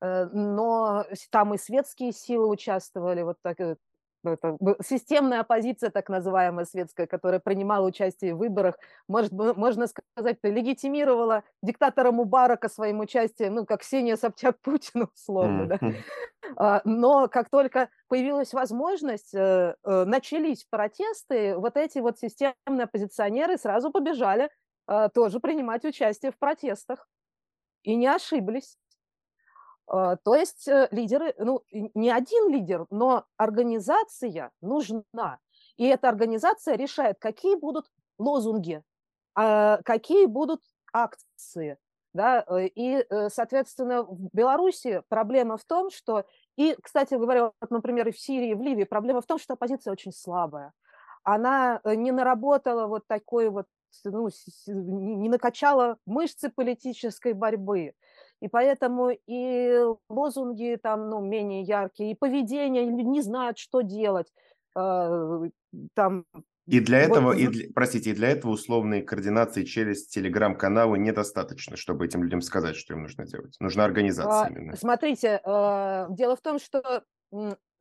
э, 0.00 0.26
но 0.32 1.04
там 1.30 1.54
и 1.54 1.58
светские 1.58 2.12
силы 2.12 2.48
участвовали, 2.48 3.22
вот 3.22 3.36
так, 3.42 3.60
э, 3.60 3.76
это 4.24 4.56
системная 4.82 5.40
оппозиция, 5.40 5.90
так 5.90 6.08
называемая 6.08 6.64
светская, 6.64 7.06
которая 7.06 7.40
принимала 7.40 7.86
участие 7.86 8.34
в 8.34 8.38
выборах, 8.38 8.76
может, 9.06 9.32
можно 9.32 9.86
сказать, 9.86 10.38
легитимировала 10.42 11.44
диктатора 11.62 12.10
Мубарака 12.10 12.68
своим 12.68 13.00
участием, 13.00 13.54
ну, 13.54 13.66
как 13.66 13.80
Ксения 13.80 14.16
Собчак 14.16 14.58
Путину, 14.62 15.10
условно, 15.14 15.66
да. 15.66 15.78
А, 16.56 16.80
но 16.84 17.28
как 17.28 17.50
только 17.50 17.88
появилась 18.08 18.52
возможность, 18.52 19.34
э, 19.34 19.74
э, 19.84 20.04
начались 20.04 20.64
протесты, 20.64 21.56
вот 21.56 21.76
эти 21.76 21.98
вот 21.98 22.18
системные 22.18 22.84
оппозиционеры 22.84 23.58
сразу 23.58 23.90
побежали 23.90 24.50
тоже 25.12 25.40
принимать 25.40 25.84
участие 25.84 26.32
в 26.32 26.38
протестах. 26.38 27.08
И 27.82 27.94
не 27.94 28.06
ошиблись. 28.06 28.76
А, 29.88 30.16
то 30.16 30.34
есть 30.34 30.68
э, 30.68 30.88
лидеры, 30.90 31.34
ну, 31.38 31.62
не 31.72 32.10
один 32.10 32.50
лидер, 32.50 32.86
но 32.90 33.24
организация 33.36 34.50
нужна. 34.60 35.38
И 35.76 35.86
эта 35.86 36.08
организация 36.08 36.76
решает, 36.76 37.18
какие 37.18 37.56
будут 37.56 37.86
лозунги, 38.18 38.82
а, 39.34 39.80
какие 39.84 40.26
будут 40.26 40.62
акции. 40.92 41.78
Да? 42.12 42.44
Э, 42.46 42.66
и, 42.66 43.06
э, 43.08 43.30
соответственно, 43.30 44.02
в 44.02 44.28
Беларуси 44.32 45.02
проблема 45.08 45.56
в 45.56 45.64
том, 45.64 45.90
что... 45.90 46.26
И, 46.56 46.76
кстати 46.82 47.14
говоря, 47.14 47.52
вот, 47.60 47.70
например, 47.70 48.08
и 48.08 48.12
в 48.12 48.18
Сирии, 48.18 48.50
и 48.50 48.54
в 48.54 48.60
Ливии 48.60 48.84
проблема 48.84 49.22
в 49.22 49.26
том, 49.26 49.38
что 49.38 49.54
оппозиция 49.54 49.92
очень 49.92 50.12
слабая. 50.12 50.72
Она 51.22 51.80
не 51.84 52.10
наработала 52.10 52.86
вот 52.86 53.06
такой 53.06 53.48
вот 53.48 53.66
ну, 54.04 54.28
не 54.66 55.28
накачала 55.28 55.98
мышцы 56.06 56.50
политической 56.50 57.32
борьбы. 57.32 57.92
И 58.40 58.48
поэтому 58.48 59.10
и 59.26 59.78
лозунги 60.08 60.78
там, 60.80 61.08
ну, 61.10 61.20
менее 61.20 61.62
яркие, 61.62 62.12
и 62.12 62.14
поведение, 62.14 62.86
не 62.86 63.20
знают, 63.22 63.58
что 63.58 63.80
делать. 63.80 64.32
А, 64.76 65.40
там, 65.94 66.24
и 66.68 66.80
для 66.80 66.98
этого, 66.98 67.28
вот, 67.28 67.38
и 67.38 67.46
для, 67.46 67.66
простите, 67.74 68.10
и 68.10 68.14
для 68.14 68.28
этого 68.28 68.52
условной 68.52 69.00
координации 69.00 69.64
через 69.64 70.06
телеграм-каналы 70.06 70.98
недостаточно, 70.98 71.78
чтобы 71.78 72.04
этим 72.04 72.22
людям 72.22 72.42
сказать, 72.42 72.76
что 72.76 72.92
им 72.92 73.04
нужно 73.04 73.26
делать. 73.26 73.56
Нужна 73.58 73.86
организация 73.86 74.44
а, 74.44 74.50
именно. 74.50 74.76
Смотрите, 74.76 75.40
а, 75.44 76.08
дело 76.10 76.36
в 76.36 76.42
том, 76.42 76.58
что 76.58 77.04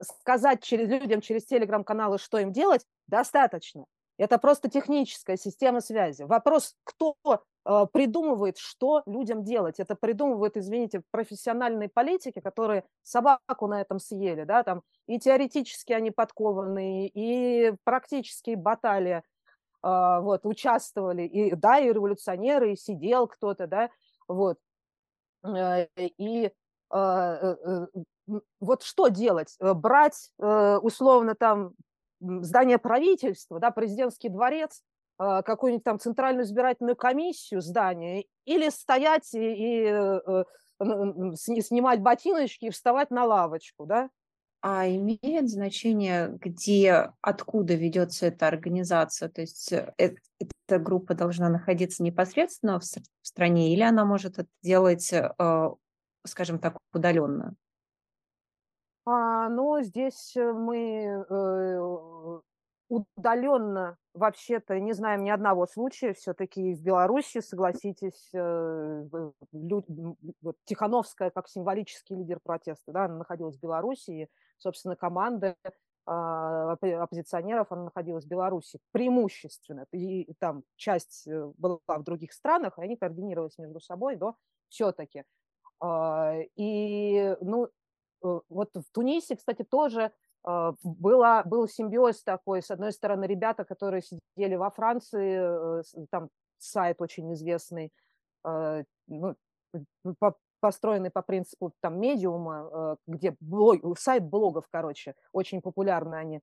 сказать 0.01 0.63
через, 0.63 0.88
людям 0.88 1.19
через 1.19 1.45
телеграм-каналы, 1.45 2.17
что 2.17 2.38
им 2.39 2.53
делать, 2.53 2.86
достаточно. 3.08 3.86
Это 4.17 4.39
просто 4.39 4.69
техническая 4.69 5.38
система 5.38 5.80
связи. 5.80 6.23
Вопрос, 6.23 6.75
кто 6.84 7.15
э, 7.25 7.86
придумывает, 7.93 8.58
что 8.58 9.03
людям 9.06 9.43
делать. 9.43 9.80
Это 9.80 9.95
придумывают, 9.95 10.58
извините, 10.58 11.03
профессиональные 11.12 11.88
политики, 11.88 12.39
которые 12.39 12.84
собаку 13.03 13.67
на 13.67 13.80
этом 13.80 13.99
съели. 13.99 14.43
Да? 14.43 14.63
Там 14.63 14.82
и 15.06 15.19
теоретически 15.19 15.93
они 15.93 16.10
подкованные, 16.10 17.10
и 17.10 17.73
практически 17.84 18.56
баталии 18.56 19.17
э, 19.17 19.21
вот, 19.84 20.45
участвовали. 20.45 21.23
И, 21.23 21.53
да, 21.53 21.77
и 21.77 21.93
революционеры, 21.93 22.73
и 22.73 22.75
сидел 22.75 23.27
кто-то. 23.27 23.67
Да? 23.67 23.89
Вот. 24.27 24.58
Э, 25.43 25.88
и 25.97 26.51
вот 28.60 28.84
что 28.84 29.08
делать? 29.08 29.56
Брать 29.60 30.32
условно 30.38 31.36
там 31.36 31.73
здание 32.19 32.77
правительства, 32.77 33.60
да, 33.60 33.71
президентский 33.71 34.30
дворец, 34.30 34.82
а, 35.17 35.41
какую-нибудь 35.41 35.84
там 35.84 35.99
центральную 35.99 36.45
избирательную 36.45 36.95
комиссию 36.95 37.62
здание, 37.62 38.25
или 38.45 38.69
стоять 38.69 39.34
и, 39.34 39.39
и 39.39 39.86
э, 39.88 40.43
снимать 41.36 42.01
ботиночки 42.01 42.65
и 42.65 42.69
вставать 42.69 43.10
на 43.10 43.25
лавочку, 43.25 43.86
да? 43.86 44.10
А 44.62 44.88
имеет 44.88 45.49
значение, 45.49 46.36
где, 46.39 47.12
откуда 47.21 47.73
ведется 47.73 48.27
эта 48.27 48.47
организация? 48.47 49.30
То 49.30 49.41
есть 49.41 49.71
э, 49.71 49.93
эта 49.97 50.80
группа 50.80 51.15
должна 51.15 51.49
находиться 51.49 52.03
непосредственно 52.03 52.80
в 52.80 52.84
стране, 53.21 53.73
или 53.73 53.82
она 53.82 54.06
может 54.06 54.39
это 54.39 54.49
делать, 54.62 55.12
э, 55.13 55.69
скажем 56.25 56.60
так, 56.60 56.77
удаленно? 56.93 57.56
А, 59.10 59.48
но 59.48 59.82
здесь 59.84 60.36
э, 60.36 60.52
мы 60.52 61.26
э, 61.30 62.39
удаленно 62.89 63.98
вообще-то 64.13 64.78
не 64.82 64.91
знаем 64.91 65.24
ни 65.24 65.30
одного 65.30 65.65
случая. 65.65 66.13
Все-таки 66.13 66.76
в 66.76 66.82
Беларуси, 66.82 67.39
согласитесь, 67.39 68.30
э, 68.34 69.06
люд, 69.54 69.86
вот, 70.41 70.58
Тихановская 70.65 71.30
как 71.30 71.48
символический 71.48 72.17
лидер 72.17 72.41
протеста, 72.43 72.91
да, 72.91 73.06
она 73.06 73.20
находилась 73.20 73.56
в 73.56 73.62
Беларуси, 73.62 74.12
и, 74.12 74.28
собственно, 74.58 74.98
команда 74.98 75.56
а, 76.06 76.74
оппозиционеров, 76.74 77.72
она 77.72 77.86
находилась 77.86 78.26
в 78.26 78.30
Беларуси 78.30 78.80
преимущественно. 78.91 79.86
И 79.93 80.34
там 80.39 80.63
часть 80.76 81.30
была 81.58 81.80
в 81.88 82.04
других 82.04 82.34
странах, 82.34 82.78
и 82.78 82.82
они 82.82 82.98
координировались 82.98 83.58
между 83.58 83.80
собой, 83.80 84.17
но 84.17 84.36
все-таки. 84.67 85.24
А, 85.80 86.34
и, 86.58 87.38
ну, 87.39 87.70
вот 88.21 88.69
в 88.75 88.91
Тунисе, 88.91 89.36
кстати, 89.36 89.63
тоже 89.63 90.12
а, 90.43 90.73
была, 90.84 91.43
был 91.43 91.67
симбиоз 91.67 92.23
такой. 92.23 92.62
С 92.62 92.71
одной 92.71 92.93
стороны, 92.93 93.25
ребята, 93.25 93.65
которые 93.65 94.01
сидели 94.01 94.56
во 94.56 94.69
Франции, 94.71 95.82
э, 95.82 96.06
там 96.10 96.30
сайт 96.58 97.01
очень 97.01 97.34
известный, 97.34 97.91
ну, 98.43 99.36
по, 100.19 100.36
построенный 100.62 101.12
по 101.12 101.21
принципу 101.21 101.73
там 101.82 101.99
медиума, 101.99 102.69
э, 102.71 102.95
где 103.08 103.36
блог, 103.41 103.99
сайт 103.99 104.23
блогов, 104.23 104.65
короче, 104.71 105.15
очень 105.34 105.62
популярны 105.62 106.15
они. 106.15 106.41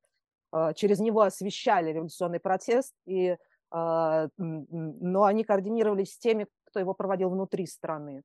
Через 0.76 1.00
него 1.00 1.22
освещали 1.22 1.90
революционный 1.90 2.38
протест, 2.38 2.94
и, 3.06 3.36
но 3.72 5.24
они 5.24 5.42
координировались 5.42 6.12
с 6.12 6.18
теми, 6.18 6.46
кто 6.64 6.78
его 6.78 6.94
проводил 6.94 7.30
внутри 7.30 7.66
страны. 7.66 8.22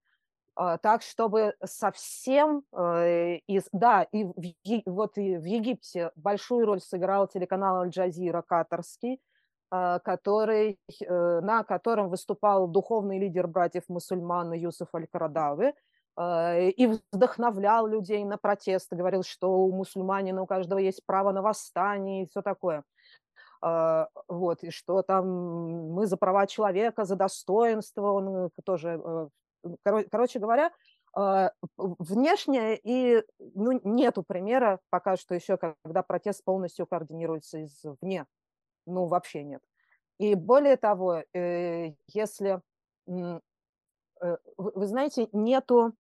А, 0.62 0.78
так, 0.78 1.04
чтобы 1.04 1.56
совсем, 1.64 2.64
э, 2.74 3.38
из, 3.48 3.70
да, 3.72 4.04
и 4.04 4.26
в, 4.26 4.34
вот 4.88 5.18
и 5.18 5.38
в 5.38 5.46
Египте 5.46 6.12
большую 6.18 6.66
роль 6.66 6.82
сыграл 6.82 7.28
телеканал 7.30 7.78
Аль-Джазира 7.78 8.42
катарский, 8.42 9.22
а, 9.72 10.00
который, 10.00 10.78
э, 11.00 11.40
на 11.40 11.64
котором 11.64 12.10
выступал 12.10 12.68
духовный 12.68 13.20
лидер 13.20 13.48
братьев-мусульман 13.48 14.52
Юсуф 14.52 14.94
Аль-Карадавы, 14.94 15.76
а, 16.18 16.58
и 16.58 17.00
вдохновлял 17.14 17.88
людей 17.88 18.26
на 18.26 18.38
протесты, 18.38 18.98
говорил, 18.98 19.24
что 19.24 19.62
у 19.62 19.72
мусульманина 19.72 20.42
у 20.42 20.46
каждого 20.46 20.80
есть 20.80 21.06
право 21.06 21.32
на 21.32 21.42
восстание 21.42 22.24
и 22.24 22.28
все 22.28 22.42
такое. 22.42 22.84
Вот, 23.62 24.64
и 24.64 24.72
что 24.72 25.04
там 25.04 25.92
мы 25.94 26.06
за 26.06 26.16
права 26.16 26.48
человека, 26.48 27.04
за 27.04 27.18
достоинство, 27.18 28.12
он 28.12 28.46
э, 28.46 28.50
тоже 28.64 29.30
короче 29.84 30.40
говоря, 30.40 30.72
а, 31.14 31.52
внешне 31.78 32.78
и 32.78 33.24
ну, 33.40 33.80
нету 33.84 34.24
примера 34.24 34.80
пока 34.90 35.18
что 35.18 35.36
еще, 35.36 35.58
когда 35.58 36.04
протест 36.04 36.44
полностью 36.44 36.86
координируется 36.86 37.64
извне. 37.64 38.26
Ну, 38.86 39.06
вообще 39.06 39.44
нет. 39.44 39.62
И 40.18 40.36
более 40.36 40.78
того, 40.78 41.24
э, 41.34 41.94
если, 42.08 42.62
э, 43.08 43.40
вы 44.58 44.88
знаете, 44.88 45.30
нету 45.32 45.94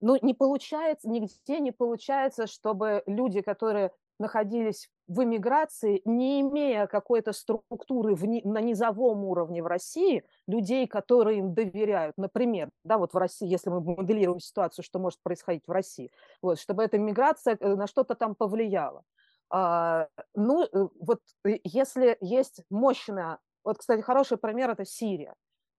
ну, 0.00 0.18
не 0.20 0.34
получается, 0.34 1.08
нигде 1.08 1.60
не 1.60 1.72
получается, 1.72 2.46
чтобы 2.46 3.02
люди, 3.06 3.40
которые 3.40 3.90
находились 4.18 4.88
в 5.06 5.22
эмиграции, 5.22 6.00
не 6.04 6.40
имея 6.40 6.86
какой-то 6.86 7.32
структуры 7.32 8.14
в, 8.14 8.24
на 8.26 8.60
низовом 8.60 9.24
уровне 9.24 9.62
в 9.62 9.66
России, 9.66 10.24
людей, 10.46 10.86
которые 10.86 11.38
им 11.40 11.54
доверяют, 11.54 12.16
например, 12.16 12.70
да, 12.84 12.98
вот 12.98 13.12
в 13.12 13.16
России, 13.16 13.46
если 13.46 13.70
мы 13.70 13.80
моделируем 13.80 14.40
ситуацию, 14.40 14.84
что 14.84 14.98
может 14.98 15.20
происходить 15.22 15.66
в 15.66 15.70
России, 15.70 16.10
вот, 16.42 16.58
чтобы 16.58 16.82
эта 16.82 16.98
миграция 16.98 17.56
э, 17.60 17.74
на 17.74 17.86
что-то 17.86 18.14
там 18.14 18.34
повлияла. 18.34 19.02
А, 19.50 20.08
ну, 20.34 20.64
э, 20.64 20.88
вот 21.00 21.20
э, 21.44 21.58
если 21.64 22.16
есть 22.20 22.62
мощная, 22.70 23.38
вот, 23.62 23.78
кстати, 23.78 24.00
хороший 24.00 24.38
пример– 24.38 24.70
это 24.72 24.84
Сирия, 24.84 25.34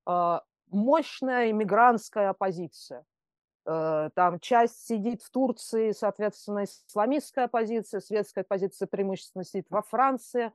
а, 0.05 0.43
мощная 0.69 1.51
иммигрантская 1.51 2.29
оппозиция, 2.29 3.05
там 3.65 4.39
часть 4.39 4.85
сидит 4.85 5.23
в 5.23 5.31
Турции, 5.31 5.91
соответственно, 5.91 6.65
исламистская 6.65 7.47
позиция, 7.47 7.99
светская 7.99 8.43
позиция 8.43 8.87
преимущественно 8.87 9.43
сидит 9.43 9.65
во 9.69 9.81
Франции. 9.81 10.51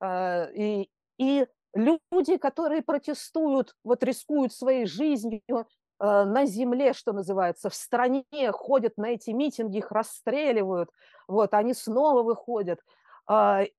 Э, 0.00 0.52
и, 0.54 0.88
и 1.18 1.46
люди, 1.74 2.36
которые 2.36 2.82
протестуют, 2.82 3.74
вот 3.82 4.04
рискуют 4.04 4.52
своей 4.52 4.86
жизнью 4.86 5.42
э, 5.50 5.64
на 5.98 6.46
земле, 6.46 6.92
что 6.92 7.12
называется, 7.12 7.68
в 7.68 7.74
стране, 7.74 8.24
ходят 8.52 8.96
на 8.96 9.06
эти 9.06 9.30
митинги, 9.30 9.78
их 9.78 9.90
расстреливают, 9.90 10.90
вот, 11.26 11.54
они 11.54 11.74
снова 11.74 12.22
выходят. 12.22 12.80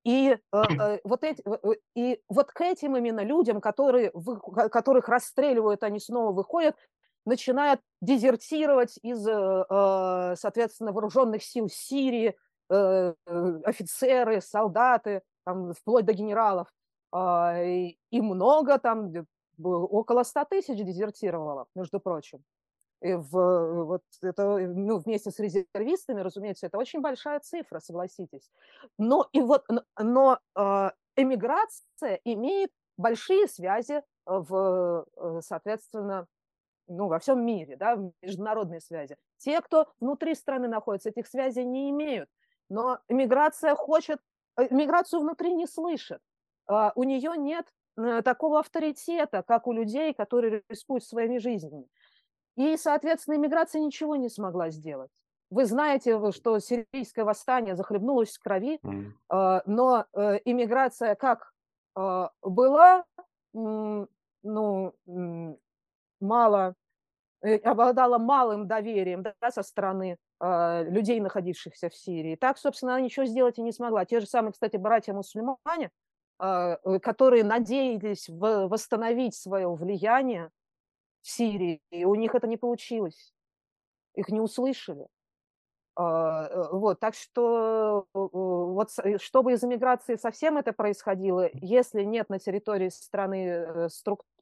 И 0.05 0.37
вот, 1.03 1.23
эти, 1.25 1.43
и 1.95 2.21
вот 2.29 2.51
к 2.53 2.61
этим 2.61 2.95
именно 2.95 3.19
людям, 3.19 3.59
которые, 3.59 4.11
которых 4.71 5.09
расстреливают, 5.09 5.83
они 5.83 5.99
снова 5.99 6.31
выходят, 6.31 6.77
начинают 7.25 7.81
дезертировать 8.01 8.97
из, 9.01 9.25
э, 9.27 9.65
э, 9.69 10.35
соответственно, 10.37 10.91
вооруженных 10.91 11.43
сил 11.43 11.69
Сирии, 11.69 12.35
э, 12.69 13.13
офицеры, 13.65 14.41
солдаты, 14.41 15.21
там, 15.45 15.73
вплоть 15.73 16.05
до 16.05 16.13
генералов. 16.13 16.67
А, 17.11 17.61
и 17.61 17.97
много 18.11 18.79
там, 18.79 19.11
около 19.61 20.23
100 20.23 20.45
тысяч 20.45 20.77
дезертировало, 20.77 21.67
между 21.75 21.99
прочим. 21.99 22.43
И 23.01 23.13
в, 23.13 23.83
вот 23.83 24.01
это, 24.21 24.57
ну, 24.57 24.97
вместе 24.97 25.29
с 25.29 25.39
резервистами, 25.39 26.21
разумеется, 26.21 26.65
это 26.67 26.77
очень 26.77 27.01
большая 27.01 27.39
цифра, 27.41 27.79
согласитесь. 27.79 28.49
Но, 28.97 29.27
и 29.33 29.41
вот, 29.41 29.65
но 29.99 30.39
эмиграция 31.15 32.19
имеет 32.23 32.71
большие 32.97 33.47
связи 33.47 34.01
в, 34.25 35.05
соответственно, 35.41 36.27
ну, 36.87 37.07
во 37.07 37.19
всем 37.19 37.45
мире, 37.45 37.75
да, 37.75 37.97
международные 38.21 38.81
связи. 38.81 39.15
Те, 39.37 39.61
кто 39.61 39.87
внутри 39.99 40.35
страны 40.35 40.67
находится, 40.67 41.09
этих 41.09 41.27
связей 41.27 41.65
не 41.65 41.89
имеют. 41.89 42.29
Но 42.69 42.99
миграция 43.09 43.75
хочет, 43.75 44.19
э, 44.57 44.67
миграцию 44.73 45.21
внутри 45.21 45.53
не 45.53 45.67
слышит. 45.67 46.19
А, 46.67 46.91
у 46.95 47.03
нее 47.03 47.33
нет 47.37 47.67
э, 47.97 48.21
такого 48.21 48.59
авторитета, 48.59 49.43
как 49.43 49.67
у 49.67 49.73
людей, 49.73 50.13
которые 50.13 50.63
рискуют 50.69 51.03
своими 51.03 51.37
жизнями. 51.37 51.87
И, 52.55 52.77
соответственно, 52.77 53.35
иммиграция 53.35 53.81
ничего 53.81 54.15
не 54.15 54.29
смогла 54.29 54.69
сделать. 54.69 55.11
Вы 55.49 55.65
знаете, 55.65 56.19
что 56.31 56.59
сирийское 56.59 57.25
восстание 57.25 57.75
захлебнулось 57.75 58.35
в 58.35 58.39
крови, 58.41 58.79
mm. 58.83 59.61
но 59.67 60.05
э, 60.13 60.39
иммиграция 60.45 61.13
как 61.13 61.53
была, 62.41 63.05
ну, 63.53 64.07
мало, 66.23 66.75
э, 67.43 67.57
обладала 67.57 68.17
малым 68.17 68.67
доверием 68.67 69.23
да, 69.23 69.51
со 69.51 69.63
стороны 69.63 70.17
э, 70.39 70.83
людей, 70.89 71.19
находившихся 71.19 71.89
в 71.89 71.95
Сирии. 71.95 72.35
Так, 72.35 72.57
собственно, 72.57 72.95
она 72.95 73.01
ничего 73.01 73.25
сделать 73.25 73.59
и 73.59 73.63
не 73.63 73.71
смогла. 73.71 74.05
Те 74.05 74.19
же 74.19 74.25
самые, 74.25 74.53
кстати, 74.53 74.77
братья-мусульмане, 74.77 75.91
а, 76.39 76.77
э, 76.83 76.99
которые 76.99 77.43
надеялись 77.43 78.27
в, 78.27 78.67
восстановить 78.67 79.35
свое 79.35 79.73
влияние 79.73 80.49
в 81.21 81.29
Сирии, 81.29 81.81
и 81.91 82.05
у 82.05 82.15
них 82.15 82.35
это 82.35 82.47
не 82.47 82.57
получилось. 82.57 83.33
Их 84.15 84.29
не 84.29 84.41
услышали. 84.41 85.07
А, 85.95 86.47
э, 86.47 86.69
вот, 86.71 86.99
так 86.99 87.13
что 87.13 88.07
вот 88.13 88.89
чтобы 89.21 89.53
из 89.53 89.63
эмиграции 89.63 90.15
совсем 90.15 90.57
это 90.57 90.73
происходило, 90.73 91.49
если 91.53 92.03
нет 92.03 92.29
на 92.29 92.39
территории 92.39 92.89
страны 92.89 93.87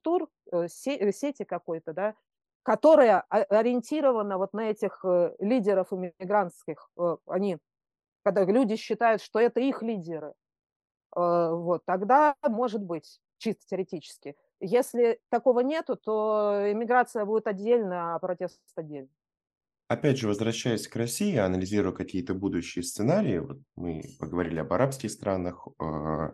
структур, 0.02 0.30
сети 0.68 1.44
какой-то, 1.44 1.94
да, 1.94 2.16
которая 2.64 3.22
ориентирована 3.30 4.38
вот 4.38 4.54
на 4.54 4.70
этих 4.70 5.04
лидеров 5.40 5.94
иммигрантских, 5.94 6.90
они, 7.26 7.58
когда 8.24 8.44
люди 8.46 8.76
считают, 8.76 9.22
что 9.22 9.40
это 9.40 9.60
их 9.60 9.82
лидеры, 9.82 10.34
вот, 11.16 11.84
тогда 11.86 12.36
может 12.48 12.84
быть, 12.84 13.20
чисто 13.38 13.66
теоретически. 13.68 14.36
Если 14.60 15.20
такого 15.30 15.62
нету, 15.62 15.96
то 15.96 16.72
иммиграция 16.72 17.26
будет 17.26 17.48
отдельно, 17.48 18.16
а 18.16 18.20
протест 18.20 18.62
отдельно. 18.76 19.10
Опять 19.88 20.20
же, 20.20 20.28
возвращаясь 20.28 20.88
к 20.88 20.96
России, 20.96 21.36
анализируя 21.36 21.92
какие-то 21.94 22.34
будущие 22.34 22.84
сценарии, 22.84 23.40
вот 23.40 23.60
мы 23.76 24.04
поговорили 24.20 24.60
об 24.60 24.72
арабских 24.72 25.12
странах, 25.12 25.68
а, 25.80 26.34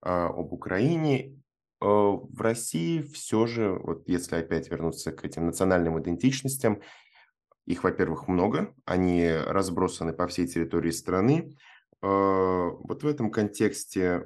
а, 0.00 0.26
об 0.28 0.52
Украине. 0.52 1.42
А, 1.84 2.12
в 2.12 2.40
России 2.40 3.02
все 3.02 3.46
же, 3.46 3.72
вот 3.72 4.08
если 4.08 4.36
опять 4.36 4.70
вернуться 4.70 5.12
к 5.12 5.24
этим 5.24 5.46
национальным 5.46 6.00
идентичностям, 6.00 6.80
их, 7.66 7.84
во-первых, 7.84 8.26
много, 8.26 8.74
они 8.84 9.30
разбросаны 9.30 10.12
по 10.12 10.26
всей 10.26 10.46
территории 10.46 10.90
страны. 10.90 11.56
Вот 12.02 13.02
в 13.02 13.06
этом 13.06 13.30
контексте 13.30 14.24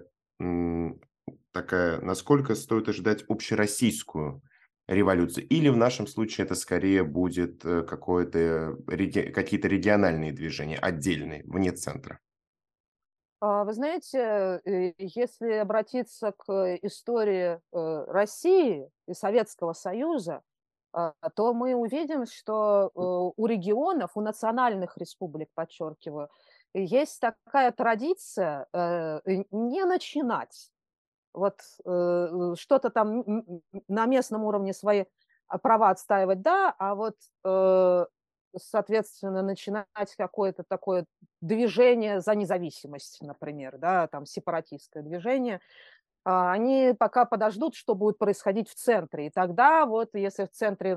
такая, 1.52 2.00
насколько 2.00 2.56
стоит 2.56 2.88
ожидать 2.88 3.24
общероссийскую 3.28 4.42
революции. 4.88 5.42
Или 5.42 5.68
в 5.68 5.76
нашем 5.76 6.06
случае 6.06 6.46
это 6.46 6.54
скорее 6.54 7.04
будет 7.04 7.64
э, 7.64 7.82
какое-то, 7.82 8.76
какие-то 8.86 9.68
региональные 9.68 10.32
движения, 10.32 10.76
отдельные, 10.76 11.44
вне 11.44 11.72
центра? 11.72 12.20
А, 13.40 13.64
вы 13.64 13.72
знаете, 13.72 14.60
э, 14.64 14.92
если 14.98 15.52
обратиться 15.52 16.32
к 16.32 16.76
истории 16.82 17.60
э, 17.72 18.04
России 18.08 18.90
и 19.06 19.14
Советского 19.14 19.72
Союза, 19.74 20.42
а, 20.92 21.12
то 21.36 21.52
мы 21.52 21.74
увидим, 21.74 22.26
что 22.26 22.90
у 22.94 23.46
регионов, 23.46 24.12
у 24.14 24.20
национальных 24.22 24.96
республик, 24.96 25.48
подчеркиваю, 25.54 26.30
есть 26.72 27.20
такая 27.20 27.72
традиция 27.72 28.66
не 29.50 29.84
начинать. 29.84 30.70
Вот 31.34 31.60
э, 31.84 32.54
что-то 32.58 32.90
там 32.90 33.24
на 33.86 34.06
местном 34.06 34.44
уровне 34.44 34.72
свои 34.72 35.04
а, 35.46 35.58
права 35.58 35.90
отстаивать, 35.90 36.42
да, 36.42 36.74
а 36.78 36.94
вот, 36.94 37.16
э, 37.44 38.06
соответственно, 38.56 39.42
начинать 39.42 39.86
какое-то 40.16 40.64
такое 40.66 41.06
движение 41.40 42.20
за 42.20 42.34
независимость, 42.34 43.18
например, 43.22 43.78
да, 43.78 44.06
там 44.06 44.26
сепаратистское 44.26 45.02
движение, 45.02 45.60
а, 46.24 46.52
они 46.52 46.94
пока 46.98 47.24
подождут, 47.24 47.74
что 47.74 47.94
будет 47.94 48.18
происходить 48.18 48.68
в 48.68 48.74
центре. 48.74 49.26
И 49.26 49.30
тогда 49.30 49.86
вот, 49.86 50.10
если 50.14 50.44
в 50.44 50.50
центре, 50.50 50.96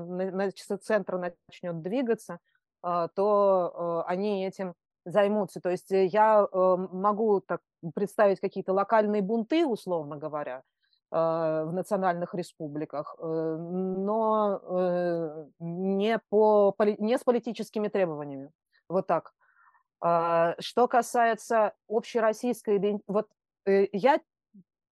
центр 0.82 1.32
начнет 1.48 1.80
двигаться, 1.82 2.38
а, 2.82 3.08
то 3.08 4.04
э, 4.06 4.10
они 4.10 4.44
этим 4.44 4.74
займутся. 5.04 5.60
То 5.60 5.70
есть 5.70 5.90
э, 5.92 6.06
я 6.06 6.44
э, 6.44 6.76
могу 6.92 7.40
так 7.40 7.60
представить 7.94 8.40
какие-то 8.40 8.72
локальные 8.72 9.22
бунты, 9.22 9.64
условно 9.64 10.16
говоря, 10.16 10.62
в 11.12 11.70
национальных 11.72 12.34
республиках, 12.34 13.14
но 13.20 14.60
не, 15.58 16.18
по, 16.30 16.74
не 16.98 17.18
с 17.18 17.22
политическими 17.22 17.88
требованиями. 17.88 18.50
Вот 18.88 19.06
так. 19.06 19.34
А, 20.00 20.56
что 20.58 20.88
касается 20.88 21.74
общероссийской 21.88 22.78
идентичности, 22.78 23.04
вот 23.06 23.28
я, 23.92 24.20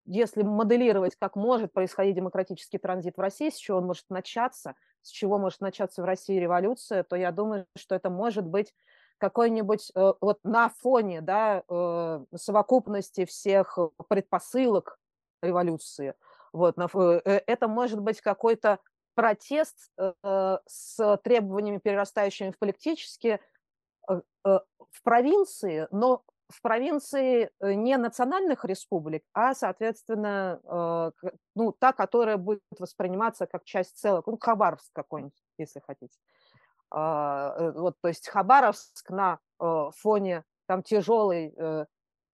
если 0.05 0.43
моделировать, 0.43 1.17
как 1.19 1.35
может 1.35 1.73
происходить 1.73 2.15
демократический 2.15 2.79
транзит 2.79 3.17
в 3.17 3.21
России, 3.21 3.51
с 3.51 3.57
чего 3.57 3.79
он 3.79 3.87
может 3.87 4.05
начаться, 4.09 4.77
с 5.03 5.09
чего 5.09 5.39
может 5.39 5.61
начаться 5.61 6.03
в 6.03 6.05
России 6.05 6.39
революция, 6.39 7.03
то 7.03 7.17
я 7.17 7.33
думаю, 7.33 7.67
что 7.77 7.97
это 7.97 8.09
может 8.09 8.47
быть 8.47 8.73
какой-нибудь 9.19 9.91
э, 9.97 10.13
вот 10.21 10.39
на 10.45 10.69
фоне 10.69 11.21
да, 11.23 11.65
э, 11.69 12.25
совокупности 12.37 13.25
всех 13.25 13.79
предпосылок 14.09 15.00
революции, 15.43 16.15
вот, 16.53 16.77
э, 16.79 17.21
это 17.47 17.69
может 17.69 18.01
быть 18.01 18.21
какой-то 18.21 18.79
протест 19.15 19.91
с 20.23 21.19
требованиями, 21.25 21.79
перерастающими 21.79 22.53
в 22.53 22.59
политические, 22.59 23.41
в 24.09 25.03
провинции, 25.03 25.89
но 25.91 26.23
в 26.49 26.63
провинции 26.63 27.51
не 27.61 27.97
национальных 27.99 28.65
республик, 28.65 29.23
а, 29.35 29.55
соответственно, 29.55 31.13
ну, 31.55 31.73
та, 31.73 31.93
которая 31.93 32.39
будет 32.39 32.61
восприниматься 32.79 33.47
как 33.47 33.65
часть 33.65 33.99
целого, 33.99 34.23
ну, 34.27 34.39
Хабаровск 34.39 34.91
какой-нибудь, 34.95 35.43
если 35.59 35.81
хотите. 35.81 36.19
Вот, 36.91 37.97
то 38.01 38.09
есть 38.09 38.29
Хабаровск 38.29 39.11
на 39.11 39.39
фоне 39.59 40.45
там 40.67 40.83
тяжелой 40.83 41.55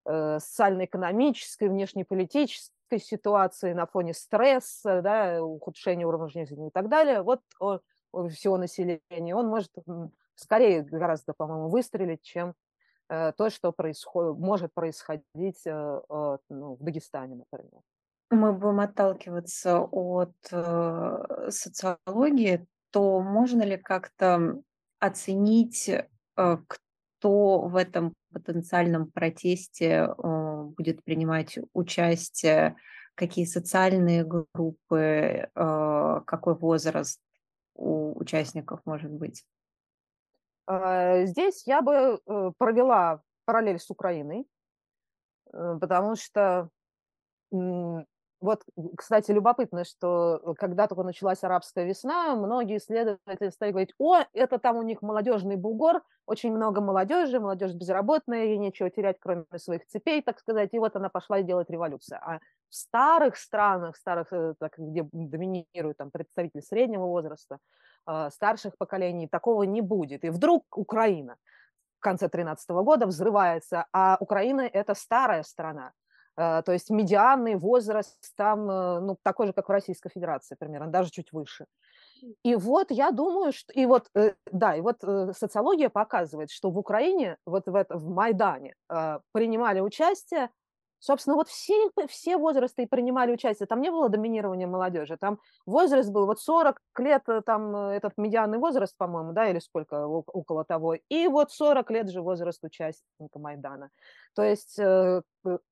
социально-экономической, 0.05 1.67
внешнеполитической 1.67 2.76
ситуации, 2.95 3.73
на 3.73 3.85
фоне 3.85 4.13
стресса, 4.13 5.01
да, 5.01 5.43
ухудшения 5.43 6.05
уровня 6.05 6.29
жизни 6.29 6.67
и 6.67 6.71
так 6.71 6.89
далее, 6.89 7.21
вот 7.21 7.41
всего 8.29 8.57
населения, 8.57 9.35
он 9.35 9.47
может 9.47 9.71
скорее 10.35 10.83
гораздо, 10.83 11.33
по-моему, 11.33 11.69
выстрелить, 11.69 12.21
чем 12.21 12.53
э, 13.09 13.33
то, 13.33 13.49
что 13.49 13.71
происходит, 13.71 14.37
может 14.39 14.73
происходить 14.73 15.65
э, 15.65 16.01
ну, 16.49 16.75
в 16.75 16.83
Дагестане, 16.83 17.35
например. 17.35 17.81
Мы 18.29 18.53
будем 18.53 18.79
отталкиваться 18.79 19.79
от 19.79 20.35
э, 20.51 21.49
социологии, 21.49 22.67
то 22.91 23.21
можно 23.21 23.63
ли 23.63 23.77
как-то 23.77 24.61
оценить, 24.99 25.91
кто 26.35 27.59
в 27.61 27.75
этом 27.75 28.13
потенциальном 28.31 29.11
протесте 29.11 30.07
будет 30.67 31.03
принимать 31.03 31.57
участие, 31.73 32.75
какие 33.15 33.45
социальные 33.45 34.23
группы, 34.25 35.49
э, 35.53 36.21
какой 36.25 36.55
возраст 36.55 37.21
у 37.75 38.17
участников 38.19 38.81
может 38.85 39.11
быть? 39.11 39.45
А, 40.67 41.25
здесь 41.25 41.65
я 41.65 41.81
бы 41.81 42.19
э, 42.25 42.51
провела 42.57 43.21
параллель 43.45 43.79
с 43.79 43.89
Украиной, 43.89 44.45
э, 45.53 45.77
потому 45.79 46.15
что 46.15 46.69
вот, 48.39 48.63
кстати, 48.95 49.31
любопытно, 49.31 49.83
что 49.83 50.53
когда 50.57 50.87
только 50.87 51.03
началась 51.03 51.43
арабская 51.43 51.85
весна, 51.85 52.35
многие 52.35 52.77
исследователи 52.77 53.49
стали 53.49 53.71
говорить, 53.71 53.93
о, 53.97 54.17
это 54.33 54.59
там 54.59 54.77
у 54.77 54.83
них 54.83 55.01
молодежный 55.01 55.55
бугор, 55.55 56.03
очень 56.27 56.53
много 56.53 56.79
молодежи, 56.79 57.39
молодежь 57.39 57.73
безработная, 57.73 58.45
ей 58.45 58.57
нечего 58.57 58.91
терять, 58.91 59.17
кроме 59.19 59.45
своих 59.55 59.87
цепей, 59.87 60.21
так 60.21 60.39
сказать, 60.39 60.69
и 60.73 60.79
вот 60.79 60.95
она 60.95 61.09
пошла 61.09 61.41
делать 61.41 61.69
революцию. 61.71 62.19
А 62.21 62.39
в 62.69 62.75
старых 62.75 63.37
странах, 63.37 63.97
старых, 63.97 64.31
э, 64.31 64.53
так, 64.59 64.73
где 64.77 65.07
доминируют 65.11 65.97
там 65.97 66.11
представители 66.11 66.61
среднего 66.61 67.05
возраста, 67.05 67.57
а, 68.05 68.29
старших 68.29 68.77
поколений, 68.77 69.27
такого 69.27 69.63
не 69.63 69.81
будет. 69.81 70.23
И 70.23 70.29
вдруг 70.29 70.63
Украина 70.77 71.37
в 71.97 72.01
конце 72.01 72.27
2013 72.27 72.83
года 72.83 73.07
взрывается, 73.07 73.85
а 73.91 74.17
Украина– 74.19 74.61
это 74.73 74.93
старая 74.93 75.41
страна, 75.43 75.93
Э, 76.06 76.06
то 76.37 76.71
есть 76.71 76.91
медианный 76.91 77.55
возраст 77.55 78.17
там 78.35 78.69
э, 78.69 78.99
ну, 78.99 79.17
такой 79.23 79.47
же, 79.47 79.53
как 79.53 79.67
в 79.67 79.71
Российской 79.71 80.09
Федерации 80.09 80.55
примерно, 80.59 80.87
даже 80.87 81.09
чуть 81.09 81.31
выше. 81.31 81.65
И 82.43 82.55
вот 82.55 82.91
я 82.91 83.11
думаю, 83.11 83.51
что... 83.51 83.73
И 83.73 83.85
вот, 83.87 84.09
э, 84.15 84.33
да, 84.51 84.75
и 84.75 84.81
вот 84.81 85.01
социология 85.35 85.89
показывает, 85.89 86.51
что 86.51 86.69
в 86.69 86.77
Украине, 86.77 87.37
вот 87.45 87.65
в, 87.65 87.75
это, 87.75 87.97
в 87.97 88.07
Майдане 88.09 88.75
принимали 89.31 89.79
участие 89.79 90.49
Собственно, 90.99 91.35
вот 91.35 91.47
все, 91.47 91.89
все 92.07 92.37
возрасты 92.37 92.83
и 92.83 92.87
принимали 92.87 93.31
участие. 93.31 93.67
Там 93.67 93.81
не 93.81 93.91
было 93.91 94.09
доминирования 94.09 94.67
молодежи. 94.67 95.17
Там 95.17 95.39
возраст 95.65 96.09
был 96.11 96.25
вот 96.25 96.39
40 96.39 96.81
лет, 96.99 97.23
э, 97.27 97.41
там 97.45 97.75
э, 97.75 97.95
этот 97.95 98.13
медианный 98.17 98.57
возраст, 98.57 98.95
по-моему, 98.97 99.33
да, 99.33 99.49
или 99.49 99.59
сколько, 99.59 100.05
около 100.07 100.65
того. 100.65 100.95
И 101.09 101.27
вот 101.27 101.51
40 101.51 101.91
лет 101.91 102.09
же 102.09 102.21
возраст 102.21 102.63
участника 102.63 103.39
Майдана. 103.39 103.89
То 104.35 104.43
есть 104.43 104.77
э, 104.79 105.21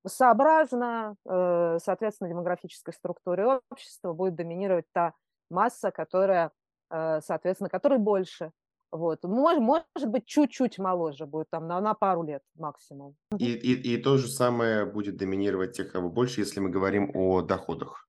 сообразно, 0.06 1.16
соответственно, 1.24 2.30
демографической 2.30 2.94
структуре 2.94 3.60
общества 3.70 4.12
будет 4.14 4.34
доминировать 4.34 4.86
та 4.92 5.12
масса, 5.50 5.90
которая, 5.90 6.50
соответственно, 6.88 7.68
которой 7.68 7.98
больше. 7.98 8.52
Вот. 8.92 9.24
Может, 9.24 9.60
может 9.60 10.08
быть, 10.08 10.26
чуть-чуть 10.26 10.78
моложе 10.78 11.26
будет, 11.26 11.50
там, 11.50 11.66
на, 11.66 11.80
на 11.80 11.94
пару 11.94 12.22
лет 12.22 12.42
максимум. 12.54 13.16
И, 13.38 13.52
и, 13.52 13.94
и 13.94 14.02
то 14.02 14.16
же 14.16 14.28
самое 14.28 14.86
будет 14.86 15.16
доминировать 15.16 15.76
тех, 15.76 15.92
кого 15.92 16.08
больше, 16.08 16.40
если 16.40 16.60
мы 16.60 16.70
говорим 16.70 17.10
о 17.14 17.42
доходах 17.42 18.08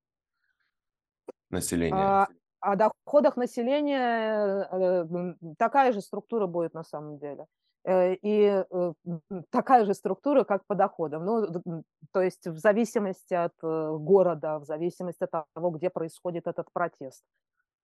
населения. 1.50 1.96
А, 1.96 2.28
о 2.60 2.76
доходах 2.76 3.38
населения 3.38 4.68
э, 4.72 5.34
такая 5.58 5.94
же 5.94 6.02
структура 6.02 6.48
будет 6.48 6.74
на 6.74 6.84
самом 6.84 7.18
деле. 7.18 7.46
Э, 7.84 8.14
и 8.14 8.64
э, 8.70 8.94
такая 9.50 9.86
же 9.86 9.94
структура, 9.94 10.44
как 10.44 10.66
по 10.68 10.76
доходам. 10.76 11.26
Ну, 11.26 11.84
то 12.12 12.22
есть 12.22 12.46
в 12.48 12.58
зависимости 12.58 13.34
от 13.34 13.54
города, 13.62 14.60
в 14.60 14.66
зависимости 14.66 15.24
от 15.24 15.46
того, 15.54 15.72
где 15.72 15.90
происходит 15.90 16.48
этот 16.48 16.72
протест. 16.74 17.24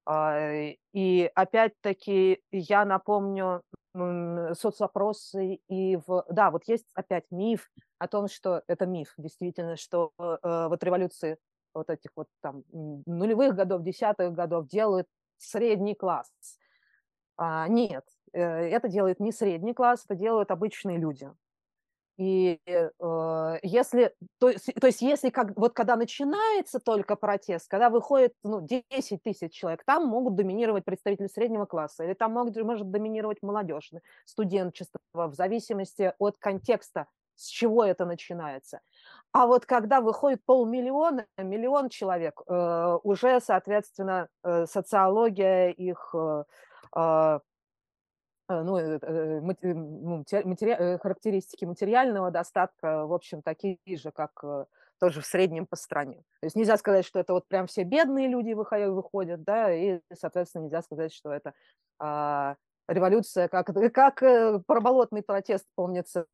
А, 0.06 0.54
и 0.94 1.32
опять-таки 1.34 2.42
я 2.52 2.86
напомню 2.86 3.62
соцопросы 4.54 5.60
и 5.70 5.98
в... 6.08 6.26
Да, 6.30 6.50
вот 6.50 6.64
есть 6.68 6.88
опять 6.96 7.26
миф 7.30 7.70
о 8.00 8.08
том, 8.08 8.28
что 8.28 8.64
это 8.68 8.86
миф, 8.88 9.14
действительно, 9.18 9.78
что 9.78 10.12
э, 10.18 10.68
вот 10.68 10.84
революции 10.84 11.38
вот 11.76 11.90
этих 11.90 12.10
вот 12.16 12.28
там 12.42 12.64
нулевых 12.72 13.56
годов, 13.56 13.84
десятых 13.84 14.34
годов 14.34 14.68
делают 14.68 15.08
средний 15.38 15.94
класс. 15.94 16.32
А, 17.38 17.68
нет, 17.68 18.04
э, 18.34 18.42
это 18.42 18.88
делает 18.88 19.20
не 19.20 19.32
средний 19.32 19.74
класс, 19.74 20.06
это 20.06 20.16
делают 20.16 20.50
обычные 20.50 20.98
люди. 20.98 21.32
И 22.18 22.60
э, 22.66 23.60
если, 23.64 24.14
то, 24.40 24.52
то 24.80 24.88
есть 24.88 25.02
если 25.02 25.30
как, 25.30 25.58
вот 25.58 25.74
когда 25.74 25.96
начинается 25.96 26.80
только 26.80 27.16
протест, 27.16 27.68
когда 27.68 27.90
выходит 27.90 28.34
ну, 28.44 28.62
10 28.62 29.24
тысяч 29.24 29.52
человек, 29.54 29.84
там 29.84 30.06
могут 30.06 30.36
доминировать 30.36 30.86
представители 30.86 31.28
среднего 31.28 31.66
класса, 31.66 32.04
или 32.04 32.14
там 32.14 32.34
могут, 32.34 32.56
может 32.58 32.92
доминировать 32.92 33.42
молодежь, 33.42 33.92
студенчество, 34.26 35.00
в 35.14 35.34
зависимости 35.34 36.14
от 36.20 36.38
контекста, 36.38 37.08
с 37.36 37.48
чего 37.48 37.84
это 37.84 38.06
начинается. 38.06 38.82
А 39.32 39.48
вот 39.48 39.66
когда 39.66 40.00
выходит 40.00 40.46
полмиллиона, 40.46 41.26
миллион 41.38 41.90
человек, 41.90 42.42
э, 42.48 42.98
уже, 43.04 43.40
соответственно, 43.40 44.28
э, 44.44 44.66
социология 44.68 45.70
их... 45.70 46.14
Э, 46.14 46.44
э 46.96 47.24
Э, 47.36 47.40
ну, 48.62 48.78
э, 48.78 49.00
э, 49.02 49.40
ну 49.42 50.24
матери... 50.44 50.98
характеристики 50.98 51.66
материального 51.66 52.30
достатка, 52.30 53.06
в 53.08 53.14
общем, 53.14 53.42
такие 53.42 53.78
же, 53.88 54.12
как 54.12 54.44
тоже 55.00 55.22
в 55.22 55.26
среднем 55.26 55.66
по 55.66 55.76
стране. 55.76 56.18
То 56.42 56.46
есть 56.46 56.56
нельзя 56.56 56.78
сказать, 56.78 57.06
что 57.06 57.20
это 57.20 57.34
вот 57.34 57.48
прям 57.48 57.68
все 57.68 57.84
бедные 57.84 58.28
люди 58.28 58.54
выходят, 58.54 59.44
да, 59.44 59.74
и, 59.74 60.00
соответственно, 60.14 60.64
нельзя 60.64 60.82
сказать, 60.82 61.14
что 61.14 61.32
это 61.32 61.54
а, 62.00 62.56
революция, 62.88 63.48
как, 63.48 63.72
как 63.94 64.20
проболотный 64.66 65.24
протест, 65.24 65.66
помнится, 65.76 66.26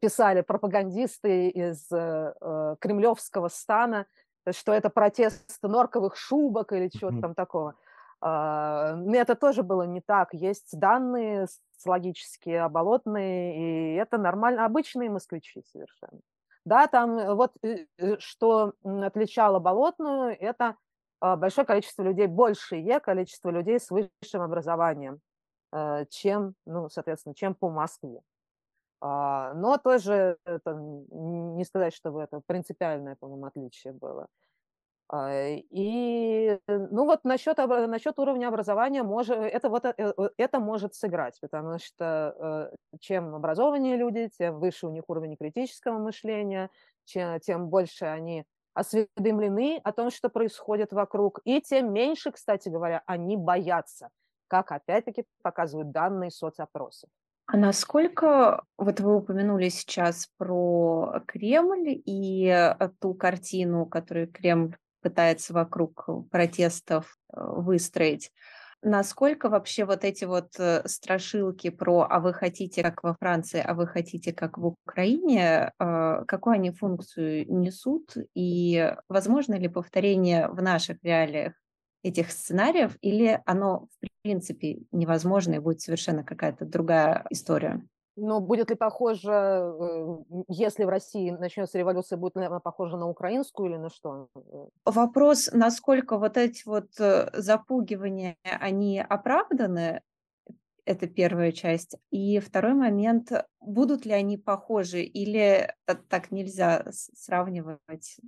писали 0.00 0.40
пропагандисты 0.40 1.50
из 1.50 1.88
а, 1.92 2.76
кремлевского 2.80 3.48
стана, 3.48 4.06
что 4.50 4.72
это 4.72 4.90
протест 4.90 5.58
норковых 5.62 6.16
шубок 6.16 6.72
или 6.72 6.88
чего-то 6.88 7.20
там 7.20 7.34
такого. 7.34 7.76
А, 8.26 8.96
это 9.12 9.34
тоже 9.34 9.62
было 9.62 9.82
не 9.82 10.00
так. 10.00 10.32
Есть 10.32 10.78
данные 10.78 11.46
социологические, 11.74 12.62
оболотные, 12.62 13.92
и 13.92 13.94
это 13.96 14.16
нормально, 14.16 14.64
обычные 14.64 15.10
москвичи 15.10 15.62
совершенно. 15.70 16.20
Да, 16.64 16.86
там 16.86 17.18
э, 17.18 17.34
вот 17.34 17.52
э, 17.62 17.84
э, 17.98 18.16
что 18.18 18.72
отличало 18.82 19.58
болотную, 19.58 20.34
это 20.40 20.76
а, 21.20 21.36
большое 21.36 21.66
количество 21.66 22.02
людей, 22.02 22.26
большее 22.26 22.98
количество 22.98 23.50
людей 23.50 23.78
с 23.78 23.90
высшим 23.90 24.40
образованием, 24.40 25.20
чем, 26.08 26.54
ну, 26.66 26.88
соответственно, 26.88 27.34
чем 27.34 27.54
по 27.54 27.68
Москве. 27.68 28.20
А, 29.00 29.52
но 29.54 29.76
тоже 29.76 30.38
это, 30.46 30.72
не 30.74 31.64
сказать, 31.64 31.92
чтобы 31.92 32.22
это 32.22 32.40
принципиальное, 32.46 33.16
по-моему, 33.16 33.46
отличие 33.46 33.92
было. 33.92 34.28
И, 35.12 35.66
ну 36.94 37.06
вот 37.06 37.24
насчет, 37.24 37.58
насчет 37.58 38.18
уровня 38.20 38.46
образования 38.46 39.02
может, 39.02 39.36
это, 39.36 39.68
вот, 39.68 39.84
э, 39.84 39.94
э, 39.98 40.12
это 40.36 40.60
может 40.60 40.94
сыграть, 40.94 41.36
потому 41.40 41.80
что 41.80 42.70
э, 42.72 42.98
чем 43.00 43.34
образованнее 43.34 43.96
люди, 43.96 44.30
тем 44.38 44.60
выше 44.60 44.86
у 44.86 44.90
них 44.90 45.02
уровень 45.08 45.36
критического 45.36 45.98
мышления, 45.98 46.70
чем, 47.04 47.40
тем 47.40 47.68
больше 47.68 48.04
они 48.04 48.44
осведомлены 48.74 49.80
о 49.82 49.92
том, 49.92 50.10
что 50.12 50.28
происходит 50.28 50.92
вокруг, 50.92 51.40
и 51.44 51.60
тем 51.60 51.92
меньше, 51.92 52.30
кстати 52.30 52.68
говоря, 52.68 53.02
они 53.06 53.36
боятся, 53.36 54.10
как 54.46 54.70
опять-таки 54.70 55.24
показывают 55.42 55.90
данные 55.90 56.30
соцопросов. 56.30 57.10
А 57.46 57.56
насколько, 57.56 58.62
вот 58.78 59.00
вы 59.00 59.16
упомянули 59.16 59.68
сейчас 59.68 60.28
про 60.38 61.22
Кремль 61.26 62.00
и 62.06 62.72
ту 63.00 63.14
картину, 63.14 63.84
которую 63.84 64.30
Кремль 64.32 64.76
пытается 65.04 65.52
вокруг 65.52 66.08
протестов 66.30 67.18
э, 67.30 67.38
выстроить. 67.38 68.32
Насколько 68.80 69.50
вообще 69.50 69.84
вот 69.84 70.02
эти 70.02 70.24
вот 70.24 70.48
э, 70.58 70.82
страшилки 70.86 71.68
про 71.68 72.06
«а 72.08 72.20
вы 72.20 72.32
хотите 72.32 72.82
как 72.82 73.02
во 73.02 73.14
Франции, 73.14 73.62
а 73.62 73.74
вы 73.74 73.86
хотите 73.86 74.32
как 74.32 74.56
в 74.56 74.74
Украине», 74.86 75.72
э, 75.78 76.24
какую 76.26 76.54
они 76.54 76.70
функцию 76.70 77.44
несут 77.52 78.16
и 78.34 78.94
возможно 79.10 79.54
ли 79.58 79.68
повторение 79.68 80.48
в 80.48 80.62
наших 80.62 80.96
реалиях 81.02 81.52
этих 82.02 82.30
сценариев 82.30 82.96
или 83.02 83.42
оно 83.44 83.88
в 84.00 84.06
принципе 84.22 84.78
невозможно 84.90 85.54
и 85.54 85.58
будет 85.58 85.82
совершенно 85.82 86.24
какая-то 86.24 86.64
другая 86.64 87.26
история. 87.28 87.82
Но 88.16 88.40
будет 88.40 88.70
ли 88.70 88.76
похоже, 88.76 89.32
э, 89.32 90.16
если 90.48 90.84
в 90.84 90.88
России 90.88 91.30
начнется 91.30 91.78
революция, 91.78 92.16
будет 92.16 92.36
ли 92.36 92.44
она 92.44 92.60
похожа 92.60 92.96
на 92.96 93.08
украинскую 93.08 93.70
или 93.70 93.76
на 93.76 93.90
что? 93.90 94.28
Вопрос, 94.84 95.50
насколько 95.52 96.18
вот 96.18 96.36
эти 96.36 96.62
вот 96.64 96.88
э, 97.00 97.30
запугивания, 97.32 98.36
они 98.44 99.00
оправданы, 99.00 100.02
это 100.84 101.08
первая 101.08 101.50
часть. 101.50 101.96
И 102.10 102.38
второй 102.38 102.74
момент, 102.74 103.32
будут 103.60 104.06
ли 104.06 104.12
они 104.12 104.36
похожи 104.36 105.02
или 105.02 105.74
так 106.08 106.30
нельзя 106.30 106.84
сравнивать, 106.90 108.20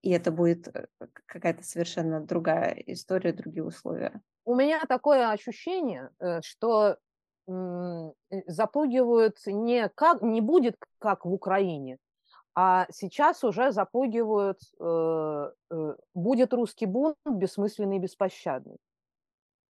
и 0.00 0.10
это 0.12 0.30
будет 0.30 0.68
э, 0.68 0.86
какая-то 1.26 1.62
совершенно 1.62 2.20
другая 2.20 2.72
история, 2.86 3.34
другие 3.34 3.64
условия. 3.64 4.22
У 4.46 4.54
меня 4.54 4.80
такое 4.88 5.30
ощущение, 5.30 6.10
что 6.42 6.96
запугивают 7.46 9.38
не 9.46 9.88
как, 9.90 10.22
не 10.22 10.40
будет 10.40 10.76
как 10.98 11.24
в 11.24 11.32
Украине, 11.32 11.98
а 12.58 12.86
сейчас 12.90 13.44
уже 13.44 13.70
запугивают, 13.70 14.58
э, 14.80 15.50
э, 15.70 15.94
будет 16.14 16.54
русский 16.54 16.86
бунт 16.86 17.16
бессмысленный 17.26 17.96
и 17.96 18.00
беспощадный. 18.00 18.78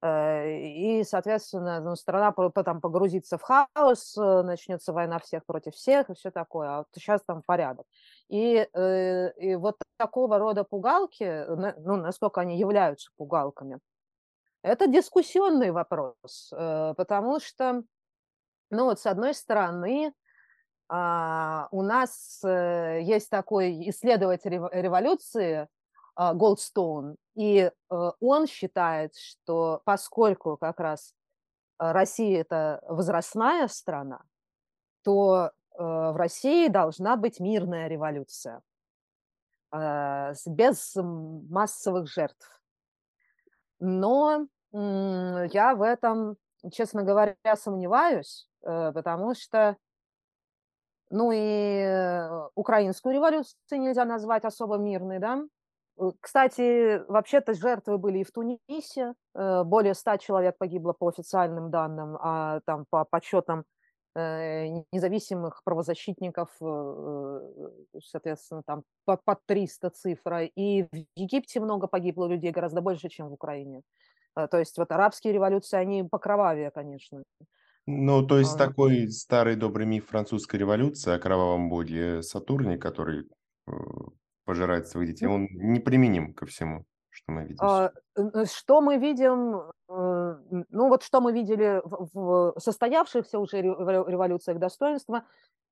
Э, 0.03 0.51
и, 0.51 1.05
соответственно, 1.05 1.81
ну, 1.81 1.95
страна 1.95 2.33
потом 2.33 2.81
погрузится 2.81 3.39
в 3.39 3.43
хаос, 3.43 4.17
начнется 4.17 4.93
война 4.93 5.21
всех 5.21 5.47
против 5.47 5.75
всех 5.75 6.11
и 6.11 6.15
все 6.15 6.33
такое. 6.33 6.71
А 6.71 6.79
вот 6.79 6.89
сейчас 6.93 7.23
там 7.25 7.43
порядок. 7.47 7.87
И, 8.29 8.69
и 8.75 9.55
вот 9.55 9.77
такого 9.97 10.39
рода 10.39 10.65
пугалки, 10.65 11.47
ну, 11.79 11.97
насколько 11.97 12.41
они 12.41 12.59
являются 12.59 13.13
пугалками, 13.17 13.79
это 14.63 14.87
дискуссионный 14.87 15.73
вопрос, 15.73 16.53
э, 16.53 16.95
потому 16.97 17.41
что, 17.41 17.83
ну 18.71 18.85
вот 18.85 19.01
с 19.01 19.07
одной 19.07 19.35
стороны, 19.35 20.13
а, 20.89 21.69
у 21.71 21.83
нас 21.83 22.41
э, 22.45 23.01
есть 23.03 23.31
такой 23.31 23.89
исследователь 23.89 24.53
революции 24.53 25.69
Голдстоун, 26.17 27.17
и 27.35 27.71
э, 27.91 28.11
он 28.21 28.47
считает, 28.47 29.17
что 29.17 29.81
поскольку 29.85 30.57
как 30.57 30.79
раз 30.79 31.15
Россия– 31.79 32.41
это 32.43 32.81
возрастная 32.87 33.67
страна, 33.69 34.23
то 35.03 35.51
в 35.75 36.17
России 36.17 36.69
должна 36.69 37.17
быть 37.17 37.41
мирная 37.41 37.89
революция 37.89 38.61
без 39.73 40.93
массовых 40.95 42.07
жертв. 42.07 42.62
Но 43.85 44.47
я 44.73 45.75
в 45.75 45.83
этом, 45.83 46.37
честно 46.71 47.03
говоря, 47.03 47.35
сомневаюсь, 47.57 48.49
э, 48.65 48.93
потому 48.93 49.35
что, 49.35 49.77
ну 51.11 51.33
и 51.33 51.39
э, 51.39 52.49
украинскую 52.55 53.13
революцию 53.13 53.81
нельзя 53.81 54.05
назвать 54.05 54.45
особо 54.45 54.77
мирной, 54.77 55.19
да? 55.19 55.43
Э, 55.99 56.11
кстати, 56.21 57.03
вообще-то 57.11 57.55
жертвы 57.55 57.99
были 57.99 58.19
и 58.19 58.25
в 58.25 58.31
Тунисе. 58.31 59.15
Более 59.35 59.95
ста 59.95 60.17
человек 60.17 60.57
погибло 60.59 60.93
по 60.93 61.09
официальным 61.09 61.71
данным, 61.73 62.17
а 62.21 62.61
там 62.65 62.87
по 62.89 63.05
подсчетам 63.05 63.65
независимых 64.15 65.63
правозащитников, 65.65 66.51
соответственно, 68.01 68.63
там 68.65 68.85
под 69.05 69.39
300 69.47 69.91
цифра. 69.91 70.45
И 70.45 70.83
в 70.83 70.89
Египте 71.17 71.61
много 71.61 71.87
погибло 71.87 72.27
людей, 72.27 72.51
гораздо 72.51 72.81
больше, 72.81 73.09
чем 73.09 73.29
в 73.29 73.33
Украине. 73.33 73.83
То 74.35 74.59
есть 74.59 74.79
вот 74.79 74.91
арабские 74.93 75.33
революции, 75.33 75.77
они 75.77 76.05
покровавее, 76.05 76.71
конечно. 76.71 77.23
Ну, 77.87 78.27
то 78.27 78.39
есть 78.39 78.55
а... 78.55 78.59
такой 78.59 79.09
старый 79.09 79.57
добрый 79.57 79.87
миф 79.87 80.09
французской 80.09 80.57
революции 80.57 81.13
о 81.13 81.19
кровавом 81.19 81.69
боге 81.69 82.23
Сатурне, 82.23 82.79
который 82.79 83.29
пожирает 84.45 84.89
своих 84.89 85.09
детей, 85.09 85.27
он 85.27 85.49
неприменим 85.53 86.35
ко 86.35 86.47
всему 86.47 86.85
что 87.13 87.33
мы 87.33 87.43
видим? 87.43 87.57
А, 87.61 87.93
что 88.47 88.81
мы 88.81 88.97
видим, 88.97 89.57
э, 89.89 90.37
ну 90.71 90.89
вот 90.89 91.03
что 91.03 91.21
мы 91.21 91.33
видели 91.33 91.83
в 91.85 92.55
состоявшихся 92.59 93.39
уже 93.39 93.61
революциях 93.61 94.59
достоинства, 94.59 95.25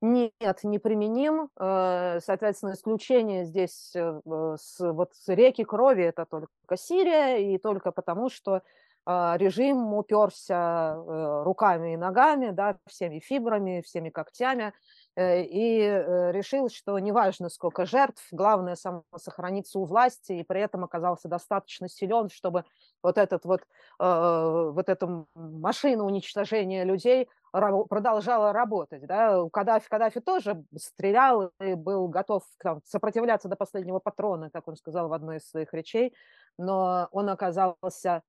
нет, 0.03 0.61
неприменим. 0.62 1.49
Э, 1.59 2.20
соответственно, 2.20 2.72
исключение 2.72 3.45
здесь 3.47 3.93
э, 3.95 4.20
с, 4.59 4.78
вот 4.80 5.14
с 5.14 5.28
реки 5.28 5.64
крови 5.64 6.05
это 6.05 6.26
только 6.26 6.76
Сирия, 6.76 7.36
и 7.38 7.59
только 7.59 7.91
потому, 7.91 8.28
что 8.28 8.62
а, 9.07 9.36
режим 9.38 9.95
уперся 9.95 10.95
руками 11.43 11.95
и 11.95 11.97
ногами, 11.97 12.51
да, 12.51 12.76
всеми 12.86 13.18
фибрами, 13.18 13.80
всеми 13.80 14.11
когтями, 14.11 14.74
и 15.17 15.81
э, 15.81 16.33
решил, 16.33 16.69
что 16.69 16.99
неважно, 16.99 17.49
сколько 17.49 17.85
жертв, 17.85 18.27
главное 18.31 18.77
само 18.77 19.05
сохраниться 19.17 19.79
у 19.79 19.85
власти, 19.85 20.33
и 20.33 20.45
при 20.45 20.61
этом 20.61 20.85
оказался 20.85 21.29
достаточно 21.29 21.89
силен, 21.89 22.29
чтобы 22.31 22.65
вот, 23.03 23.19
этот 23.19 23.45
вот, 23.45 23.63
э, 23.99 24.71
вот 24.73 24.89
эта 24.89 25.27
машина 25.35 26.05
уничтожения 26.05 26.85
людей 26.85 27.29
продолжала 27.53 28.53
работать. 28.53 29.07
Да? 29.07 29.49
Каддафи, 29.53 29.89
Каддафи 29.89 30.21
тоже 30.21 30.65
стрелял 30.77 31.51
и 31.61 31.75
был 31.75 32.07
готов 32.09 32.45
там, 32.63 32.81
сопротивляться 32.85 33.49
до 33.49 33.57
последнего 33.57 33.99
патрона, 33.99 34.51
как 34.51 34.69
он 34.69 34.77
сказал 34.77 35.09
в 35.09 35.13
одной 35.13 35.39
из 35.39 35.49
своих 35.49 35.75
речей, 35.75 36.15
но 36.59 37.09
он 37.11 37.29
оказался 37.29 38.23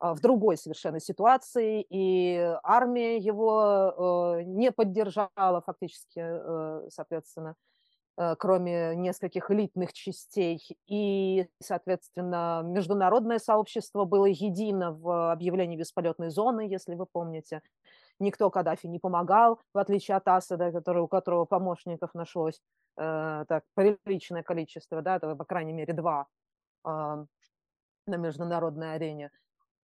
в 0.00 0.20
другой 0.20 0.56
совершенно 0.56 1.00
ситуации, 1.00 1.84
и 1.88 2.36
армия 2.62 3.18
его 3.18 4.38
э, 4.38 4.42
не 4.44 4.70
поддержала 4.70 5.60
фактически, 5.60 6.20
э, 6.20 6.88
соответственно, 6.90 7.56
э, 8.16 8.36
кроме 8.36 8.94
нескольких 8.94 9.50
элитных 9.50 9.92
частей. 9.92 10.60
И, 10.86 11.48
соответственно, 11.60 12.62
международное 12.64 13.38
сообщество 13.38 14.04
было 14.04 14.26
едино 14.26 14.92
в 14.92 15.32
объявлении 15.32 15.76
бесполетной 15.76 16.30
зоны, 16.30 16.60
если 16.60 16.94
вы 16.94 17.06
помните. 17.06 17.60
Никто 18.20 18.50
Каддафи 18.50 18.86
не 18.86 18.98
помогал, 18.98 19.60
в 19.72 19.78
отличие 19.78 20.16
от 20.16 20.26
Асада, 20.28 20.72
который, 20.72 21.02
у 21.02 21.08
которого 21.08 21.44
помощников 21.44 22.14
нашлось 22.14 22.60
э, 22.96 23.44
так, 23.48 23.64
приличное 23.74 24.42
количество, 24.42 25.02
да, 25.02 25.16
это, 25.16 25.34
по 25.36 25.44
крайней 25.44 25.72
мере, 25.72 25.92
два 25.92 26.26
э, 26.84 26.88
на 26.88 28.16
международной 28.16 28.94
арене. 28.94 29.30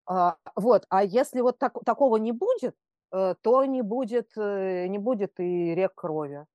А, 0.06 0.36
вот, 0.54 0.84
а 0.90 1.02
если 1.04 1.40
вот 1.40 1.58
так, 1.58 1.76
такого 1.84 2.16
не 2.16 2.32
будет, 2.32 2.76
э, 3.12 3.34
то 3.42 3.64
не 3.64 3.82
будет, 3.82 4.30
э, 4.36 4.86
не 4.88 4.98
будет 4.98 5.40
и 5.40 5.74
рек 5.74 5.94
крови. 5.94 6.46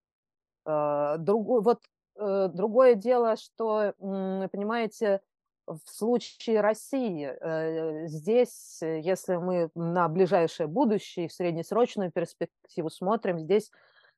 А, 0.66 1.18
другой, 1.18 1.62
вот 1.62 1.82
э, 2.16 2.50
другое 2.54 2.95
дело, 2.95 3.38
что, 3.38 3.93
понимаете, 4.00 5.22
в 5.68 5.80
случае 5.86 6.62
России 6.62 8.08
здесь, 8.08 8.80
если 8.82 9.36
мы 9.36 9.70
на 9.76 10.08
ближайшее 10.10 10.66
будущее, 10.66 11.28
в 11.28 11.34
среднесрочную 11.34 12.12
перспективу 12.12 12.89
смотрим, 12.89 13.39
здесь 13.39 13.72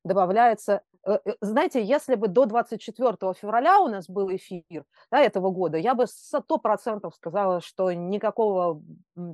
добавляется... 0.03 0.81
Э, 1.05 1.19
э, 1.25 1.33
знаете, 1.41 1.83
если 1.83 2.15
бы 2.15 2.27
до 2.27 2.45
24 2.45 3.33
февраля 3.33 3.79
у 3.79 3.87
нас 3.87 4.09
был 4.09 4.33
эфир 4.35 4.85
да, 5.11 5.19
этого 5.19 5.51
года, 5.51 5.77
я 5.77 5.95
бы 5.95 6.07
сто 6.07 6.57
процентов 6.57 7.15
сказала, 7.15 7.61
что 7.61 7.91
никакого 7.91 8.81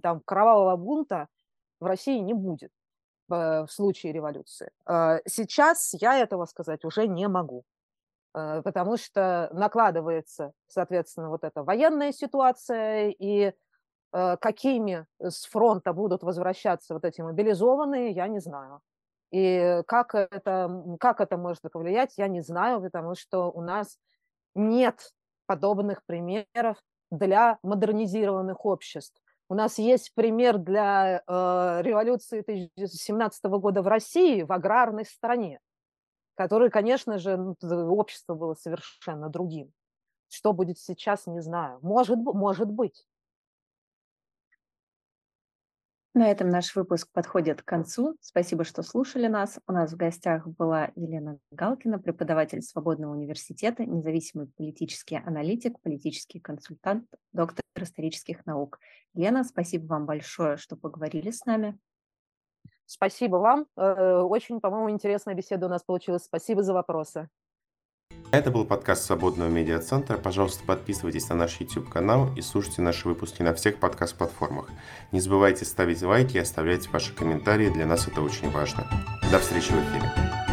там 0.01 0.21
кровавого 0.21 0.75
бунта 0.75 1.27
в 1.79 1.85
России 1.85 2.19
не 2.19 2.33
будет 2.33 2.71
э, 3.29 3.65
в 3.65 3.67
случае 3.69 4.13
революции. 4.13 4.71
Сейчас 5.27 5.93
я 5.93 6.17
этого 6.17 6.45
сказать 6.45 6.85
уже 6.85 7.07
не 7.07 7.27
могу, 7.27 7.63
потому 8.33 8.97
что 8.97 9.49
накладывается, 9.53 10.53
соответственно, 10.67 11.29
вот 11.29 11.43
эта 11.43 11.63
военная 11.63 12.11
ситуация, 12.11 13.09
и 13.09 13.53
какими 14.11 15.05
с 15.19 15.45
фронта 15.45 15.91
будут 15.91 16.23
возвращаться 16.23 16.93
вот 16.93 17.03
эти 17.03 17.19
мобилизованные, 17.21 18.11
я 18.11 18.27
не 18.27 18.39
знаю. 18.39 18.81
И 19.31 19.81
как 19.87 20.15
это, 20.15 20.83
как 20.99 21.19
это 21.19 21.37
может 21.37 21.61
повлиять, 21.71 22.13
я 22.17 22.27
не 22.27 22.41
знаю, 22.41 22.81
потому 22.81 23.15
что 23.15 23.51
у 23.51 23.61
нас 23.61 23.97
нет 24.55 25.13
подобных 25.45 26.03
примеров 26.05 26.77
для 27.11 27.57
модернизированных 27.63 28.65
обществ. 28.65 29.21
У 29.49 29.55
нас 29.55 29.77
есть 29.77 30.13
пример 30.13 30.57
для 30.57 31.23
э, 31.25 31.81
революции 31.81 32.43
2017 32.45 33.45
года 33.45 33.81
в 33.81 33.87
России, 33.87 34.43
в 34.43 34.51
аграрной 34.51 35.05
стране, 35.05 35.59
который, 36.35 36.69
конечно 36.69 37.17
же, 37.17 37.55
общество 37.61 38.35
было 38.35 38.55
совершенно 38.55 39.29
другим. 39.29 39.71
Что 40.29 40.51
будет 40.51 40.79
сейчас, 40.79 41.27
не 41.27 41.41
знаю. 41.41 41.79
Может, 41.81 42.17
может 42.17 42.69
быть. 42.69 43.05
На 46.17 46.31
этом 46.31 46.49
наш 46.49 46.75
выпуск 46.75 47.11
подходит 47.13 47.61
к 47.61 47.65
концу. 47.65 48.17
Спасибо, 48.21 48.63
что 48.63 48.81
слушали 48.81 49.27
нас. 49.27 49.59
У 49.67 49.71
нас 49.71 49.93
в 49.93 49.97
гостях 49.97 50.47
была 50.47 50.89
Елена 50.95 51.37
Галкина, 51.51 51.99
преподаватель 51.99 52.63
Свободного 52.63 53.11
университета, 53.11 53.85
независимый 53.85 54.47
политический 54.47 55.17
аналитик, 55.17 55.79
политический 55.79 56.39
консультант, 56.39 57.05
доктор 57.33 57.63
исторических 57.79 58.47
наук. 58.47 58.79
Лена, 59.13 59.43
спасибо 59.43 59.85
вам 59.85 60.07
большое, 60.07 60.57
что 60.57 60.75
поговорили 60.75 61.29
с 61.29 61.45
нами. 61.45 61.77
Спасибо 62.87 63.35
вам. 63.35 63.67
Э, 63.75 64.21
очень, 64.21 64.59
по-моему, 64.59 64.89
интересная 64.89 65.35
беседа 65.35 65.67
у 65.67 65.69
нас 65.69 65.83
получилась. 65.83 66.23
Спасибо 66.23 66.63
за 66.63 66.73
вопросы. 66.73 67.29
Это 68.29 68.51
был 68.51 68.65
подкаст 68.65 69.05
Свободного 69.05 69.49
медиацентра. 69.49 70.17
Пожалуйста, 70.17 70.61
подписывайтесь 70.65 71.29
на 71.29 71.35
наш 71.35 71.61
YouTube-канал 71.61 72.33
и 72.35 72.41
слушайте 72.41 72.81
наши 72.81 73.07
выпуски 73.07 73.41
на 73.41 73.53
всех 73.53 73.77
подкаст-платформах. 73.77 74.67
Не 75.13 75.21
забывайте 75.21 75.63
ставить 75.63 76.01
лайки 76.01 76.35
и 76.35 76.41
оставлять 76.41 76.91
ваши 76.91 77.13
комментарии, 77.13 77.69
для 77.69 77.85
нас 77.85 78.07
это 78.07 78.21
очень 78.21 78.49
важно. 78.49 78.85
До 79.31 79.39
встречи 79.39 79.71
в 79.71 79.75
эфире. 79.75 80.46